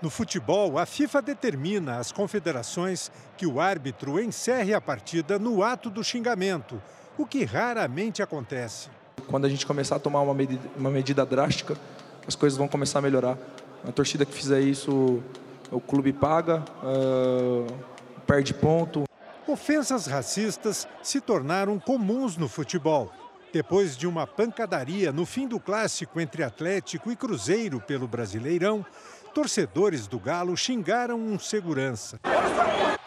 No 0.00 0.08
futebol, 0.08 0.78
a 0.78 0.86
FIFA 0.86 1.20
determina 1.20 1.96
às 1.96 2.12
confederações 2.12 3.10
que 3.36 3.48
o 3.48 3.60
árbitro 3.60 4.20
encerre 4.20 4.72
a 4.72 4.80
partida 4.80 5.36
no 5.36 5.64
ato 5.64 5.90
do 5.90 6.04
xingamento, 6.04 6.80
o 7.18 7.26
que 7.26 7.42
raramente 7.42 8.22
acontece. 8.22 8.88
Quando 9.26 9.46
a 9.46 9.48
gente 9.48 9.66
começar 9.66 9.96
a 9.96 9.98
tomar 9.98 10.20
uma 10.20 10.32
medida, 10.32 10.70
uma 10.76 10.90
medida 10.90 11.26
drástica, 11.26 11.76
as 12.24 12.36
coisas 12.36 12.56
vão 12.56 12.68
começar 12.68 13.00
a 13.00 13.02
melhorar. 13.02 13.36
A 13.86 13.92
torcida 13.92 14.26
que 14.26 14.32
fizer 14.32 14.60
isso, 14.60 15.22
o 15.70 15.80
clube 15.80 16.12
paga, 16.12 16.62
uh, 16.82 17.66
perde 18.26 18.52
ponto. 18.52 19.04
Ofensas 19.46 20.06
racistas 20.06 20.86
se 21.02 21.20
tornaram 21.20 21.78
comuns 21.78 22.36
no 22.36 22.48
futebol. 22.48 23.10
Depois 23.52 23.96
de 23.96 24.06
uma 24.06 24.26
pancadaria 24.26 25.10
no 25.10 25.26
fim 25.26 25.48
do 25.48 25.58
clássico 25.58 26.20
entre 26.20 26.44
Atlético 26.44 27.10
e 27.10 27.16
Cruzeiro 27.16 27.80
pelo 27.80 28.06
Brasileirão, 28.06 28.84
torcedores 29.34 30.06
do 30.06 30.18
Galo 30.18 30.56
xingaram 30.56 31.18
um 31.18 31.38
segurança. 31.38 32.20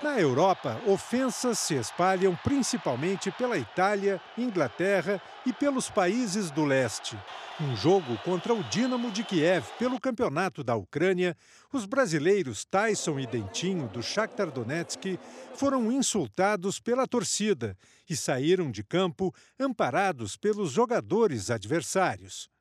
Na 0.01 0.19
Europa, 0.19 0.81
ofensas 0.85 1.59
se 1.59 1.75
espalham 1.75 2.35
principalmente 2.43 3.31
pela 3.31 3.57
Itália, 3.57 4.19
Inglaterra 4.37 5.21
e 5.45 5.53
pelos 5.53 5.89
países 5.89 6.51
do 6.51 6.65
leste. 6.65 7.17
Um 7.61 7.75
jogo 7.75 8.17
contra 8.17 8.53
o 8.53 8.63
Dinamo 8.65 9.11
de 9.11 9.23
Kiev 9.23 9.65
pelo 9.79 9.99
campeonato 9.99 10.63
da 10.63 10.75
Ucrânia, 10.75 11.37
os 11.71 11.85
brasileiros 11.85 12.65
Tyson 12.65 13.19
e 13.19 13.25
Dentinho 13.25 13.87
do 13.87 14.03
Shakhtar 14.03 14.51
Donetsk 14.51 15.17
foram 15.55 15.91
insultados 15.91 16.79
pela 16.79 17.07
torcida 17.07 17.77
e 18.09 18.15
saíram 18.15 18.69
de 18.71 18.83
campo 18.83 19.33
amparados 19.59 20.35
pelos 20.35 20.71
jogadores 20.71 21.49
adversários. 21.49 22.52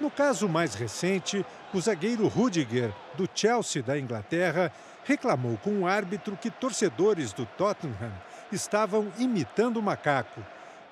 No 0.00 0.10
caso 0.10 0.48
mais 0.48 0.74
recente, 0.74 1.44
o 1.72 1.80
zagueiro 1.80 2.26
Rudiger, 2.26 2.92
do 3.14 3.28
Chelsea 3.34 3.82
da 3.82 3.98
Inglaterra, 3.98 4.72
reclamou 5.04 5.56
com 5.58 5.80
o 5.80 5.86
árbitro 5.86 6.36
que 6.36 6.50
torcedores 6.50 7.32
do 7.32 7.46
Tottenham 7.46 8.12
estavam 8.50 9.12
imitando 9.18 9.78
o 9.78 9.82
macaco. 9.82 10.40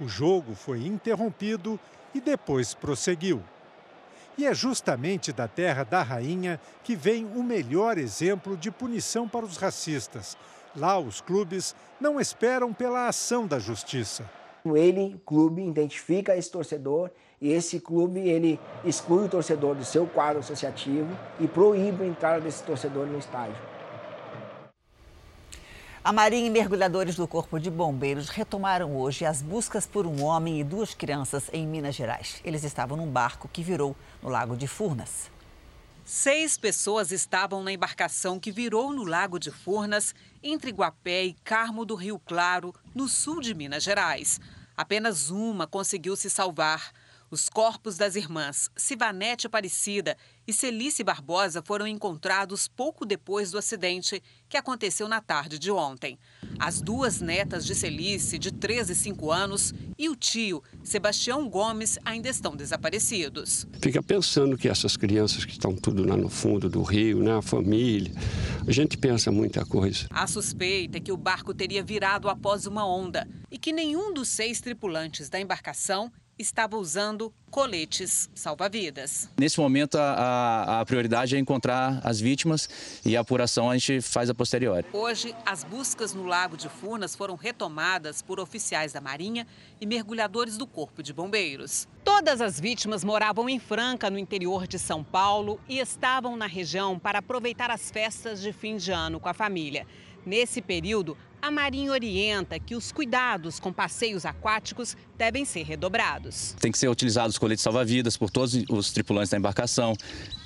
O 0.00 0.08
jogo 0.08 0.54
foi 0.54 0.86
interrompido 0.86 1.78
e 2.14 2.20
depois 2.20 2.74
prosseguiu. 2.74 3.42
E 4.38 4.46
é 4.46 4.54
justamente 4.54 5.32
da 5.32 5.46
terra 5.46 5.84
da 5.84 6.02
rainha 6.02 6.58
que 6.82 6.96
vem 6.96 7.26
o 7.26 7.42
melhor 7.42 7.98
exemplo 7.98 8.56
de 8.56 8.70
punição 8.70 9.28
para 9.28 9.44
os 9.44 9.56
racistas. 9.56 10.36
Lá, 10.74 10.98
os 10.98 11.20
clubes 11.20 11.74
não 12.00 12.20
esperam 12.20 12.72
pela 12.72 13.08
ação 13.08 13.46
da 13.46 13.58
justiça. 13.58 14.24
Ele, 14.64 15.20
clube, 15.26 15.66
identifica 15.66 16.36
esse 16.36 16.50
torcedor 16.50 17.10
e 17.40 17.50
esse 17.50 17.80
clube 17.80 18.20
ele 18.20 18.60
exclui 18.84 19.24
o 19.24 19.28
torcedor 19.28 19.74
do 19.74 19.84
seu 19.84 20.06
quadro 20.06 20.40
associativo 20.40 21.08
e 21.38 21.48
proíbe 21.48 22.04
a 22.04 22.06
entrada 22.06 22.40
desse 22.40 22.62
torcedor 22.62 23.06
no 23.06 23.18
estádio. 23.18 23.56
A 26.02 26.12
Marinha 26.12 26.46
e 26.46 26.50
mergulhadores 26.50 27.14
do 27.14 27.28
Corpo 27.28 27.60
de 27.60 27.70
Bombeiros 27.70 28.30
retomaram 28.30 28.96
hoje 28.96 29.26
as 29.26 29.42
buscas 29.42 29.86
por 29.86 30.06
um 30.06 30.22
homem 30.22 30.58
e 30.58 30.64
duas 30.64 30.94
crianças 30.94 31.50
em 31.52 31.66
Minas 31.66 31.94
Gerais. 31.94 32.40
Eles 32.42 32.64
estavam 32.64 32.96
num 32.96 33.06
barco 33.06 33.48
que 33.52 33.62
virou 33.62 33.94
no 34.22 34.30
Lago 34.30 34.56
de 34.56 34.66
Furnas. 34.66 35.30
Seis 36.02 36.56
pessoas 36.56 37.12
estavam 37.12 37.62
na 37.62 37.70
embarcação 37.70 38.40
que 38.40 38.50
virou 38.50 38.92
no 38.92 39.04
Lago 39.04 39.38
de 39.38 39.50
Furnas, 39.50 40.14
entre 40.42 40.70
Guapé 40.70 41.24
e 41.24 41.34
Carmo 41.44 41.84
do 41.84 41.94
Rio 41.94 42.18
Claro, 42.18 42.74
no 42.94 43.06
sul 43.06 43.40
de 43.40 43.54
Minas 43.54 43.82
Gerais. 43.82 44.40
Apenas 44.74 45.28
uma 45.28 45.66
conseguiu 45.66 46.16
se 46.16 46.30
salvar. 46.30 46.92
Os 47.32 47.48
corpos 47.48 47.96
das 47.96 48.16
irmãs 48.16 48.68
Sivanete 48.76 49.46
Aparecida 49.46 50.16
e 50.48 50.52
Celice 50.52 51.04
Barbosa 51.04 51.62
foram 51.62 51.86
encontrados 51.86 52.66
pouco 52.66 53.06
depois 53.06 53.52
do 53.52 53.58
acidente 53.58 54.20
que 54.48 54.56
aconteceu 54.56 55.06
na 55.06 55.20
tarde 55.20 55.56
de 55.56 55.70
ontem. 55.70 56.18
As 56.58 56.80
duas 56.80 57.20
netas 57.20 57.64
de 57.64 57.72
Celice, 57.76 58.36
de 58.36 58.50
13 58.50 58.92
e 58.92 58.96
5 58.96 59.30
anos, 59.30 59.72
e 59.96 60.08
o 60.08 60.16
tio, 60.16 60.60
Sebastião 60.82 61.48
Gomes, 61.48 62.00
ainda 62.04 62.28
estão 62.28 62.56
desaparecidos. 62.56 63.64
Fica 63.80 64.02
pensando 64.02 64.58
que 64.58 64.68
essas 64.68 64.96
crianças 64.96 65.44
que 65.44 65.52
estão 65.52 65.76
tudo 65.76 66.04
lá 66.04 66.16
no 66.16 66.28
fundo 66.28 66.68
do 66.68 66.82
rio, 66.82 67.22
né, 67.22 67.36
a 67.36 67.42
família, 67.42 68.12
a 68.66 68.72
gente 68.72 68.98
pensa 68.98 69.30
muita 69.30 69.64
coisa. 69.64 70.08
A 70.10 70.26
suspeita 70.26 70.98
é 70.98 71.00
que 71.00 71.12
o 71.12 71.16
barco 71.16 71.54
teria 71.54 71.82
virado 71.82 72.28
após 72.28 72.66
uma 72.66 72.84
onda 72.84 73.28
e 73.52 73.56
que 73.56 73.72
nenhum 73.72 74.12
dos 74.12 74.28
seis 74.28 74.60
tripulantes 74.60 75.28
da 75.28 75.40
embarcação 75.40 76.10
estava 76.40 76.76
usando 76.76 77.32
coletes 77.50 78.30
salva-vidas. 78.34 79.28
Nesse 79.38 79.58
momento, 79.60 79.96
a, 79.98 80.80
a, 80.80 80.86
prioridade 80.86 81.36
é 81.36 81.38
encontrar 81.38 82.00
as 82.04 82.20
vítimas 82.20 82.68
e 83.04 83.16
a 83.16 83.20
apuração 83.20 83.68
a 83.68 83.76
gente 83.76 84.00
faz 84.00 84.30
a 84.30 84.34
posteriori. 84.34 84.86
Hoje, 84.92 85.34
as 85.44 85.64
buscas 85.64 86.14
no 86.14 86.24
Lago 86.24 86.56
de 86.56 86.68
Furnas 86.68 87.14
foram 87.14 87.34
retomadas 87.34 88.22
por 88.22 88.38
oficiais 88.38 88.92
da 88.92 89.00
Marinha 89.00 89.46
e 89.80 89.86
mergulhadores 89.86 90.56
do 90.56 90.66
Corpo 90.66 91.02
de 91.02 91.12
Bombeiros. 91.12 91.88
Todas 92.04 92.40
as 92.40 92.58
vítimas 92.58 93.04
moravam 93.04 93.48
em 93.48 93.58
Franca, 93.58 94.08
no 94.08 94.18
interior 94.18 94.66
de 94.66 94.78
São 94.78 95.04
Paulo, 95.04 95.60
e 95.68 95.78
estavam 95.78 96.36
na 96.36 96.46
região 96.46 96.98
para 96.98 97.18
aproveitar 97.18 97.70
as 97.70 97.90
festas 97.90 98.40
de 98.40 98.52
fim 98.52 98.76
de 98.76 98.90
ano 98.90 99.20
com 99.20 99.28
a 99.28 99.34
família. 99.34 99.86
Nesse 100.24 100.60
período, 100.60 101.16
a 101.42 101.50
Marinha 101.50 101.90
orienta 101.90 102.58
que 102.58 102.74
os 102.74 102.92
cuidados 102.92 103.58
com 103.58 103.72
passeios 103.72 104.24
aquáticos 104.24 104.96
devem 105.16 105.44
ser 105.44 105.62
redobrados. 105.62 106.54
Tem 106.60 106.72
que 106.72 106.78
ser 106.78 106.88
utilizados 106.88 107.38
coletes 107.38 107.62
salva-vidas 107.62 108.16
por 108.16 108.30
todos 108.30 108.54
os 108.68 108.92
tripulantes 108.92 109.30
da 109.30 109.36
embarcação. 109.36 109.94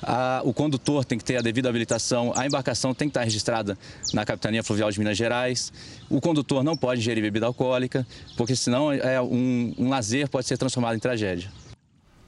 A, 0.03 0.43
o 0.45 0.53
condutor 0.53 1.05
tem 1.05 1.19
que 1.19 1.25
ter 1.25 1.37
a 1.37 1.41
devida 1.41 1.69
habilitação. 1.69 2.33
A 2.37 2.47
embarcação 2.47 2.95
tem 2.95 3.09
que 3.09 3.11
estar 3.11 3.25
registrada 3.25 3.79
na 4.13 4.25
Capitania 4.25 4.63
Fluvial 4.63 4.91
de 4.91 4.99
Minas 4.99 5.17
Gerais. 5.17 5.73
O 6.09 6.21
condutor 6.21 6.63
não 6.63 6.77
pode 6.77 7.01
ingerir 7.01 7.23
bebida 7.23 7.47
alcoólica, 7.47 8.07
porque 8.37 8.55
senão 8.55 8.93
é 8.93 9.21
um, 9.21 9.75
um 9.79 9.89
lazer 9.89 10.29
pode 10.29 10.47
ser 10.47 10.59
transformado 10.59 10.97
em 10.97 11.01
tragédia. 11.01 11.51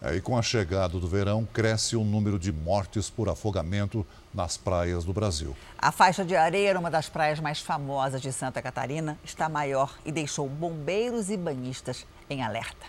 E 0.02 0.20
com 0.20 0.36
a 0.36 0.42
chegada 0.42 0.98
do 0.98 1.08
verão, 1.08 1.48
cresce 1.52 1.96
o 1.96 2.04
número 2.04 2.38
de 2.38 2.52
mortes 2.52 3.08
por 3.08 3.28
afogamento 3.28 4.06
nas 4.32 4.56
praias 4.56 5.04
do 5.04 5.12
Brasil. 5.12 5.56
A 5.78 5.90
faixa 5.90 6.24
de 6.24 6.36
areia, 6.36 6.78
uma 6.78 6.90
das 6.90 7.08
praias 7.08 7.40
mais 7.40 7.60
famosas 7.60 8.20
de 8.20 8.32
Santa 8.32 8.60
Catarina, 8.60 9.18
está 9.24 9.48
maior 9.48 9.96
e 10.04 10.12
deixou 10.12 10.48
bombeiros 10.48 11.30
e 11.30 11.36
banhistas 11.36 12.06
em 12.28 12.42
alerta. 12.42 12.86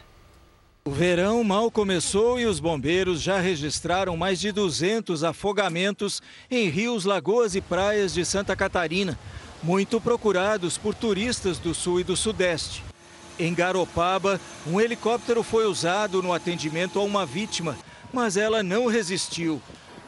O 0.86 0.92
verão 0.92 1.44
mal 1.44 1.70
começou 1.70 2.40
e 2.40 2.46
os 2.46 2.62
bombeiros 2.62 3.22
já 3.22 3.40
registraram 3.40 4.16
mais 4.16 4.40
de 4.40 4.54
200 4.54 5.22
afogamentos 5.24 6.22
em 6.50 6.70
rios, 6.70 7.04
lagoas 7.04 7.56
e 7.56 7.62
praias 7.62 8.14
de 8.14 8.24
Santa 8.24 8.56
Catarina, 8.56 9.20
muito 9.62 10.00
procurados 10.00 10.78
por 10.78 10.96
turistas 10.96 11.58
do 11.58 11.74
sul 11.74 12.00
e 12.00 12.06
do 12.06 12.16
sudeste. 12.16 12.87
Em 13.40 13.54
Garopaba, 13.54 14.42
um 14.66 14.82
helicóptero 14.82 15.44
foi 15.44 15.68
usado 15.68 16.24
no 16.24 16.34
atendimento 16.34 16.98
a 16.98 17.04
uma 17.04 17.24
vítima, 17.24 17.78
mas 18.12 18.36
ela 18.36 18.64
não 18.64 18.88
resistiu. 18.88 19.62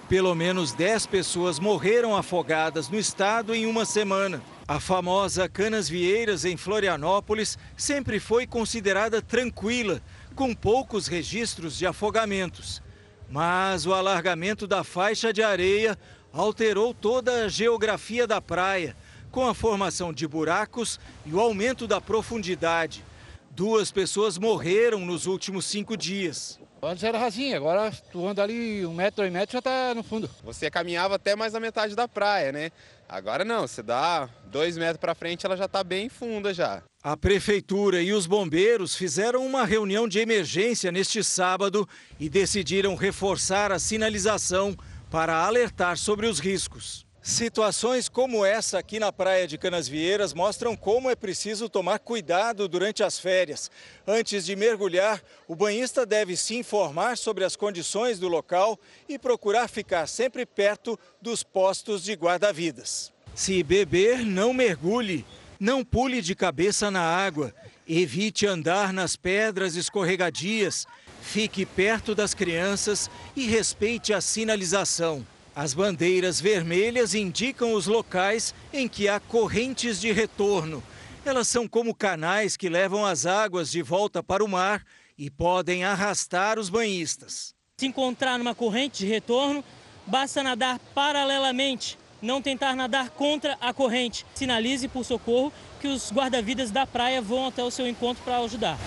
Pelo 0.08 0.34
menos 0.34 0.74
10 0.74 1.06
pessoas 1.06 1.60
morreram 1.60 2.18
afogadas 2.18 2.90
no 2.90 2.98
estado 2.98 3.54
em 3.54 3.68
uma 3.68 3.86
semana. 3.86 4.42
A 4.68 4.80
famosa 4.80 5.48
Canas 5.48 5.88
Vieiras, 5.88 6.44
em 6.44 6.58
Florianópolis, 6.58 7.56
sempre 7.78 8.20
foi 8.20 8.48
considerada 8.48 9.22
tranquila, 9.22 10.02
com 10.34 10.56
poucos 10.56 11.06
registros 11.06 11.78
de 11.78 11.86
afogamentos. 11.86 12.82
Mas 13.30 13.86
o 13.86 13.94
alargamento 13.94 14.66
da 14.66 14.84
faixa 14.84 15.32
de 15.32 15.44
areia 15.44 15.96
alterou 16.34 16.96
toda 16.96 17.46
a 17.46 17.48
geografia 17.48 18.26
da 18.26 18.42
praia, 18.42 18.98
com 19.30 19.48
a 19.48 19.54
formação 19.54 20.12
de 20.12 20.28
buracos 20.28 21.00
e 21.28 21.32
o 21.32 21.40
aumento 21.40 21.86
da 21.86 22.02
profundidade. 22.02 23.08
Duas 23.52 23.92
pessoas 23.92 24.38
morreram 24.38 25.00
nos 25.00 25.26
últimos 25.26 25.66
cinco 25.66 25.98
dias. 25.98 26.60
Antes 26.82 27.04
era 27.04 27.18
rasinha, 27.18 27.58
agora 27.58 27.92
tu 28.12 28.26
anda 28.26 28.42
ali 28.42 28.86
um 28.86 28.94
metro, 28.94 29.18
dois 29.18 29.32
metros, 29.32 29.52
já 29.52 29.60
está 29.60 29.94
no 29.94 30.02
fundo. 30.02 30.30
Você 30.44 30.72
caminhava 30.72 31.16
até 31.16 31.36
mais 31.36 31.54
a 31.54 31.60
metade 31.60 31.94
da 31.94 32.08
praia, 32.08 32.54
né? 32.54 32.72
Agora 33.08 33.44
não, 33.44 33.68
você 33.68 33.84
dá 33.84 34.30
dois 34.46 34.78
metros 34.78 34.98
para 34.98 35.14
frente, 35.14 35.46
ela 35.46 35.58
já 35.58 35.66
está 35.66 35.84
bem 35.84 36.08
funda 36.08 36.54
já. 36.54 36.82
A 37.04 37.18
prefeitura 37.18 38.02
e 38.02 38.14
os 38.14 38.26
bombeiros 38.26 38.96
fizeram 38.96 39.46
uma 39.46 39.66
reunião 39.66 40.08
de 40.08 40.20
emergência 40.20 40.92
neste 40.92 41.22
sábado 41.24 41.88
e 42.20 42.30
decidiram 42.30 42.96
reforçar 42.96 43.72
a 43.72 43.80
sinalização 43.80 44.78
para 45.10 45.44
alertar 45.44 45.98
sobre 45.98 46.28
os 46.28 46.40
riscos. 46.40 47.09
Situações 47.30 48.10
como 48.10 48.44
essa 48.44 48.80
aqui 48.80 49.00
na 49.00 49.14
praia 49.14 49.48
de 49.48 49.56
Canasvieiras 49.56 50.34
mostram 50.34 50.76
como 50.76 51.12
é 51.12 51.16
preciso 51.16 51.70
tomar 51.70 52.00
cuidado 52.00 52.68
durante 52.68 53.04
as 53.04 53.20
férias. 53.20 53.70
Antes 54.06 54.44
de 54.48 54.56
mergulhar, 54.56 55.22
o 55.48 55.56
banhista 55.56 56.08
deve 56.08 56.36
se 56.36 56.56
informar 56.56 57.20
sobre 57.20 57.46
as 57.46 57.56
condições 57.56 58.18
do 58.18 58.28
local 58.28 58.80
e 59.08 59.20
procurar 59.20 59.68
ficar 59.68 60.08
sempre 60.08 60.44
perto 60.44 61.00
dos 61.22 61.44
postos 61.44 62.04
de 62.04 62.14
guarda-vidas. 62.14 63.14
Se 63.36 63.62
beber, 63.62 64.26
não 64.26 64.52
mergulhe. 64.52 65.24
Não 65.60 65.86
pule 65.86 66.24
de 66.24 66.34
cabeça 66.34 66.90
na 66.90 67.04
água. 67.04 67.54
Evite 67.88 68.48
andar 68.48 68.92
nas 68.92 69.16
pedras 69.16 69.76
escorregadias. 69.76 70.88
Fique 71.22 71.64
perto 71.64 72.16
das 72.16 72.34
crianças 72.34 73.08
e 73.36 73.46
respeite 73.46 74.14
a 74.14 74.20
sinalização. 74.20 75.24
As 75.56 75.74
bandeiras 75.74 76.40
vermelhas 76.40 77.14
indicam 77.14 77.74
os 77.74 77.88
locais 77.88 78.54
em 78.72 78.88
que 78.88 79.08
há 79.08 79.20
correntes 79.20 80.00
de 80.00 80.12
retorno. 80.12 80.84
Elas 81.26 81.48
são 81.48 81.68
como 81.68 81.94
canais 81.94 82.56
que 82.56 82.70
levam 82.70 83.06
as 83.06 83.26
águas 83.26 83.70
de 83.70 83.82
volta 83.82 84.24
para 84.24 84.44
o 84.44 84.48
mar 84.48 84.84
e 85.18 85.30
podem 85.30 85.84
arrastar 85.84 86.58
os 86.58 86.70
banhistas. 86.70 87.54
Se 87.78 87.86
encontrar 87.86 88.38
numa 88.38 88.56
corrente 88.56 89.00
de 89.00 89.06
retorno, 89.06 89.64
basta 90.06 90.42
nadar 90.42 90.80
paralelamente, 90.94 91.98
não 92.22 92.42
tentar 92.42 92.76
nadar 92.76 93.10
contra 93.10 93.58
a 93.60 93.74
corrente. 93.74 94.26
Sinalize 94.34 94.88
por 94.88 95.04
socorro 95.04 95.52
que 95.82 95.88
os 95.88 96.12
guarda-vidas 96.12 96.72
da 96.72 96.86
praia 96.86 97.22
vão 97.22 97.48
até 97.48 97.64
o 97.64 97.72
seu 97.72 97.88
encontro 97.88 98.24
para 98.24 98.40
ajudar. 98.40 98.78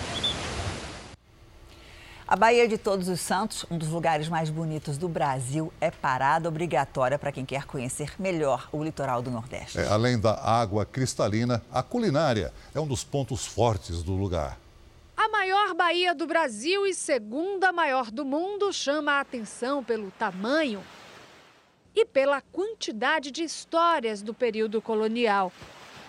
A 2.25 2.37
Baía 2.37 2.69
de 2.69 2.77
Todos 2.77 3.09
os 3.09 3.19
Santos, 3.19 3.65
um 3.69 3.77
dos 3.77 3.89
lugares 3.89 4.29
mais 4.29 4.49
bonitos 4.49 4.97
do 4.97 5.09
Brasil, 5.09 5.73
é 5.81 5.91
parada 5.91 6.47
obrigatória 6.47 7.19
para 7.19 7.33
quem 7.33 7.45
quer 7.45 7.65
conhecer 7.65 8.13
melhor 8.17 8.69
o 8.71 8.81
litoral 8.81 9.21
do 9.21 9.29
Nordeste. 9.29 9.77
É, 9.77 9.87
além 9.89 10.17
da 10.17 10.33
água 10.41 10.85
cristalina, 10.85 11.61
a 11.69 11.83
culinária 11.83 12.53
é 12.73 12.79
um 12.79 12.87
dos 12.87 13.03
pontos 13.03 13.45
fortes 13.45 14.01
do 14.01 14.13
lugar. 14.13 14.57
A 15.17 15.27
maior 15.27 15.73
baía 15.73 16.15
do 16.15 16.25
Brasil 16.25 16.87
e 16.87 16.93
segunda 16.93 17.73
maior 17.73 18.09
do 18.09 18.23
mundo 18.23 18.71
chama 18.71 19.13
a 19.13 19.19
atenção 19.19 19.83
pelo 19.83 20.09
tamanho 20.11 20.81
e 21.93 22.05
pela 22.05 22.39
quantidade 22.39 23.31
de 23.31 23.43
histórias 23.43 24.21
do 24.21 24.33
período 24.33 24.81
colonial. 24.81 25.51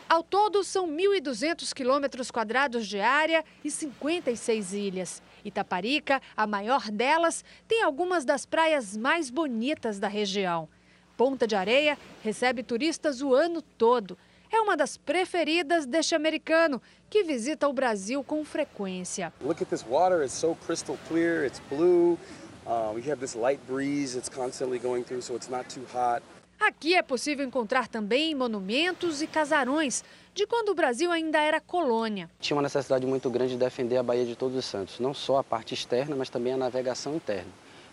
Ao 0.08 0.22
todo, 0.22 0.62
são 0.62 0.88
1.200 0.88 1.72
quilômetros 1.72 2.30
quadrados 2.30 2.86
de 2.86 3.00
área 3.00 3.44
e 3.64 3.70
56 3.70 4.72
ilhas. 4.72 5.22
Itaparica, 5.44 6.20
a 6.36 6.46
maior 6.46 6.90
delas, 6.90 7.44
tem 7.68 7.82
algumas 7.82 8.24
das 8.24 8.46
praias 8.46 8.96
mais 8.96 9.30
bonitas 9.30 9.98
da 9.98 10.08
região. 10.08 10.68
Ponta 11.16 11.46
de 11.46 11.54
Areia 11.54 11.96
recebe 12.22 12.62
turistas 12.62 13.22
o 13.22 13.34
ano 13.34 13.62
todo. 13.62 14.16
É 14.50 14.60
uma 14.60 14.76
das 14.76 14.96
preferidas 14.96 15.86
deste 15.86 16.14
americano, 16.14 16.80
que 17.10 17.22
visita 17.24 17.68
o 17.68 17.72
Brasil 17.72 18.22
com 18.22 18.44
frequência. 18.44 19.32
Look 19.40 19.62
at 19.62 19.68
this 19.68 19.84
water, 19.88 20.22
it's 20.22 20.34
so 20.34 20.56
crystal 20.66 20.98
clear, 21.08 21.44
it's 21.44 21.60
blue. 21.68 22.18
Uh, 22.66 22.92
we 22.94 23.02
have 23.10 23.20
this 23.20 23.34
light 23.34 23.60
breeze 23.66 24.16
it's 24.16 24.28
constantly 24.28 24.78
going 24.78 25.04
through, 25.04 25.22
so 25.22 25.34
it's 25.34 25.50
not 25.50 25.68
too 25.68 25.84
hot. 25.92 26.22
Aqui 26.60 26.94
é 26.94 27.02
possível 27.02 27.44
encontrar 27.44 27.88
também 27.88 28.34
monumentos 28.34 29.20
e 29.20 29.26
casarões 29.26 30.04
de 30.32 30.46
quando 30.46 30.70
o 30.70 30.74
Brasil 30.74 31.10
ainda 31.10 31.38
era 31.38 31.60
colônia. 31.60 32.30
Tinha 32.40 32.56
uma 32.56 32.62
necessidade 32.62 33.06
muito 33.06 33.28
grande 33.30 33.52
de 33.52 33.58
defender 33.58 33.96
a 33.96 34.02
Baía 34.02 34.24
de 34.24 34.34
Todos 34.34 34.56
os 34.56 34.64
Santos, 34.64 34.98
não 34.98 35.12
só 35.12 35.38
a 35.38 35.44
parte 35.44 35.74
externa, 35.74 36.16
mas 36.16 36.30
também 36.30 36.52
a 36.52 36.56
navegação 36.56 37.14
interna. 37.14 37.50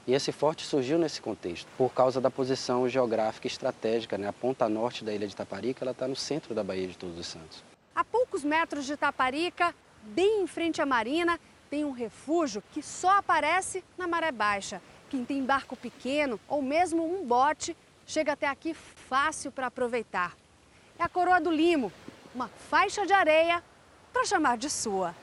E 0.07 0.13
esse 0.13 0.31
forte 0.31 0.65
surgiu 0.65 0.97
nesse 0.97 1.21
contexto, 1.21 1.67
por 1.77 1.93
causa 1.93 2.19
da 2.19 2.31
posição 2.31 2.89
geográfica 2.89 3.45
e 3.45 3.51
estratégica. 3.51 4.17
Né? 4.17 4.27
A 4.27 4.33
ponta 4.33 4.67
norte 4.67 5.03
da 5.03 5.13
ilha 5.13 5.27
de 5.27 5.35
Taparica 5.35 5.89
está 5.89 6.07
no 6.07 6.15
centro 6.15 6.55
da 6.55 6.63
Baía 6.63 6.87
de 6.87 6.97
Todos 6.97 7.19
os 7.19 7.27
Santos. 7.27 7.63
A 7.93 8.03
poucos 8.03 8.43
metros 8.43 8.85
de 8.85 8.97
Taparica, 8.97 9.75
bem 10.01 10.41
em 10.41 10.47
frente 10.47 10.81
à 10.81 10.85
marina, 10.85 11.39
tem 11.69 11.85
um 11.85 11.91
refúgio 11.91 12.63
que 12.71 12.81
só 12.81 13.17
aparece 13.17 13.83
na 13.97 14.07
maré 14.07 14.31
baixa. 14.31 14.81
Quem 15.09 15.23
tem 15.23 15.43
barco 15.43 15.75
pequeno 15.75 16.39
ou 16.47 16.61
mesmo 16.61 17.03
um 17.05 17.25
bote 17.25 17.75
chega 18.11 18.33
até 18.33 18.45
aqui 18.45 18.73
fácil 18.73 19.53
para 19.53 19.67
aproveitar. 19.67 20.35
É 20.99 21.03
a 21.03 21.07
Coroa 21.07 21.39
do 21.39 21.49
Limo, 21.49 21.93
uma 22.35 22.49
faixa 22.49 23.05
de 23.05 23.13
areia 23.13 23.63
para 24.11 24.25
chamar 24.25 24.57
de 24.57 24.69
sua. 24.69 25.15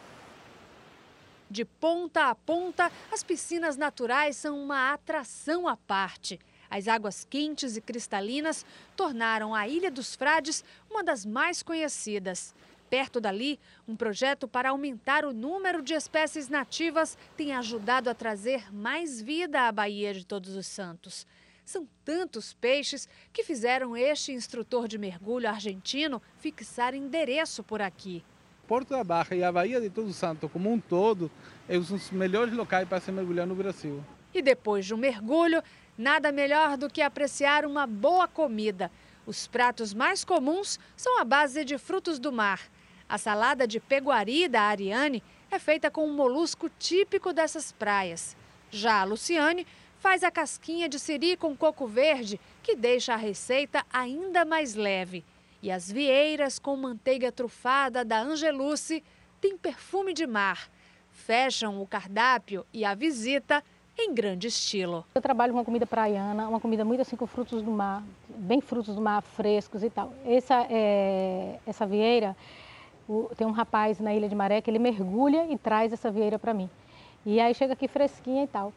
De 1.51 1.66
ponta 1.66 2.30
a 2.30 2.34
ponta, 2.34 2.91
as 3.12 3.22
piscinas 3.22 3.76
naturais 3.76 4.39
são 4.39 4.59
uma 4.59 4.95
atração 4.95 5.68
à 5.68 5.76
parte. 5.76 6.41
As 6.70 6.89
águas 6.89 7.26
quentes 7.28 7.76
e 7.76 7.80
cristalinas 7.82 8.64
tornaram 8.97 9.55
a 9.55 9.68
Ilha 9.68 9.91
dos 9.91 10.14
Frades 10.14 10.64
uma 10.91 11.05
das 11.05 11.26
mais 11.26 11.62
conhecidas. 11.62 12.55
Perto 12.89 13.20
dali, 13.20 13.61
um 13.86 13.95
projeto 13.95 14.49
para 14.49 14.70
aumentar 14.70 15.26
o 15.26 15.34
número 15.34 15.82
de 15.82 15.93
espécies 15.93 16.49
nativas 16.49 17.18
tem 17.36 17.53
ajudado 17.53 18.09
a 18.09 18.14
trazer 18.14 18.72
mais 18.72 19.20
vida 19.20 19.68
à 19.68 19.72
Baía 19.72 20.14
de 20.14 20.24
Todos 20.24 20.57
os 20.57 20.66
Santos. 20.66 21.26
São 21.69 21.87
tantos 22.03 22.55
peixes 22.55 23.07
que 23.31 23.45
fizeram 23.45 23.95
este 23.95 24.33
instrutor 24.33 24.89
de 24.89 24.97
mergulho 24.97 25.47
argentino 25.47 26.23
fixar 26.39 26.95
endereço 26.95 27.62
por 27.62 27.83
aqui. 27.83 28.25
Porto 28.66 28.89
da 28.89 29.05
Barra 29.05 29.37
e 29.37 29.45
a 29.45 29.53
Baía 29.53 29.79
de 29.79 29.91
Todos 29.91 30.16
Santos 30.16 30.51
como 30.51 30.73
um 30.73 30.81
todo 30.81 31.31
é 31.69 31.77
um 31.77 31.83
dos 31.83 32.11
melhores 32.11 32.55
locais 32.55 32.89
para 32.89 33.01
se 33.01 33.12
mergulhar 33.12 33.47
no 33.47 33.55
Brasil. 33.55 34.03
E 34.33 34.41
depois 34.41 34.87
de 34.87 34.95
um 34.95 34.97
mergulho, 34.97 35.62
nada 35.99 36.33
melhor 36.33 36.79
do 36.79 36.89
que 36.89 37.03
apreciar 37.03 37.66
uma 37.66 37.87
boa 37.87 38.27
comida. 38.27 38.91
Os 39.27 39.47
pratos 39.47 39.93
mais 39.93 40.25
comuns 40.25 40.81
são 40.97 41.21
a 41.21 41.25
base 41.25 41.66
de 41.66 41.77
frutos 41.77 42.19
do 42.19 42.33
mar. 42.33 42.62
A 43.07 43.19
salada 43.19 43.69
de 43.69 43.79
peguari 43.79 44.49
da 44.49 44.62
Ariane 44.62 45.23
é 45.51 45.59
feita 45.59 45.91
com 45.91 46.09
um 46.09 46.14
molusco 46.14 46.71
típico 46.79 47.31
dessas 47.31 47.73
praias. 47.73 48.35
Já 48.71 49.03
a 49.03 49.05
Luciane 49.05 49.66
faz 49.99 50.23
a 50.23 50.31
casquinha 50.31 50.89
de 50.89 50.99
siri 50.99 51.37
com 51.37 51.57
coco 51.57 51.87
verde, 51.87 52.41
que 52.63 52.75
deixa 52.75 53.15
a 53.15 53.17
receita 53.17 53.85
ainda 53.93 54.45
mais 54.45 54.75
leve. 54.75 55.25
E 55.63 55.71
as 55.71 55.91
vieiras 55.91 56.59
com 56.59 56.77
manteiga 56.77 57.33
trufada 57.33 58.05
da 58.05 58.21
Angeluce 58.21 59.03
têm 59.41 59.57
perfume 59.57 60.13
de 60.13 60.27
mar. 60.27 60.71
Fecham 61.11 61.83
o 61.83 61.87
cardápio 61.87 62.65
e 62.73 62.85
a 62.85 62.95
visita 62.95 63.63
em 63.99 64.15
grande 64.15 64.47
estilo. 64.47 65.05
Eu 65.13 65.21
trabalho 65.21 65.53
com 65.53 65.59
uma 65.59 65.65
comida 65.65 65.85
praiana, 65.85 66.49
uma 66.49 66.61
comida 66.61 66.85
muito 66.85 67.01
assim 67.01 67.17
com 67.17 67.27
frutos 67.27 67.61
do 67.61 67.71
mar, 67.71 68.05
bem 68.29 68.61
frutos 68.61 68.95
do 68.95 69.01
mar 69.01 69.21
frescos 69.23 69.83
e 69.83 69.91
tal. 69.91 70.15
Essa, 70.25 70.65
é, 70.71 71.59
essa 71.67 71.85
vieira, 71.85 72.37
o, 73.09 73.29
tem 73.37 73.45
um 73.45 73.51
rapaz 73.51 73.99
na 73.99 74.15
Ilha 74.15 74.29
de 74.29 74.37
Maré 74.37 74.61
que 74.61 74.71
ele 74.71 74.79
mergulha 74.79 75.51
e 75.51 75.59
traz 75.59 75.93
essa 75.93 76.09
vieira 76.09 76.39
para 76.39 76.55
mim. 76.55 76.71
E 77.27 77.41
aí 77.41 77.53
chega 77.53 77.73
aqui 77.73 77.89
fresquinha 77.89 78.45
e 78.45 78.47
tal. 78.47 78.73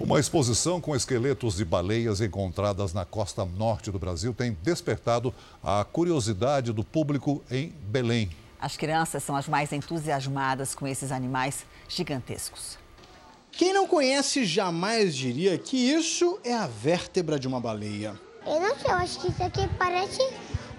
Uma 0.00 0.18
exposição 0.18 0.80
com 0.80 0.96
esqueletos 0.96 1.56
de 1.56 1.64
baleias 1.64 2.22
encontradas 2.22 2.94
na 2.94 3.04
costa 3.04 3.44
norte 3.44 3.90
do 3.90 3.98
Brasil 3.98 4.32
tem 4.32 4.56
despertado 4.62 5.32
a 5.62 5.84
curiosidade 5.84 6.72
do 6.72 6.82
público 6.82 7.44
em 7.50 7.68
Belém. 7.82 8.30
As 8.58 8.78
crianças 8.78 9.22
são 9.22 9.36
as 9.36 9.46
mais 9.46 9.74
entusiasmadas 9.74 10.74
com 10.74 10.86
esses 10.88 11.12
animais 11.12 11.66
gigantescos. 11.86 12.78
Quem 13.52 13.74
não 13.74 13.86
conhece 13.86 14.46
jamais 14.46 15.14
diria 15.14 15.58
que 15.58 15.76
isso 15.76 16.40
é 16.42 16.54
a 16.54 16.66
vértebra 16.66 17.38
de 17.38 17.46
uma 17.46 17.60
baleia. 17.60 18.18
Eu 18.46 18.58
não 18.58 18.74
sei, 18.78 18.90
eu 18.90 18.94
acho 18.94 19.20
que 19.20 19.28
isso 19.28 19.42
aqui 19.42 19.68
parece 19.78 20.22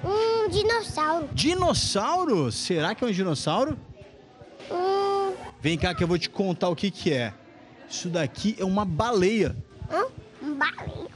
um 0.03 0.49
dinossauro. 0.49 1.29
Dinossauro? 1.31 2.51
Será 2.51 2.95
que 2.95 3.03
é 3.03 3.07
um 3.07 3.11
dinossauro? 3.11 3.77
Hum... 4.71 5.35
Vem 5.61 5.77
cá 5.77 5.93
que 5.93 6.03
eu 6.03 6.07
vou 6.07 6.17
te 6.17 6.27
contar 6.27 6.69
o 6.69 6.75
que, 6.75 6.89
que 6.89 7.13
é. 7.13 7.35
Isso 7.91 8.07
daqui 8.07 8.55
é 8.57 8.63
uma 8.63 8.85
baleia. 8.85 9.53
Hã? 9.91 10.05
Um 10.41 10.55
baleia? 10.55 11.09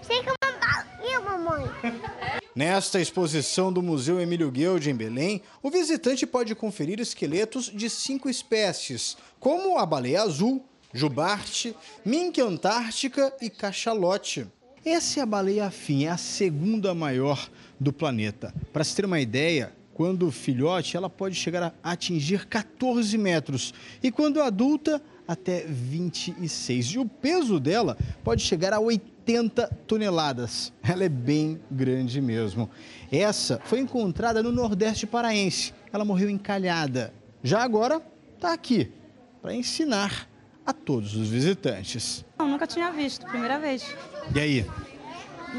Sei 0.00 0.22
que 0.22 0.28
é 0.28 0.32
uma 0.40 0.56
baleia, 0.56 1.20
mamãe. 1.20 1.70
Nesta 2.54 3.00
exposição 3.00 3.72
do 3.72 3.82
Museu 3.82 4.20
Emílio 4.20 4.48
Guild, 4.50 4.88
em 4.88 4.94
Belém, 4.94 5.42
o 5.60 5.68
visitante 5.68 6.24
pode 6.24 6.54
conferir 6.54 7.00
esqueletos 7.00 7.64
de 7.74 7.90
cinco 7.90 8.30
espécies, 8.30 9.16
como 9.40 9.78
a 9.78 9.84
baleia 9.84 10.22
azul, 10.22 10.64
jubarte, 10.94 11.76
mink 12.04 12.40
antártica 12.40 13.34
e 13.42 13.50
cachalote. 13.50 14.46
Essa 14.84 15.18
é 15.18 15.22
a 15.24 15.26
baleia 15.26 15.66
afim, 15.66 16.04
é 16.04 16.10
a 16.10 16.16
segunda 16.16 16.94
maior 16.94 17.50
do 17.80 17.92
planeta. 17.92 18.54
Para 18.72 18.84
se 18.84 18.94
ter 18.94 19.04
uma 19.04 19.20
ideia, 19.20 19.74
quando 19.92 20.30
filhote, 20.30 20.96
ela 20.96 21.10
pode 21.10 21.34
chegar 21.34 21.74
a 21.82 21.90
atingir 21.90 22.46
14 22.46 23.18
metros 23.18 23.74
e 24.02 24.12
quando 24.12 24.40
adulta, 24.40 25.02
até 25.26 25.64
26. 25.66 26.86
E 26.86 26.98
o 26.98 27.06
peso 27.06 27.58
dela 27.58 27.96
pode 28.22 28.42
chegar 28.42 28.72
a 28.72 28.80
80 28.80 29.66
toneladas. 29.86 30.72
Ela 30.82 31.04
é 31.04 31.08
bem 31.08 31.60
grande 31.70 32.20
mesmo. 32.20 32.70
Essa 33.10 33.60
foi 33.64 33.80
encontrada 33.80 34.42
no 34.42 34.52
Nordeste 34.52 35.06
paraense. 35.06 35.74
Ela 35.92 36.04
morreu 36.04 36.30
encalhada. 36.30 37.12
Já 37.42 37.62
agora 37.62 38.00
está 38.34 38.52
aqui 38.52 38.92
para 39.40 39.54
ensinar 39.54 40.28
a 40.64 40.72
todos 40.72 41.14
os 41.14 41.28
visitantes. 41.28 42.24
Eu 42.38 42.46
nunca 42.46 42.66
tinha 42.66 42.90
visto, 42.90 43.24
primeira 43.26 43.58
vez. 43.58 43.94
E 44.34 44.40
aí? 44.40 44.66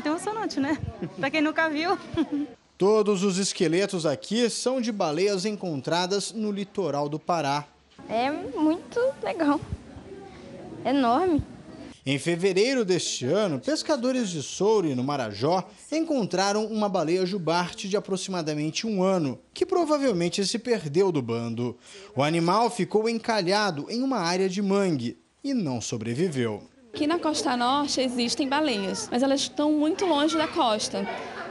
Emocionante, 0.06 0.60
né? 0.60 0.78
para 1.18 1.32
quem 1.32 1.42
nunca 1.42 1.70
viu. 1.70 1.98
Todos 2.78 3.24
os 3.24 3.40
esqueletos 3.40 4.06
aqui 4.06 4.48
são 4.52 4.80
de 4.80 4.92
baleias 4.92 5.46
encontradas 5.46 6.32
no 6.32 6.52
litoral 6.52 7.10
do 7.10 7.20
Pará. 7.20 7.66
É 8.10 8.32
muito 8.32 9.00
legal. 9.22 9.60
Enorme. 10.86 11.44
Em 12.06 12.18
fevereiro 12.18 12.86
deste 12.86 13.26
ano, 13.26 13.60
pescadores 13.60 14.30
de 14.30 14.42
Soure, 14.42 14.96
no 14.96 15.04
Marajó, 15.04 15.68
encontraram 15.92 16.66
uma 16.66 16.88
baleia 16.88 17.26
jubarte 17.26 17.90
de 17.90 17.98
aproximadamente 17.98 18.88
um 18.88 19.04
ano, 19.04 19.38
que 19.54 19.66
provavelmente 19.66 20.46
se 20.48 20.58
perdeu 20.58 21.12
do 21.12 21.22
bando. 21.22 21.78
O 22.16 22.24
animal 22.24 22.70
ficou 22.70 23.10
encalhado 23.10 23.88
em 23.90 24.02
uma 24.02 24.20
área 24.20 24.48
de 24.48 24.62
mangue 24.62 25.18
e 25.44 25.54
não 25.54 25.82
sobreviveu. 25.82 26.64
Aqui 26.94 27.06
na 27.06 27.20
costa 27.20 27.58
norte 27.58 28.00
existem 28.00 28.48
baleias, 28.48 29.10
mas 29.12 29.22
elas 29.22 29.42
estão 29.42 29.74
muito 29.74 30.06
longe 30.06 30.38
da 30.38 30.48
costa 30.48 31.06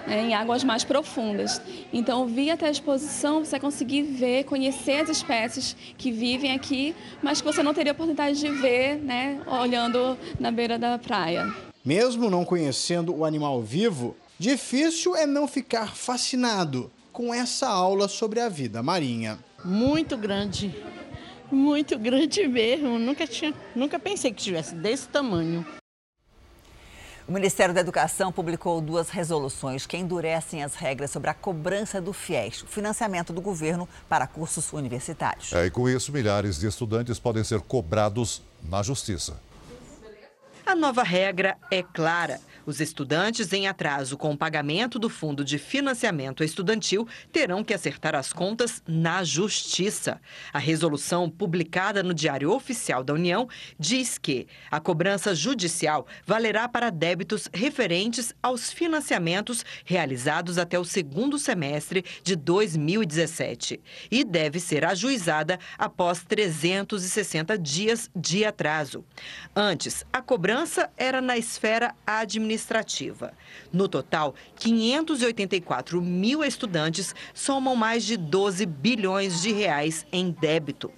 né, 0.06 0.22
em 0.22 0.34
águas 0.34 0.62
mais 0.64 0.84
profundas. 0.84 1.60
Então, 1.92 2.26
via 2.26 2.54
até 2.54 2.66
a 2.66 2.70
exposição, 2.70 3.44
você 3.44 3.52
vai 3.52 3.60
conseguir 3.60 4.02
ver, 4.02 4.44
conhecer 4.44 5.00
as 5.02 5.08
espécies 5.08 5.76
que 5.96 6.10
vivem 6.10 6.52
aqui, 6.52 6.94
mas 7.22 7.40
que 7.40 7.46
você 7.46 7.62
não 7.62 7.74
teria 7.74 7.92
oportunidade 7.92 8.38
de 8.38 8.48
ver 8.50 8.96
né, 8.96 9.40
olhando 9.46 10.16
na 10.38 10.50
beira 10.50 10.78
da 10.78 10.98
praia. 10.98 11.52
Mesmo 11.84 12.28
não 12.30 12.44
conhecendo 12.44 13.14
o 13.14 13.24
animal 13.24 13.62
vivo, 13.62 14.16
difícil 14.38 15.14
é 15.14 15.26
não 15.26 15.46
ficar 15.46 15.94
fascinado 15.94 16.90
com 17.12 17.32
essa 17.32 17.68
aula 17.68 18.08
sobre 18.08 18.40
a 18.40 18.48
vida 18.48 18.82
marinha. 18.82 19.38
Muito 19.64 20.16
grande, 20.16 20.74
Muito 21.50 21.96
grande 21.98 22.46
mesmo. 22.48 22.98
Nunca, 22.98 23.26
tinha, 23.26 23.54
nunca 23.74 23.98
pensei 23.98 24.32
que 24.32 24.42
tivesse 24.42 24.74
desse 24.74 25.08
tamanho. 25.08 25.64
O 27.28 27.32
Ministério 27.32 27.74
da 27.74 27.80
Educação 27.80 28.30
publicou 28.30 28.80
duas 28.80 29.08
resoluções 29.08 29.84
que 29.84 29.96
endurecem 29.96 30.62
as 30.62 30.76
regras 30.76 31.10
sobre 31.10 31.28
a 31.28 31.34
cobrança 31.34 32.00
do 32.00 32.12
FIES, 32.12 32.62
o 32.62 32.68
financiamento 32.68 33.32
do 33.32 33.40
governo 33.40 33.88
para 34.08 34.28
cursos 34.28 34.72
universitários. 34.72 35.52
É, 35.52 35.66
e 35.66 35.70
com 35.70 35.88
isso, 35.88 36.12
milhares 36.12 36.56
de 36.56 36.68
estudantes 36.68 37.18
podem 37.18 37.42
ser 37.42 37.60
cobrados 37.62 38.42
na 38.62 38.80
justiça. 38.80 39.40
A 40.66 40.74
nova 40.74 41.04
regra 41.04 41.56
é 41.70 41.80
clara. 41.80 42.40
Os 42.66 42.80
estudantes 42.80 43.52
em 43.52 43.68
atraso 43.68 44.16
com 44.16 44.32
o 44.32 44.36
pagamento 44.36 44.98
do 44.98 45.08
Fundo 45.08 45.44
de 45.44 45.56
Financiamento 45.56 46.42
Estudantil 46.42 47.06
terão 47.30 47.62
que 47.62 47.72
acertar 47.72 48.16
as 48.16 48.32
contas 48.32 48.82
na 48.84 49.22
Justiça. 49.22 50.20
A 50.52 50.58
resolução, 50.58 51.30
publicada 51.30 52.02
no 52.02 52.12
Diário 52.12 52.50
Oficial 52.50 53.04
da 53.04 53.14
União, 53.14 53.48
diz 53.78 54.18
que 54.18 54.48
a 54.68 54.80
cobrança 54.80 55.32
judicial 55.36 56.04
valerá 56.26 56.68
para 56.68 56.90
débitos 56.90 57.48
referentes 57.54 58.34
aos 58.42 58.72
financiamentos 58.72 59.64
realizados 59.84 60.58
até 60.58 60.76
o 60.76 60.84
segundo 60.84 61.38
semestre 61.38 62.04
de 62.24 62.34
2017 62.34 63.80
e 64.10 64.24
deve 64.24 64.58
ser 64.58 64.84
ajuizada 64.84 65.60
após 65.78 66.24
360 66.24 67.56
dias 67.56 68.10
de 68.16 68.44
atraso. 68.44 69.04
Antes, 69.54 70.04
a 70.12 70.20
cobrança 70.20 70.55
era 70.96 71.20
na 71.20 71.36
esfera 71.36 71.94
administrativa. 72.06 73.32
No 73.72 73.88
total, 73.88 74.34
584 74.56 76.00
mil 76.00 76.42
estudantes 76.42 77.14
somam 77.34 77.76
mais 77.76 78.04
de 78.04 78.16
12 78.16 78.64
bilhões 78.64 79.42
de 79.42 79.52
reais 79.52 80.06
em 80.10 80.30
débito. 80.30 80.92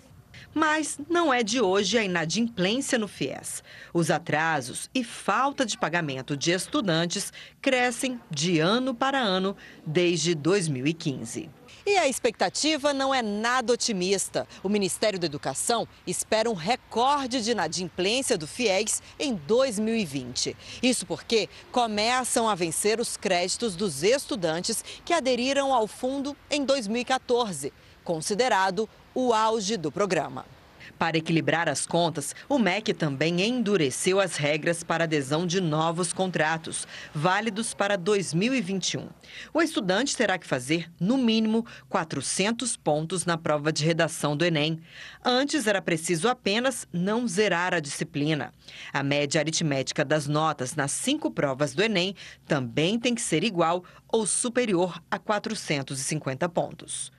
Mas 0.55 0.99
não 1.09 1.33
é 1.33 1.43
de 1.43 1.61
hoje 1.61 1.99
a 1.99 2.05
inadimplência 2.05 2.99
no 2.99 3.07
FIES. 3.07 3.63
Os 3.93 4.11
atrasos 4.11 4.89
e 4.95 5.05
falta 5.05 5.65
de 5.65 5.79
pagamento 5.79 6.37
de 6.37 6.51
estudantes 6.51 7.33
crescem 7.61 8.21
de 8.31 8.59
ano 8.59 8.95
para 8.95 9.19
ano 9.19 9.57
desde 9.87 10.35
2015. 10.35 11.58
E 11.91 11.97
a 11.97 12.07
expectativa 12.07 12.93
não 12.93 13.15
é 13.15 13.23
nada 13.23 13.73
otimista. 13.73 14.47
O 14.63 14.69
Ministério 14.69 15.19
da 15.19 15.25
Educação 15.25 15.89
espera 16.07 16.51
um 16.51 16.53
recorde 16.53 17.41
de 17.41 17.53
inadimplência 17.53 18.37
do 18.37 18.47
FIES 18.47 19.03
em 19.19 19.35
2020. 19.35 20.55
Isso 20.83 21.07
porque 21.07 21.49
começam 21.73 22.47
a 22.47 22.55
vencer 22.55 23.01
os 23.01 23.17
créditos 23.17 23.75
dos 23.75 24.03
estudantes 24.03 24.85
que 25.03 25.15
aderiram 25.15 25.73
ao 25.73 25.87
fundo 25.87 26.37
em 26.51 26.63
2014, 26.63 27.73
considerado 28.05 28.87
o 29.15 29.33
auge 29.33 29.79
do 29.79 29.91
programa. 29.91 30.58
Para 30.99 31.17
equilibrar 31.17 31.69
as 31.69 31.87
contas, 31.87 32.35
o 32.49 32.59
MEC 32.59 32.93
também 32.93 33.41
endureceu 33.41 34.19
as 34.19 34.37
regras 34.37 34.83
para 34.83 35.05
adesão 35.05 35.47
de 35.47 35.61
novos 35.61 36.13
contratos, 36.13 36.89
válidos 37.15 37.73
para 37.73 37.97
2021. 37.97 39.09
O 39.55 39.63
estudante 39.63 40.17
terá 40.17 40.37
que 40.37 40.47
fazer, 40.47 40.91
no 40.99 41.17
mínimo, 41.17 41.65
400 41.89 42.77
pontos 42.77 43.25
na 43.25 43.39
prova 43.39 43.73
de 43.73 43.85
redação 43.85 44.37
do 44.37 44.45
Enem. 44.45 44.81
Antes 45.25 45.69
era 45.69 45.81
preciso 45.81 46.29
apenas 46.29 46.89
não 46.93 47.29
zerar 47.29 47.73
a 47.73 47.81
disciplina. 47.81 48.53
A 48.93 49.03
média 49.05 49.41
aritmética 49.41 50.05
das 50.05 50.27
notas 50.27 50.75
nas 50.75 50.91
cinco 50.91 51.31
provas 51.31 51.75
do 51.75 51.83
Enem 51.83 52.17
também 52.45 52.99
tem 52.99 53.15
que 53.15 53.23
ser 53.23 53.45
igual 53.45 53.85
ou 54.09 54.27
superior 54.27 55.01
a 55.09 55.19
450 55.19 56.49
pontos. 56.49 57.17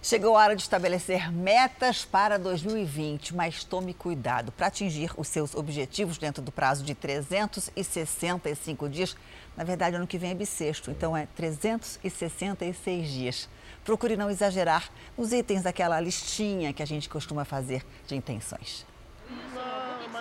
Chegou 0.00 0.36
a 0.36 0.40
hora 0.40 0.56
de 0.56 0.62
estabelecer 0.62 1.32
metas 1.32 2.04
para 2.04 2.38
2020, 2.38 3.34
mas 3.34 3.64
tome 3.64 3.92
cuidado 3.92 4.52
para 4.52 4.68
atingir 4.68 5.10
os 5.16 5.26
seus 5.26 5.56
objetivos 5.56 6.16
dentro 6.18 6.40
do 6.40 6.52
prazo 6.52 6.84
de 6.84 6.94
365 6.94 8.88
dias. 8.88 9.16
Na 9.56 9.64
verdade, 9.64 9.96
ano 9.96 10.06
que 10.06 10.16
vem 10.16 10.30
é 10.30 10.34
bissexto, 10.34 10.92
então 10.92 11.16
é 11.16 11.26
366 11.34 13.08
dias. 13.08 13.48
Procure 13.84 14.16
não 14.16 14.30
exagerar 14.30 14.88
nos 15.16 15.32
itens 15.32 15.62
daquela 15.62 16.00
listinha 16.00 16.72
que 16.72 16.82
a 16.82 16.86
gente 16.86 17.08
costuma 17.08 17.44
fazer 17.44 17.84
de 18.06 18.14
intenções. 18.14 18.86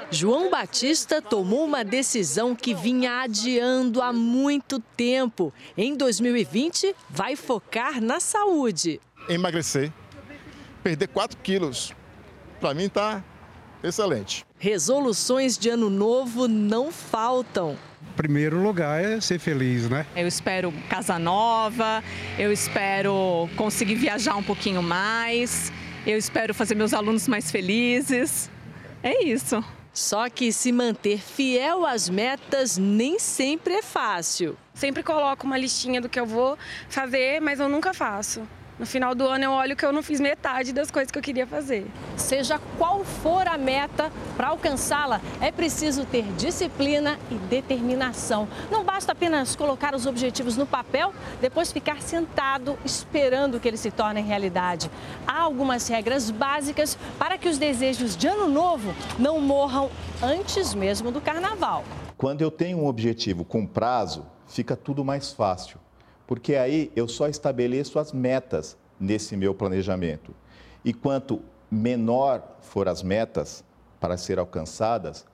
João 0.10 0.50
Batista 0.50 1.22
tomou 1.22 1.66
uma 1.66 1.84
decisão 1.84 2.56
que 2.56 2.74
vinha 2.74 3.22
adiando 3.22 4.02
há 4.02 4.12
muito 4.12 4.80
tempo. 4.80 5.54
Em 5.78 5.96
2020, 5.96 6.96
vai 7.10 7.36
focar 7.36 8.02
na 8.02 8.20
saúde 8.20 9.00
emagrecer, 9.30 9.92
perder 10.84 11.08
4 11.08 11.38
quilos. 11.40 11.94
Para 12.60 12.74
mim 12.74 12.86
está 12.86 13.24
excelente. 13.84 14.46
Resoluções 14.58 15.58
de 15.58 15.70
ano 15.70 15.90
novo 15.90 16.48
não 16.48 16.92
faltam. 16.92 17.78
Primeiro 18.16 18.62
lugar 18.62 19.04
é 19.04 19.22
ser 19.22 19.38
feliz, 19.38 19.88
né? 19.88 20.06
Eu 20.16 20.28
espero 20.28 20.74
casa 20.90 21.20
nova, 21.20 22.04
eu 22.40 22.52
espero 22.52 23.48
conseguir 23.56 23.96
viajar 23.96 24.36
um 24.36 24.44
pouquinho 24.44 24.82
mais, 24.82 25.72
eu 26.06 26.18
espero 26.18 26.54
fazer 26.54 26.74
meus 26.74 26.94
alunos 26.94 27.28
mais 27.28 27.52
felizes. 27.52 28.50
É 29.04 29.24
isso. 29.24 29.64
Só 29.94 30.30
que 30.30 30.52
se 30.52 30.72
manter 30.72 31.20
fiel 31.20 31.86
às 31.86 32.10
metas 32.10 32.78
nem 32.78 33.20
sempre 33.20 33.76
é 33.76 33.82
fácil. 33.82 34.58
Sempre 34.74 35.02
coloco 35.04 35.46
uma 35.46 35.58
listinha 35.58 36.00
do 36.00 36.08
que 36.08 36.20
eu 36.20 36.26
vou 36.26 36.58
fazer, 36.88 37.40
mas 37.40 37.60
eu 37.60 37.68
nunca 37.68 37.94
faço. 37.94 38.42
No 38.80 38.86
final 38.86 39.16
do 39.16 39.26
ano 39.28 39.44
eu 39.44 39.52
olho 39.52 39.76
que 39.76 39.84
eu 39.84 39.92
não 39.92 40.04
fiz 40.04 40.20
metade 40.20 40.72
das 40.72 40.92
coisas 40.92 41.12
que 41.12 41.18
eu 41.18 41.22
queria 41.22 41.48
fazer. 41.48 41.88
Seja 42.16 42.60
qual 42.78 43.04
for 43.04 43.48
a 43.48 43.58
meta, 43.58 44.12
para 44.36 44.50
alcançá-la 44.50 45.20
é 45.42 45.52
preciso 45.52 46.06
ter 46.06 46.24
disciplina 46.34 47.18
e 47.32 47.36
determinação. 47.36 48.48
Não 48.70 48.84
basta 48.84 49.14
apenas 49.14 49.56
colocar 49.56 49.96
os 49.96 50.06
objetivos 50.06 50.56
no 50.56 50.68
papel, 50.68 51.12
depois 51.42 51.72
ficar 51.72 52.04
sentado 52.04 52.78
esperando 52.86 53.60
que 53.60 53.68
eles 53.68 53.80
se 53.80 53.90
tornem 53.90 54.24
realidade. 54.24 54.92
Há 55.26 55.42
algumas 55.42 55.88
regras 55.88 56.30
básicas 56.30 56.96
para 57.18 57.36
que 57.36 57.50
os 57.50 57.58
desejos 57.58 58.16
de 58.16 58.28
ano 58.28 58.48
novo 58.48 58.94
não 59.18 59.42
morram 59.42 59.90
antes 60.22 60.76
mesmo 60.76 61.12
do 61.12 61.20
carnaval. 61.20 61.84
Quando 62.16 62.44
eu 62.44 62.52
tenho 62.52 62.78
um 62.78 62.86
objetivo 62.86 63.44
com 63.44 63.66
prazo, 63.66 64.28
fica 64.48 64.76
tudo 64.76 65.04
mais 65.04 65.32
fácil 65.32 65.80
porque 66.28 66.56
aí 66.56 66.92
eu 66.96 67.08
só 67.08 67.28
estabeleço 67.28 67.98
as 67.98 68.12
metas 68.12 68.78
nesse 69.00 69.38
meu 69.38 69.56
planejamento. 69.56 70.36
E 70.84 70.94
quanto 70.94 71.42
menor 71.72 72.58
for 72.62 72.88
as 72.88 73.02
metas 73.02 73.64
para 74.00 74.18
ser 74.18 74.38
alcançadas, 74.38 75.26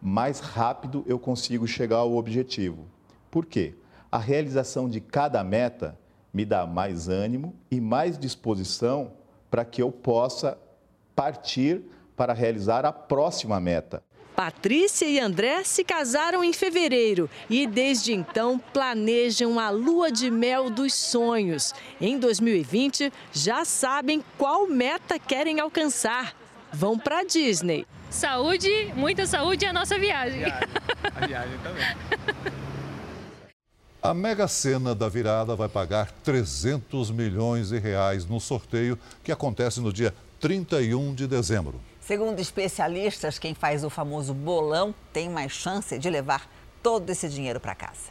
mais 0.00 0.40
rápido 0.40 1.02
eu 1.06 1.18
consigo 1.18 1.66
chegar 1.66 1.98
ao 1.98 2.14
objetivo. 2.14 2.86
Por 3.30 3.46
quê? 3.46 3.74
A 4.10 4.18
realização 4.18 4.88
de 4.88 5.00
cada 5.00 5.42
meta 5.42 5.98
me 6.32 6.44
dá 6.44 6.66
mais 6.66 7.08
ânimo 7.08 7.54
e 7.70 7.80
mais 7.80 8.18
disposição 8.18 9.12
para 9.50 9.64
que 9.64 9.82
eu 9.82 9.90
possa 9.90 10.58
partir 11.14 11.82
para 12.14 12.32
realizar 12.32 12.84
a 12.84 12.92
próxima 12.92 13.58
meta. 13.58 14.02
Patrícia 14.34 15.06
e 15.06 15.20
André 15.20 15.62
se 15.62 15.84
casaram 15.84 16.42
em 16.42 16.52
fevereiro 16.52 17.28
e 17.48 17.66
desde 17.66 18.12
então 18.12 18.58
planejam 18.72 19.60
a 19.60 19.70
lua 19.70 20.10
de 20.10 20.30
mel 20.30 20.70
dos 20.70 20.94
sonhos. 20.94 21.74
Em 22.00 22.18
2020 22.18 23.12
já 23.32 23.64
sabem 23.64 24.24
qual 24.38 24.66
meta 24.66 25.18
querem 25.18 25.60
alcançar. 25.60 26.34
Vão 26.72 26.98
para 26.98 27.18
a 27.18 27.24
Disney. 27.24 27.86
Saúde, 28.10 28.92
muita 28.94 29.26
saúde 29.26 29.64
e 29.64 29.68
a 29.68 29.72
nossa 29.72 29.98
viagem. 29.98 30.40
viagem. 30.40 30.68
A 31.14 31.26
viagem 31.26 31.58
também. 31.62 31.84
A 34.02 34.12
Mega 34.12 34.48
Sena 34.48 34.94
da 34.96 35.08
Virada 35.08 35.54
vai 35.54 35.68
pagar 35.68 36.10
300 36.24 37.10
milhões 37.12 37.68
de 37.68 37.78
reais 37.78 38.26
no 38.26 38.40
sorteio 38.40 38.98
que 39.22 39.30
acontece 39.30 39.80
no 39.80 39.92
dia 39.92 40.12
31 40.40 41.14
de 41.14 41.28
dezembro. 41.28 41.80
Segundo 42.12 42.40
especialistas, 42.40 43.38
quem 43.38 43.54
faz 43.54 43.82
o 43.84 43.88
famoso 43.88 44.34
bolão 44.34 44.94
tem 45.14 45.30
mais 45.30 45.50
chance 45.50 45.98
de 45.98 46.10
levar 46.10 46.46
todo 46.82 47.08
esse 47.08 47.26
dinheiro 47.26 47.58
para 47.58 47.74
casa. 47.74 48.10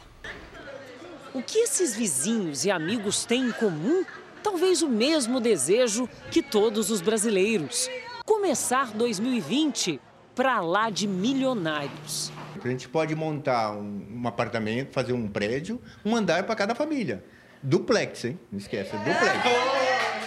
O 1.32 1.40
que 1.40 1.58
esses 1.58 1.94
vizinhos 1.94 2.64
e 2.64 2.70
amigos 2.72 3.24
têm 3.24 3.44
em 3.44 3.52
comum? 3.52 4.04
Talvez 4.42 4.82
o 4.82 4.88
mesmo 4.88 5.38
desejo 5.38 6.08
que 6.32 6.42
todos 6.42 6.90
os 6.90 7.00
brasileiros: 7.00 7.88
começar 8.26 8.90
2020 8.90 10.00
para 10.34 10.60
lá 10.60 10.90
de 10.90 11.06
milionários. 11.06 12.32
A 12.60 12.68
gente 12.68 12.88
pode 12.88 13.14
montar 13.14 13.70
um, 13.70 14.04
um 14.20 14.26
apartamento, 14.26 14.92
fazer 14.92 15.12
um 15.12 15.28
prédio, 15.28 15.80
um 16.04 16.16
andar 16.16 16.42
para 16.42 16.56
cada 16.56 16.74
família. 16.74 17.24
Duplex, 17.62 18.24
hein? 18.24 18.40
Não 18.50 18.58
esqueça, 18.58 18.96
duplex. 18.96 19.81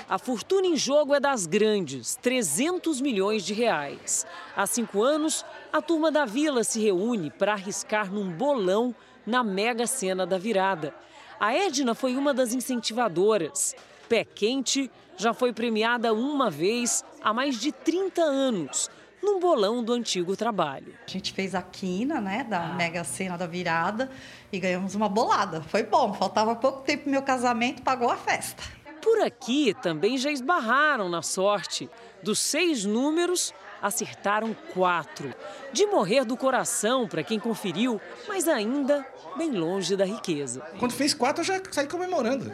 A 0.08 0.20
fortuna 0.20 0.68
em 0.68 0.78
jogo 0.78 1.16
é 1.16 1.20
das 1.20 1.48
grandes, 1.48 2.16
300 2.22 3.02
milhões 3.02 3.44
de 3.44 3.56
reais. 3.56 4.24
Há 4.56 4.68
cinco 4.68 5.02
anos, 5.02 5.44
a 5.74 5.82
turma 5.82 6.12
da 6.12 6.26
vila 6.26 6.64
se 6.64 6.80
reúne 6.80 7.32
para 7.32 7.54
arriscar 7.54 8.14
num 8.14 8.30
bolão 8.30 8.94
na 9.26 9.44
mega 9.44 9.88
cena 9.88 10.24
da 10.24 10.38
virada. 10.38 10.94
A 11.40 11.56
Edna 11.56 11.96
foi 11.96 12.16
uma 12.16 12.36
das 12.36 12.54
incentivadoras. 12.54 13.76
Pé 14.08 14.24
quente, 14.24 14.92
já 15.18 15.34
foi 15.34 15.52
premiada 15.52 16.14
uma 16.14 16.52
vez 16.52 17.04
há 17.24 17.34
mais 17.34 17.60
de 17.60 17.72
30 17.72 18.22
anos, 18.22 18.92
num 19.24 19.40
bolão 19.40 19.84
do 19.84 19.92
antigo 19.92 20.38
trabalho. 20.38 20.94
A 21.08 21.10
gente 21.10 21.34
fez 21.34 21.56
a 21.56 21.64
quina, 21.64 22.22
né, 22.22 22.44
da 22.44 22.74
Mega 22.74 23.04
Sena 23.04 23.40
da 23.40 23.48
virada 23.48 24.12
e 24.52 24.60
ganhamos 24.60 24.94
uma 24.94 25.10
bolada. 25.10 25.64
Foi 25.64 25.82
bom, 25.82 26.14
faltava 26.14 26.56
pouco 26.56 26.84
tempo 26.84 27.04
pro 27.04 27.12
meu 27.12 27.24
casamento, 27.24 27.82
pagou 27.82 28.12
a 28.12 28.16
festa. 28.16 28.85
Por 29.06 29.22
aqui 29.22 29.72
também 29.84 30.18
já 30.18 30.32
esbarraram 30.32 31.08
na 31.08 31.22
sorte. 31.22 31.88
Dos 32.24 32.40
seis 32.40 32.86
números, 32.86 33.54
acertaram 33.80 34.56
quatro. 34.74 35.32
De 35.72 35.86
morrer 35.86 36.26
do 36.26 36.36
coração 36.36 37.08
para 37.08 37.22
quem 37.22 37.40
conferiu, 37.40 38.02
mas 38.28 38.48
ainda 38.48 39.06
bem 39.38 39.52
longe 39.52 39.96
da 39.96 40.06
riqueza. 40.06 40.62
Quando 40.80 40.94
fez 40.94 41.14
quatro, 41.14 41.42
eu 41.42 41.46
já 41.46 41.62
saí 41.72 41.88
comemorando. 41.88 42.52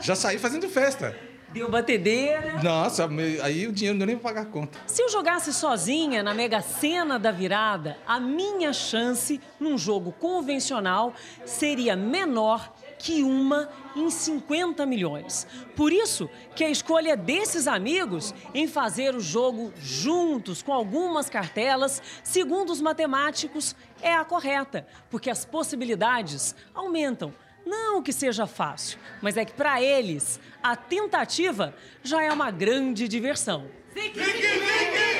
Já 0.00 0.16
saí 0.16 0.38
fazendo 0.38 0.70
festa. 0.70 1.14
Deu 1.50 1.70
batedeira. 1.70 2.62
Nossa, 2.62 3.06
aí 3.42 3.66
o 3.66 3.72
dinheiro 3.72 3.98
não 3.98 4.06
deu 4.06 4.06
nem 4.06 4.16
pra 4.16 4.30
pagar 4.30 4.42
a 4.42 4.46
conta. 4.46 4.78
Se 4.86 5.02
eu 5.02 5.10
jogasse 5.10 5.52
sozinha 5.52 6.22
na 6.22 6.32
Mega 6.32 6.62
Sena 6.62 7.18
da 7.18 7.30
virada, 7.30 7.98
a 8.06 8.18
minha 8.18 8.72
chance 8.72 9.38
num 9.60 9.76
jogo 9.76 10.12
convencional 10.12 11.12
seria 11.44 11.94
menor 11.94 12.72
que 12.98 13.22
uma 13.22 13.68
em 13.94 14.10
50 14.10 14.84
milhões. 14.86 15.46
Por 15.74 15.92
isso 15.92 16.28
que 16.54 16.64
a 16.64 16.70
escolha 16.70 17.16
desses 17.16 17.66
amigos 17.66 18.34
em 18.54 18.66
fazer 18.66 19.14
o 19.14 19.20
jogo 19.20 19.72
juntos 19.78 20.62
com 20.62 20.72
algumas 20.72 21.28
cartelas, 21.28 22.02
segundo 22.22 22.70
os 22.70 22.80
matemáticos, 22.80 23.74
é 24.00 24.14
a 24.14 24.24
correta, 24.24 24.86
porque 25.10 25.30
as 25.30 25.44
possibilidades 25.44 26.54
aumentam. 26.74 27.32
Não 27.64 28.00
que 28.00 28.12
seja 28.12 28.46
fácil, 28.46 28.98
mas 29.20 29.36
é 29.36 29.44
que 29.44 29.52
para 29.52 29.82
eles 29.82 30.38
a 30.62 30.76
tentativa 30.76 31.74
já 32.02 32.22
é 32.22 32.30
uma 32.30 32.50
grande 32.50 33.08
diversão. 33.08 33.66
Fique, 33.92 34.22
fique, 34.22 34.42
fique, 34.42 35.15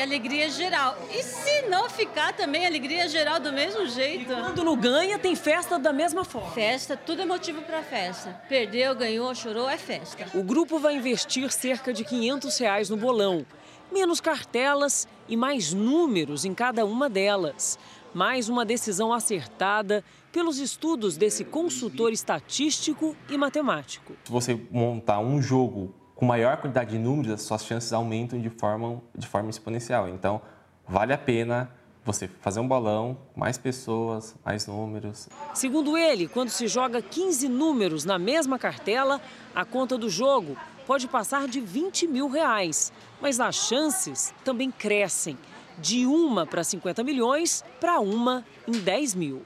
alegria 0.00 0.50
geral. 0.50 0.96
E 1.10 1.22
se 1.22 1.62
não 1.68 1.88
ficar 1.88 2.32
também 2.32 2.66
alegria 2.66 3.08
geral 3.08 3.40
do 3.40 3.52
mesmo 3.52 3.86
jeito? 3.86 4.32
E 4.32 4.34
quando 4.34 4.64
não 4.64 4.76
ganha, 4.76 5.18
tem 5.18 5.34
festa 5.34 5.78
da 5.78 5.92
mesma 5.92 6.24
forma. 6.24 6.50
Festa, 6.50 6.96
tudo 6.96 7.22
é 7.22 7.24
motivo 7.24 7.62
para 7.62 7.82
festa. 7.82 8.40
Perdeu, 8.48 8.94
ganhou, 8.94 9.34
chorou, 9.34 9.68
é 9.68 9.78
festa. 9.78 10.26
O 10.34 10.42
grupo 10.42 10.78
vai 10.78 10.96
investir 10.96 11.50
cerca 11.50 11.92
de 11.92 12.04
500 12.04 12.58
reais 12.58 12.90
no 12.90 12.96
bolão. 12.96 13.46
Menos 13.92 14.20
cartelas 14.20 15.08
e 15.28 15.36
mais 15.36 15.72
números 15.72 16.44
em 16.44 16.54
cada 16.54 16.84
uma 16.84 17.08
delas. 17.08 17.78
Mais 18.12 18.48
uma 18.48 18.64
decisão 18.64 19.12
acertada 19.12 20.04
pelos 20.32 20.58
estudos 20.58 21.16
desse 21.16 21.44
consultor 21.44 22.12
estatístico 22.12 23.16
e 23.28 23.36
matemático. 23.36 24.14
Se 24.24 24.30
você 24.30 24.60
montar 24.70 25.20
um 25.20 25.40
jogo 25.40 25.94
com 26.18 26.26
maior 26.26 26.56
quantidade 26.56 26.90
de 26.90 26.98
números, 26.98 27.30
as 27.30 27.42
suas 27.42 27.64
chances 27.64 27.92
aumentam 27.92 28.40
de 28.40 28.50
forma, 28.50 29.00
de 29.16 29.24
forma 29.24 29.50
exponencial. 29.50 30.08
Então, 30.08 30.42
vale 30.84 31.12
a 31.12 31.18
pena 31.18 31.70
você 32.04 32.26
fazer 32.40 32.58
um 32.58 32.66
balão, 32.66 33.16
mais 33.36 33.56
pessoas, 33.56 34.34
mais 34.44 34.66
números. 34.66 35.28
Segundo 35.54 35.96
ele, 35.96 36.26
quando 36.26 36.48
se 36.48 36.66
joga 36.66 37.00
15 37.00 37.48
números 37.48 38.04
na 38.04 38.18
mesma 38.18 38.58
cartela, 38.58 39.20
a 39.54 39.64
conta 39.64 39.96
do 39.96 40.10
jogo 40.10 40.56
pode 40.88 41.06
passar 41.06 41.46
de 41.46 41.60
20 41.60 42.08
mil 42.08 42.28
reais. 42.28 42.92
Mas 43.20 43.38
as 43.38 43.54
chances 43.54 44.34
também 44.44 44.72
crescem, 44.72 45.38
de 45.78 46.04
uma 46.04 46.44
para 46.44 46.64
50 46.64 47.04
milhões 47.04 47.64
para 47.78 48.00
uma 48.00 48.44
em 48.66 48.72
10 48.72 49.14
mil. 49.14 49.42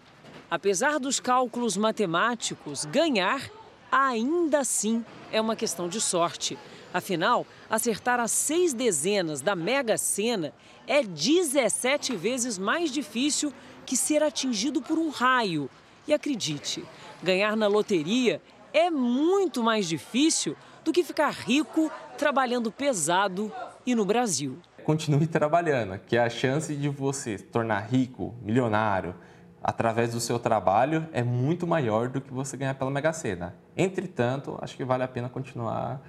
Apesar 0.50 0.98
dos 0.98 1.20
cálculos 1.20 1.76
matemáticos, 1.76 2.86
ganhar 2.86 3.50
ainda 3.92 4.60
assim 4.60 5.04
é 5.30 5.38
uma 5.38 5.54
questão 5.54 5.86
de 5.86 6.00
sorte. 6.00 6.58
Afinal, 6.94 7.46
acertar 7.68 8.18
as 8.18 8.30
seis 8.30 8.72
dezenas 8.72 9.42
da 9.42 9.54
Mega 9.54 9.98
Sena 9.98 10.54
é 10.86 11.02
17 11.02 12.16
vezes 12.16 12.58
mais 12.58 12.90
difícil 12.90 13.52
que 13.84 13.96
ser 13.96 14.22
atingido 14.22 14.80
por 14.80 14.98
um 14.98 15.10
raio. 15.10 15.68
E 16.08 16.14
acredite, 16.14 16.84
ganhar 17.22 17.54
na 17.54 17.66
loteria 17.66 18.40
é 18.72 18.90
muito 18.90 19.62
mais 19.62 19.86
difícil 19.86 20.56
do 20.82 20.92
que 20.92 21.04
ficar 21.04 21.30
rico 21.30 21.90
trabalhando 22.16 22.72
pesado 22.72 23.52
e 23.86 23.94
no 23.94 24.04
Brasil. 24.04 24.58
Continue 24.84 25.26
trabalhando, 25.26 25.98
que 25.98 26.16
a 26.16 26.28
chance 26.28 26.74
de 26.74 26.88
você 26.88 27.38
se 27.38 27.44
tornar 27.44 27.80
rico, 27.80 28.34
milionário, 28.42 29.14
através 29.62 30.12
do 30.12 30.20
seu 30.20 30.38
trabalho 30.38 31.06
é 31.12 31.22
muito 31.22 31.66
maior 31.66 32.08
do 32.08 32.20
que 32.20 32.32
você 32.32 32.56
ganhar 32.56 32.74
pela 32.74 32.90
Mega 32.90 33.12
Sena. 33.12 33.54
Entretanto, 33.76 34.58
acho 34.60 34.76
que 34.76 34.84
vale 34.84 35.02
a 35.04 35.08
pena 35.08 35.28
continuar 35.28 36.00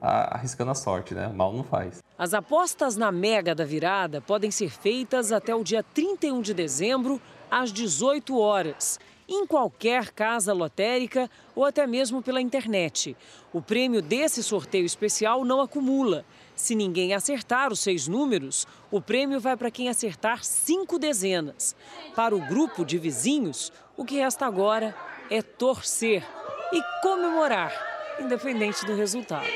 arriscando 0.00 0.70
a 0.70 0.74
sorte, 0.74 1.14
né? 1.14 1.28
Mal 1.28 1.52
não 1.52 1.64
faz. 1.64 2.02
As 2.18 2.34
apostas 2.34 2.96
na 2.96 3.10
Mega 3.10 3.54
da 3.54 3.64
Virada 3.64 4.20
podem 4.20 4.50
ser 4.50 4.70
feitas 4.70 5.32
até 5.32 5.54
o 5.54 5.64
dia 5.64 5.82
31 5.82 6.40
de 6.40 6.54
dezembro, 6.54 7.20
às 7.50 7.72
18 7.72 8.38
horas, 8.38 8.98
em 9.28 9.46
qualquer 9.46 10.10
casa 10.12 10.52
lotérica 10.52 11.30
ou 11.54 11.64
até 11.64 11.86
mesmo 11.86 12.22
pela 12.22 12.40
internet. 12.40 13.16
O 13.52 13.60
prêmio 13.60 14.00
desse 14.00 14.42
sorteio 14.42 14.84
especial 14.84 15.44
não 15.44 15.60
acumula. 15.60 16.24
Se 16.56 16.74
ninguém 16.74 17.12
acertar 17.12 17.70
os 17.70 17.80
seis 17.80 18.08
números, 18.08 18.66
o 18.90 18.98
prêmio 18.98 19.38
vai 19.38 19.56
para 19.58 19.70
quem 19.70 19.90
acertar 19.90 20.42
cinco 20.42 20.98
dezenas. 20.98 21.76
Para 22.14 22.34
o 22.34 22.40
grupo 22.40 22.82
de 22.82 22.96
vizinhos, 22.96 23.70
o 23.94 24.06
que 24.06 24.16
resta 24.16 24.46
agora 24.46 24.96
é 25.30 25.42
torcer 25.42 26.26
e 26.72 26.82
comemorar, 27.02 27.72
independente 28.18 28.86
do 28.86 28.96
resultado. 28.96 29.46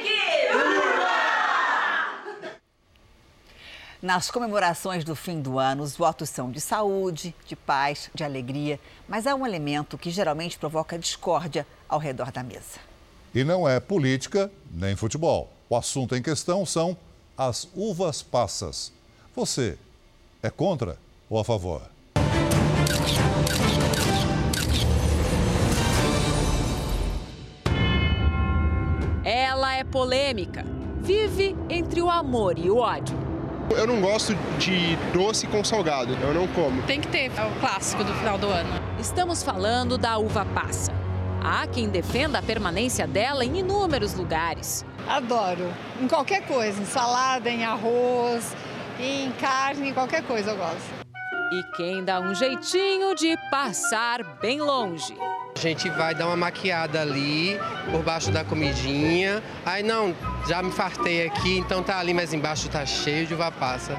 Nas 4.03 4.30
comemorações 4.30 5.05
do 5.05 5.14
fim 5.14 5.40
do 5.40 5.59
ano, 5.59 5.82
os 5.82 5.96
votos 5.96 6.30
são 6.30 6.51
de 6.51 6.61
saúde, 6.61 7.34
de 7.46 7.57
paz, 7.57 8.11
de 8.14 8.24
alegria, 8.24 8.78
mas 9.09 9.26
há 9.26 9.34
um 9.34 9.46
elemento 9.46 9.98
que 9.98 10.11
geralmente 10.11 10.59
provoca 10.59 10.98
discórdia 10.98 11.66
ao 11.88 11.98
redor 11.98 12.30
da 12.30 12.42
mesa. 12.42 12.78
E 13.34 13.44
não 13.44 13.68
é 13.68 13.78
política 13.78 14.51
nem 14.70 14.96
futebol. 14.96 15.59
O 15.72 15.76
assunto 15.76 16.16
em 16.16 16.22
questão 16.22 16.66
são 16.66 16.96
as 17.38 17.68
uvas 17.76 18.24
passas. 18.24 18.92
Você 19.36 19.78
é 20.42 20.50
contra 20.50 20.98
ou 21.28 21.38
a 21.38 21.44
favor? 21.44 21.82
Ela 29.24 29.76
é 29.76 29.84
polêmica. 29.84 30.64
Vive 31.00 31.54
entre 31.68 32.02
o 32.02 32.10
amor 32.10 32.58
e 32.58 32.68
o 32.68 32.78
ódio. 32.78 33.16
Eu 33.70 33.86
não 33.86 34.00
gosto 34.00 34.34
de 34.58 34.96
doce 35.12 35.46
com 35.46 35.62
salgado, 35.62 36.14
eu 36.14 36.34
não 36.34 36.48
como. 36.48 36.82
Tem 36.82 37.00
que 37.00 37.06
ter, 37.06 37.30
é 37.30 37.46
o 37.46 37.60
clássico 37.60 38.02
do 38.02 38.12
final 38.14 38.36
do 38.36 38.48
ano. 38.48 38.70
Estamos 38.98 39.44
falando 39.44 39.96
da 39.96 40.18
uva 40.18 40.44
passa. 40.46 40.99
Há 41.43 41.66
quem 41.66 41.88
defenda 41.88 42.38
a 42.38 42.43
permanência 42.43 43.07
dela 43.07 43.45
em 43.45 43.59
inúmeros 43.59 44.14
lugares. 44.14 44.84
Adoro. 45.09 45.72
Em 46.01 46.07
qualquer 46.07 46.47
coisa, 46.47 46.80
em 46.80 46.84
salada, 46.84 47.49
em 47.49 47.64
arroz, 47.64 48.55
em 48.99 49.32
carne, 49.32 49.88
em 49.88 49.95
qualquer 49.95 50.22
coisa 50.22 50.51
eu 50.51 50.57
gosto. 50.57 51.01
E 51.53 51.62
quem 51.76 52.05
dá 52.05 52.20
um 52.20 52.34
jeitinho 52.34 53.14
de 53.14 53.36
passar 53.51 54.22
bem 54.41 54.61
longe. 54.61 55.16
A 55.57 55.59
gente 55.59 55.88
vai 55.91 56.14
dar 56.14 56.26
uma 56.26 56.36
maquiada 56.36 57.01
ali, 57.01 57.59
por 57.91 58.03
baixo 58.03 58.30
da 58.30 58.45
comidinha. 58.45 59.43
Aí 59.66 59.82
não, 59.82 60.14
já 60.47 60.62
me 60.62 60.70
fartei 60.70 61.26
aqui, 61.26 61.59
então 61.59 61.82
tá 61.82 61.99
ali, 61.99 62.14
mas 62.14 62.32
embaixo 62.32 62.68
tá 62.68 62.86
cheio 62.86 63.26
de 63.26 63.34
uva 63.34 63.51
passa. 63.51 63.99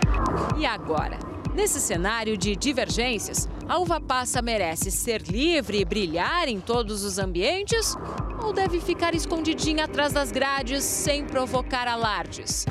E 0.58 0.66
agora? 0.66 1.31
Nesse 1.54 1.82
cenário 1.82 2.38
de 2.38 2.56
divergências, 2.56 3.48
a 3.68 3.78
uva 3.78 4.00
passa 4.00 4.42
merece 4.42 4.90
ser 4.90 5.22
livre 5.24 5.82
e 5.82 5.86
brilhar 5.86 6.48
em 6.48 6.62
todos 6.62 7.04
os 7.04 7.20
ambientes? 7.20 7.94
Ou 8.42 8.54
deve 8.54 8.80
ficar 8.80 9.14
escondidinha 9.14 9.84
atrás 9.84 10.14
das 10.14 10.32
grades 10.32 10.86
sem 10.86 11.26
provocar 11.26 11.90
alardes? 11.90 12.66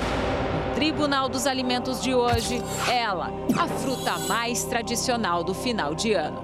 Tribunal 0.73 1.29
dos 1.29 1.45
Alimentos 1.45 2.01
de 2.01 2.15
hoje, 2.15 2.59
ela, 2.91 3.29
a 3.55 3.67
fruta 3.67 4.17
mais 4.27 4.63
tradicional 4.63 5.43
do 5.43 5.53
final 5.53 5.93
de 5.93 6.13
ano. 6.13 6.43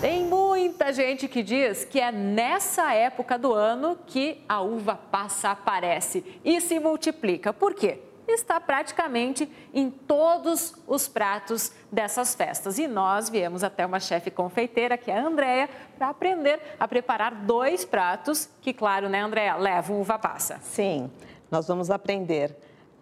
Tem 0.00 0.24
muita 0.24 0.92
gente 0.92 1.28
que 1.28 1.44
diz 1.44 1.84
que 1.84 2.00
é 2.00 2.10
nessa 2.10 2.92
época 2.92 3.38
do 3.38 3.52
ano 3.54 3.96
que 4.04 4.38
a 4.48 4.60
uva 4.60 4.96
passa 4.96 5.50
aparece 5.50 6.24
e 6.44 6.60
se 6.60 6.80
multiplica. 6.80 7.52
Por 7.52 7.74
quê? 7.74 8.07
Está 8.32 8.60
praticamente 8.60 9.50
em 9.72 9.90
todos 9.90 10.74
os 10.86 11.08
pratos 11.08 11.72
dessas 11.90 12.34
festas. 12.34 12.78
E 12.78 12.86
nós 12.86 13.28
viemos 13.28 13.64
até 13.64 13.84
uma 13.84 14.00
chefe 14.00 14.30
confeiteira, 14.30 14.96
que 14.96 15.10
é 15.10 15.18
a 15.18 15.26
Andréia, 15.26 15.68
para 15.96 16.08
aprender 16.08 16.60
a 16.78 16.86
preparar 16.86 17.34
dois 17.34 17.84
pratos 17.84 18.48
que, 18.60 18.72
claro, 18.72 19.08
né, 19.08 19.20
Andréia, 19.20 19.56
levam 19.56 20.00
uva 20.00 20.18
passa. 20.18 20.58
Sim, 20.62 21.10
nós 21.50 21.66
vamos 21.66 21.90
aprender 21.90 22.56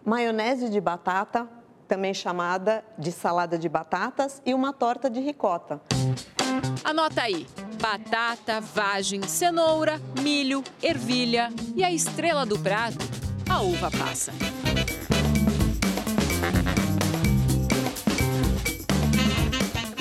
maionese 0.05 0.71
de 0.71 0.81
batata, 0.81 1.49
também 1.89 2.15
chamada 2.15 2.85
de 2.97 3.11
salada 3.11 3.59
de 3.59 3.69
batatas, 3.69 4.41
e 4.47 4.55
uma 4.55 4.73
torta 4.73 5.11
de 5.11 5.21
ricota. 5.21 5.81
Anota 6.85 7.23
aí: 7.23 7.47
batata, 7.81 8.61
vagem, 8.61 9.23
cenoura, 9.23 10.01
milho, 10.21 10.63
ervilha 10.83 11.49
e 11.75 11.83
a 11.83 11.91
estrela 11.91 12.47
do 12.47 12.59
prato, 12.59 12.99
a 13.51 13.61
uva 13.61 13.91
passa. 13.91 14.33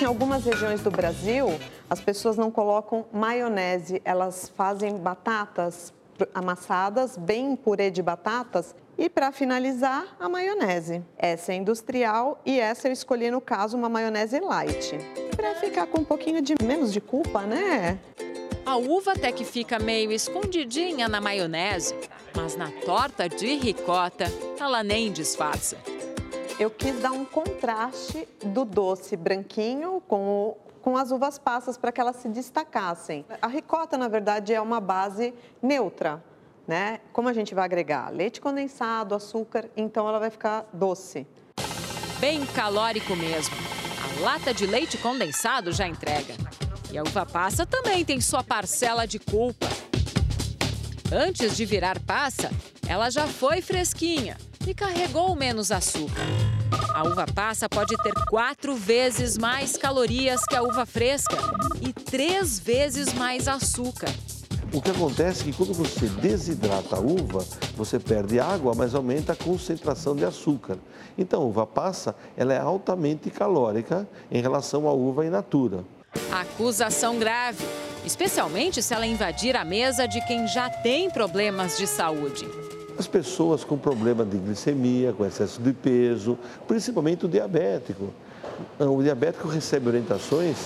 Em 0.05 0.07
algumas 0.07 0.45
regiões 0.45 0.81
do 0.81 0.91
Brasil, 0.91 1.47
as 1.89 1.99
pessoas 1.99 2.37
não 2.37 2.51
colocam 2.51 3.07
maionese, 3.11 4.03
elas 4.05 4.53
fazem 4.55 4.97
batatas 4.97 5.91
amassadas, 6.31 7.17
bem 7.17 7.55
purê 7.55 7.89
de 7.89 8.03
batatas, 8.03 8.75
e 8.99 9.09
para 9.09 9.31
finalizar, 9.31 10.15
a 10.19 10.29
maionese. 10.29 11.01
Essa 11.17 11.53
é 11.53 11.55
industrial 11.55 12.39
e 12.45 12.59
essa 12.59 12.87
eu 12.87 12.91
escolhi 12.91 13.31
no 13.31 13.41
caso 13.41 13.75
uma 13.75 13.89
maionese 13.89 14.39
light, 14.39 14.95
para 15.35 15.55
ficar 15.55 15.87
com 15.87 16.01
um 16.01 16.05
pouquinho 16.05 16.39
de 16.39 16.53
menos 16.63 16.93
de 16.93 17.01
culpa, 17.01 17.41
né? 17.41 17.97
A 18.63 18.75
uva 18.75 19.13
até 19.13 19.31
que 19.31 19.43
fica 19.43 19.79
meio 19.79 20.11
escondidinha 20.11 21.07
na 21.07 21.19
maionese, 21.19 21.95
mas 22.35 22.55
na 22.55 22.69
torta 22.85 23.27
de 23.27 23.55
ricota, 23.55 24.25
ela 24.59 24.83
nem 24.83 25.11
disfarça 25.11 25.77
eu 26.59 26.69
quis 26.69 27.01
dar 27.01 27.11
um 27.11 27.25
contraste 27.25 28.27
do 28.43 28.63
doce 28.63 29.15
branquinho 29.17 30.01
com 30.07 30.27
o 30.27 30.57
com 30.85 30.95
as 30.95 31.09
uvas 31.09 31.39
passas 31.39 31.79
para 31.79 31.91
que 31.91 31.99
elas 31.99 32.17
se 32.17 32.29
destacassem. 32.29 33.25
A 33.41 33.47
ricota, 33.47 33.97
na 33.97 34.07
verdade, 34.07 34.53
é 34.53 34.61
uma 34.61 34.79
base 34.79 35.33
neutra, 35.59 36.23
né? 36.67 36.99
Como 37.11 37.27
a 37.27 37.33
gente 37.33 37.55
vai 37.55 37.65
agregar 37.65 38.11
leite 38.11 38.39
condensado, 38.39 39.15
açúcar, 39.15 39.67
então 39.75 40.07
ela 40.07 40.19
vai 40.19 40.29
ficar 40.29 40.63
doce. 40.71 41.25
Bem 42.19 42.45
calórico 42.45 43.15
mesmo. 43.15 43.55
A 44.19 44.21
lata 44.21 44.53
de 44.53 44.67
leite 44.67 44.95
condensado 44.99 45.71
já 45.71 45.87
entrega. 45.87 46.35
E 46.91 46.99
a 46.99 47.01
uva 47.01 47.25
passa 47.25 47.65
também 47.65 48.05
tem 48.05 48.21
sua 48.21 48.43
parcela 48.43 49.07
de 49.07 49.17
culpa. 49.17 49.65
Antes 51.11 51.55
de 51.55 51.65
virar 51.65 51.99
passa, 51.99 52.49
ela 52.87 53.11
já 53.11 53.27
foi 53.27 53.61
fresquinha 53.61 54.37
e 54.67 54.73
carregou 54.73 55.35
menos 55.35 55.71
açúcar. 55.71 56.25
A 56.93 57.03
uva 57.03 57.25
passa 57.27 57.69
pode 57.69 57.95
ter 58.01 58.13
quatro 58.27 58.75
vezes 58.75 59.37
mais 59.37 59.77
calorias 59.77 60.43
que 60.45 60.55
a 60.55 60.63
uva 60.63 60.85
fresca 60.85 61.37
e 61.81 61.93
três 61.93 62.59
vezes 62.59 63.13
mais 63.13 63.47
açúcar. 63.47 64.09
O 64.73 64.81
que 64.81 64.89
acontece 64.89 65.41
é 65.41 65.43
que 65.45 65.53
quando 65.53 65.73
você 65.73 66.07
desidrata 66.07 66.95
a 66.95 66.99
uva, 66.99 67.45
você 67.77 67.99
perde 67.99 68.39
água, 68.39 68.73
mas 68.75 68.95
aumenta 68.95 69.33
a 69.33 69.35
concentração 69.35 70.15
de 70.15 70.25
açúcar. 70.25 70.77
Então, 71.17 71.43
a 71.43 71.45
uva 71.45 71.67
passa 71.67 72.15
ela 72.35 72.53
é 72.53 72.59
altamente 72.59 73.29
calórica 73.29 74.07
em 74.31 74.41
relação 74.41 74.87
à 74.87 74.91
uva 74.91 75.25
in 75.25 75.29
natura. 75.29 75.85
Acusação 76.31 77.17
grave, 77.17 77.65
especialmente 78.05 78.81
se 78.81 78.93
ela 78.93 79.05
invadir 79.05 79.55
a 79.55 79.63
mesa 79.63 80.07
de 80.07 80.19
quem 80.25 80.47
já 80.47 80.69
tem 80.69 81.09
problemas 81.09 81.77
de 81.77 81.87
saúde. 81.87 82.47
As 82.97 83.07
pessoas 83.07 83.63
com 83.63 83.77
problema 83.77 84.25
de 84.25 84.37
glicemia, 84.37 85.13
com 85.13 85.25
excesso 85.25 85.61
de 85.61 85.71
peso, 85.73 86.37
principalmente 86.67 87.25
o 87.25 87.29
diabético. 87.29 88.09
O 88.79 89.01
diabético 89.03 89.47
recebe 89.47 89.87
orientações 89.87 90.57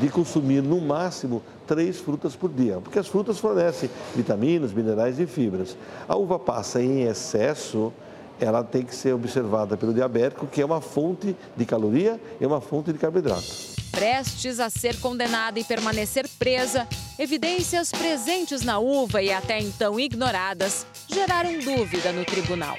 de 0.00 0.08
consumir 0.08 0.62
no 0.62 0.80
máximo 0.80 1.42
três 1.66 1.98
frutas 1.98 2.36
por 2.36 2.50
dia, 2.50 2.78
porque 2.82 2.98
as 2.98 3.06
frutas 3.06 3.38
fornecem 3.38 3.90
vitaminas, 4.14 4.72
minerais 4.72 5.18
e 5.18 5.26
fibras. 5.26 5.76
A 6.06 6.16
uva 6.16 6.38
passa 6.38 6.82
em 6.82 7.02
excesso, 7.02 7.92
ela 8.38 8.62
tem 8.62 8.82
que 8.82 8.94
ser 8.94 9.14
observada 9.14 9.76
pelo 9.76 9.94
diabético, 9.94 10.46
que 10.46 10.60
é 10.60 10.64
uma 10.64 10.80
fonte 10.80 11.34
de 11.56 11.64
caloria 11.64 12.20
e 12.40 12.46
uma 12.46 12.60
fonte 12.60 12.92
de 12.92 12.98
carboidrato 12.98 13.77
prestes 13.98 14.60
a 14.60 14.70
ser 14.70 15.00
condenada 15.00 15.58
e 15.58 15.64
permanecer 15.64 16.28
presa, 16.38 16.86
evidências 17.18 17.90
presentes 17.90 18.62
na 18.62 18.78
uva 18.78 19.20
e 19.20 19.32
até 19.32 19.58
então 19.58 19.98
ignoradas 19.98 20.86
geraram 21.08 21.58
dúvida 21.58 22.12
no 22.12 22.24
tribunal. 22.24 22.76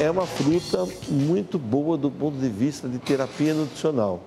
É 0.00 0.10
uma 0.10 0.26
fruta 0.26 0.88
muito 1.10 1.58
boa 1.58 1.98
do 1.98 2.10
ponto 2.10 2.38
de 2.38 2.48
vista 2.48 2.88
de 2.88 2.98
terapia 2.98 3.52
nutricional. 3.52 4.22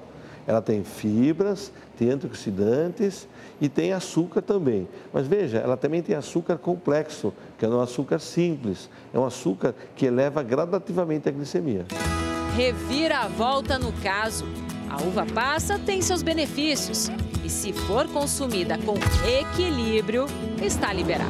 Ela 0.45 0.61
tem 0.61 0.83
fibras, 0.83 1.71
tem 1.97 2.11
antioxidantes 2.11 3.27
e 3.59 3.67
tem 3.67 3.91
açúcar 3.91 4.43
também. 4.43 4.87
Mas 5.11 5.25
veja, 5.25 5.57
ela 5.57 5.77
também 5.77 6.03
tem 6.03 6.15
açúcar 6.15 6.59
complexo, 6.59 7.33
que 7.57 7.65
é 7.65 7.67
um 7.67 7.81
açúcar 7.81 8.19
simples. 8.19 8.87
É 9.11 9.17
um 9.17 9.25
açúcar 9.25 9.73
que 9.95 10.05
eleva 10.05 10.43
gradativamente 10.43 11.27
a 11.27 11.31
glicemia. 11.31 11.87
Revira 12.55 13.21
a 13.21 13.27
volta 13.27 13.79
no 13.79 13.91
caso. 13.93 14.45
A 14.89 15.01
uva 15.03 15.25
passa 15.25 15.77
tem 15.77 16.01
seus 16.01 16.23
benefícios 16.23 17.11
e, 17.43 17.49
se 17.49 17.71
for 17.71 18.07
consumida 18.07 18.77
com 18.79 18.95
equilíbrio, 19.27 20.25
está 20.61 20.91
liberada. 20.91 21.29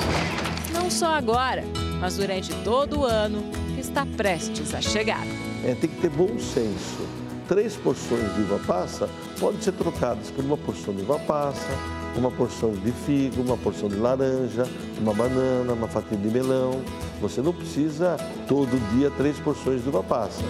Não 0.71 0.89
só 0.89 1.13
agora, 1.13 1.63
mas 1.99 2.15
durante 2.15 2.53
todo 2.63 3.01
o 3.01 3.05
ano 3.05 3.43
que 3.75 3.81
está 3.81 4.05
prestes 4.05 4.73
a 4.73 4.81
chegar. 4.81 5.25
É, 5.65 5.75
tem 5.75 5.89
que 5.89 5.99
ter 6.01 6.09
bom 6.09 6.39
senso. 6.39 7.05
Três 7.49 7.75
porções 7.75 8.33
de 8.35 8.41
uva 8.43 8.59
passa 8.65 9.09
podem 9.39 9.61
ser 9.61 9.73
trocadas 9.73 10.31
por 10.31 10.45
uma 10.45 10.57
porção 10.57 10.93
de 10.93 11.01
uva 11.01 11.19
passa, 11.19 11.69
uma 12.15 12.31
porção 12.31 12.71
de 12.71 12.91
figo, 12.91 13.41
uma 13.41 13.57
porção 13.57 13.89
de 13.89 13.95
laranja, 13.95 14.65
uma 14.99 15.13
banana, 15.13 15.73
uma 15.73 15.87
fatia 15.87 16.17
de 16.17 16.27
melão. 16.29 16.81
Você 17.21 17.41
não 17.41 17.53
precisa 17.53 18.15
todo 18.47 18.79
dia 18.95 19.11
três 19.11 19.37
porções 19.39 19.83
de 19.83 19.89
uva 19.89 20.03
passa. 20.03 20.43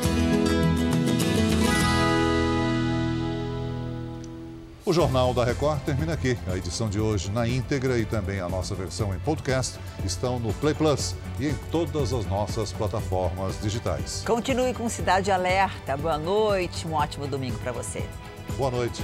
O 4.89 4.93
Jornal 4.93 5.35
da 5.35 5.45
Record 5.45 5.81
termina 5.81 6.13
aqui. 6.13 6.35
A 6.51 6.57
edição 6.57 6.89
de 6.89 6.99
hoje 6.99 7.29
na 7.29 7.47
íntegra 7.47 7.99
e 7.99 8.05
também 8.05 8.39
a 8.39 8.49
nossa 8.49 8.73
versão 8.73 9.13
em 9.13 9.19
podcast 9.19 9.77
estão 10.03 10.39
no 10.39 10.51
Play 10.51 10.73
Plus 10.73 11.15
e 11.39 11.49
em 11.49 11.53
todas 11.69 12.11
as 12.11 12.25
nossas 12.25 12.73
plataformas 12.73 13.61
digitais. 13.61 14.23
Continue 14.25 14.73
com 14.73 14.89
Cidade 14.89 15.29
Alerta. 15.29 15.95
Boa 15.95 16.17
noite, 16.17 16.87
um 16.87 16.93
ótimo 16.93 17.27
domingo 17.27 17.59
para 17.59 17.71
você. 17.71 18.03
Boa 18.57 18.71
noite. 18.71 19.03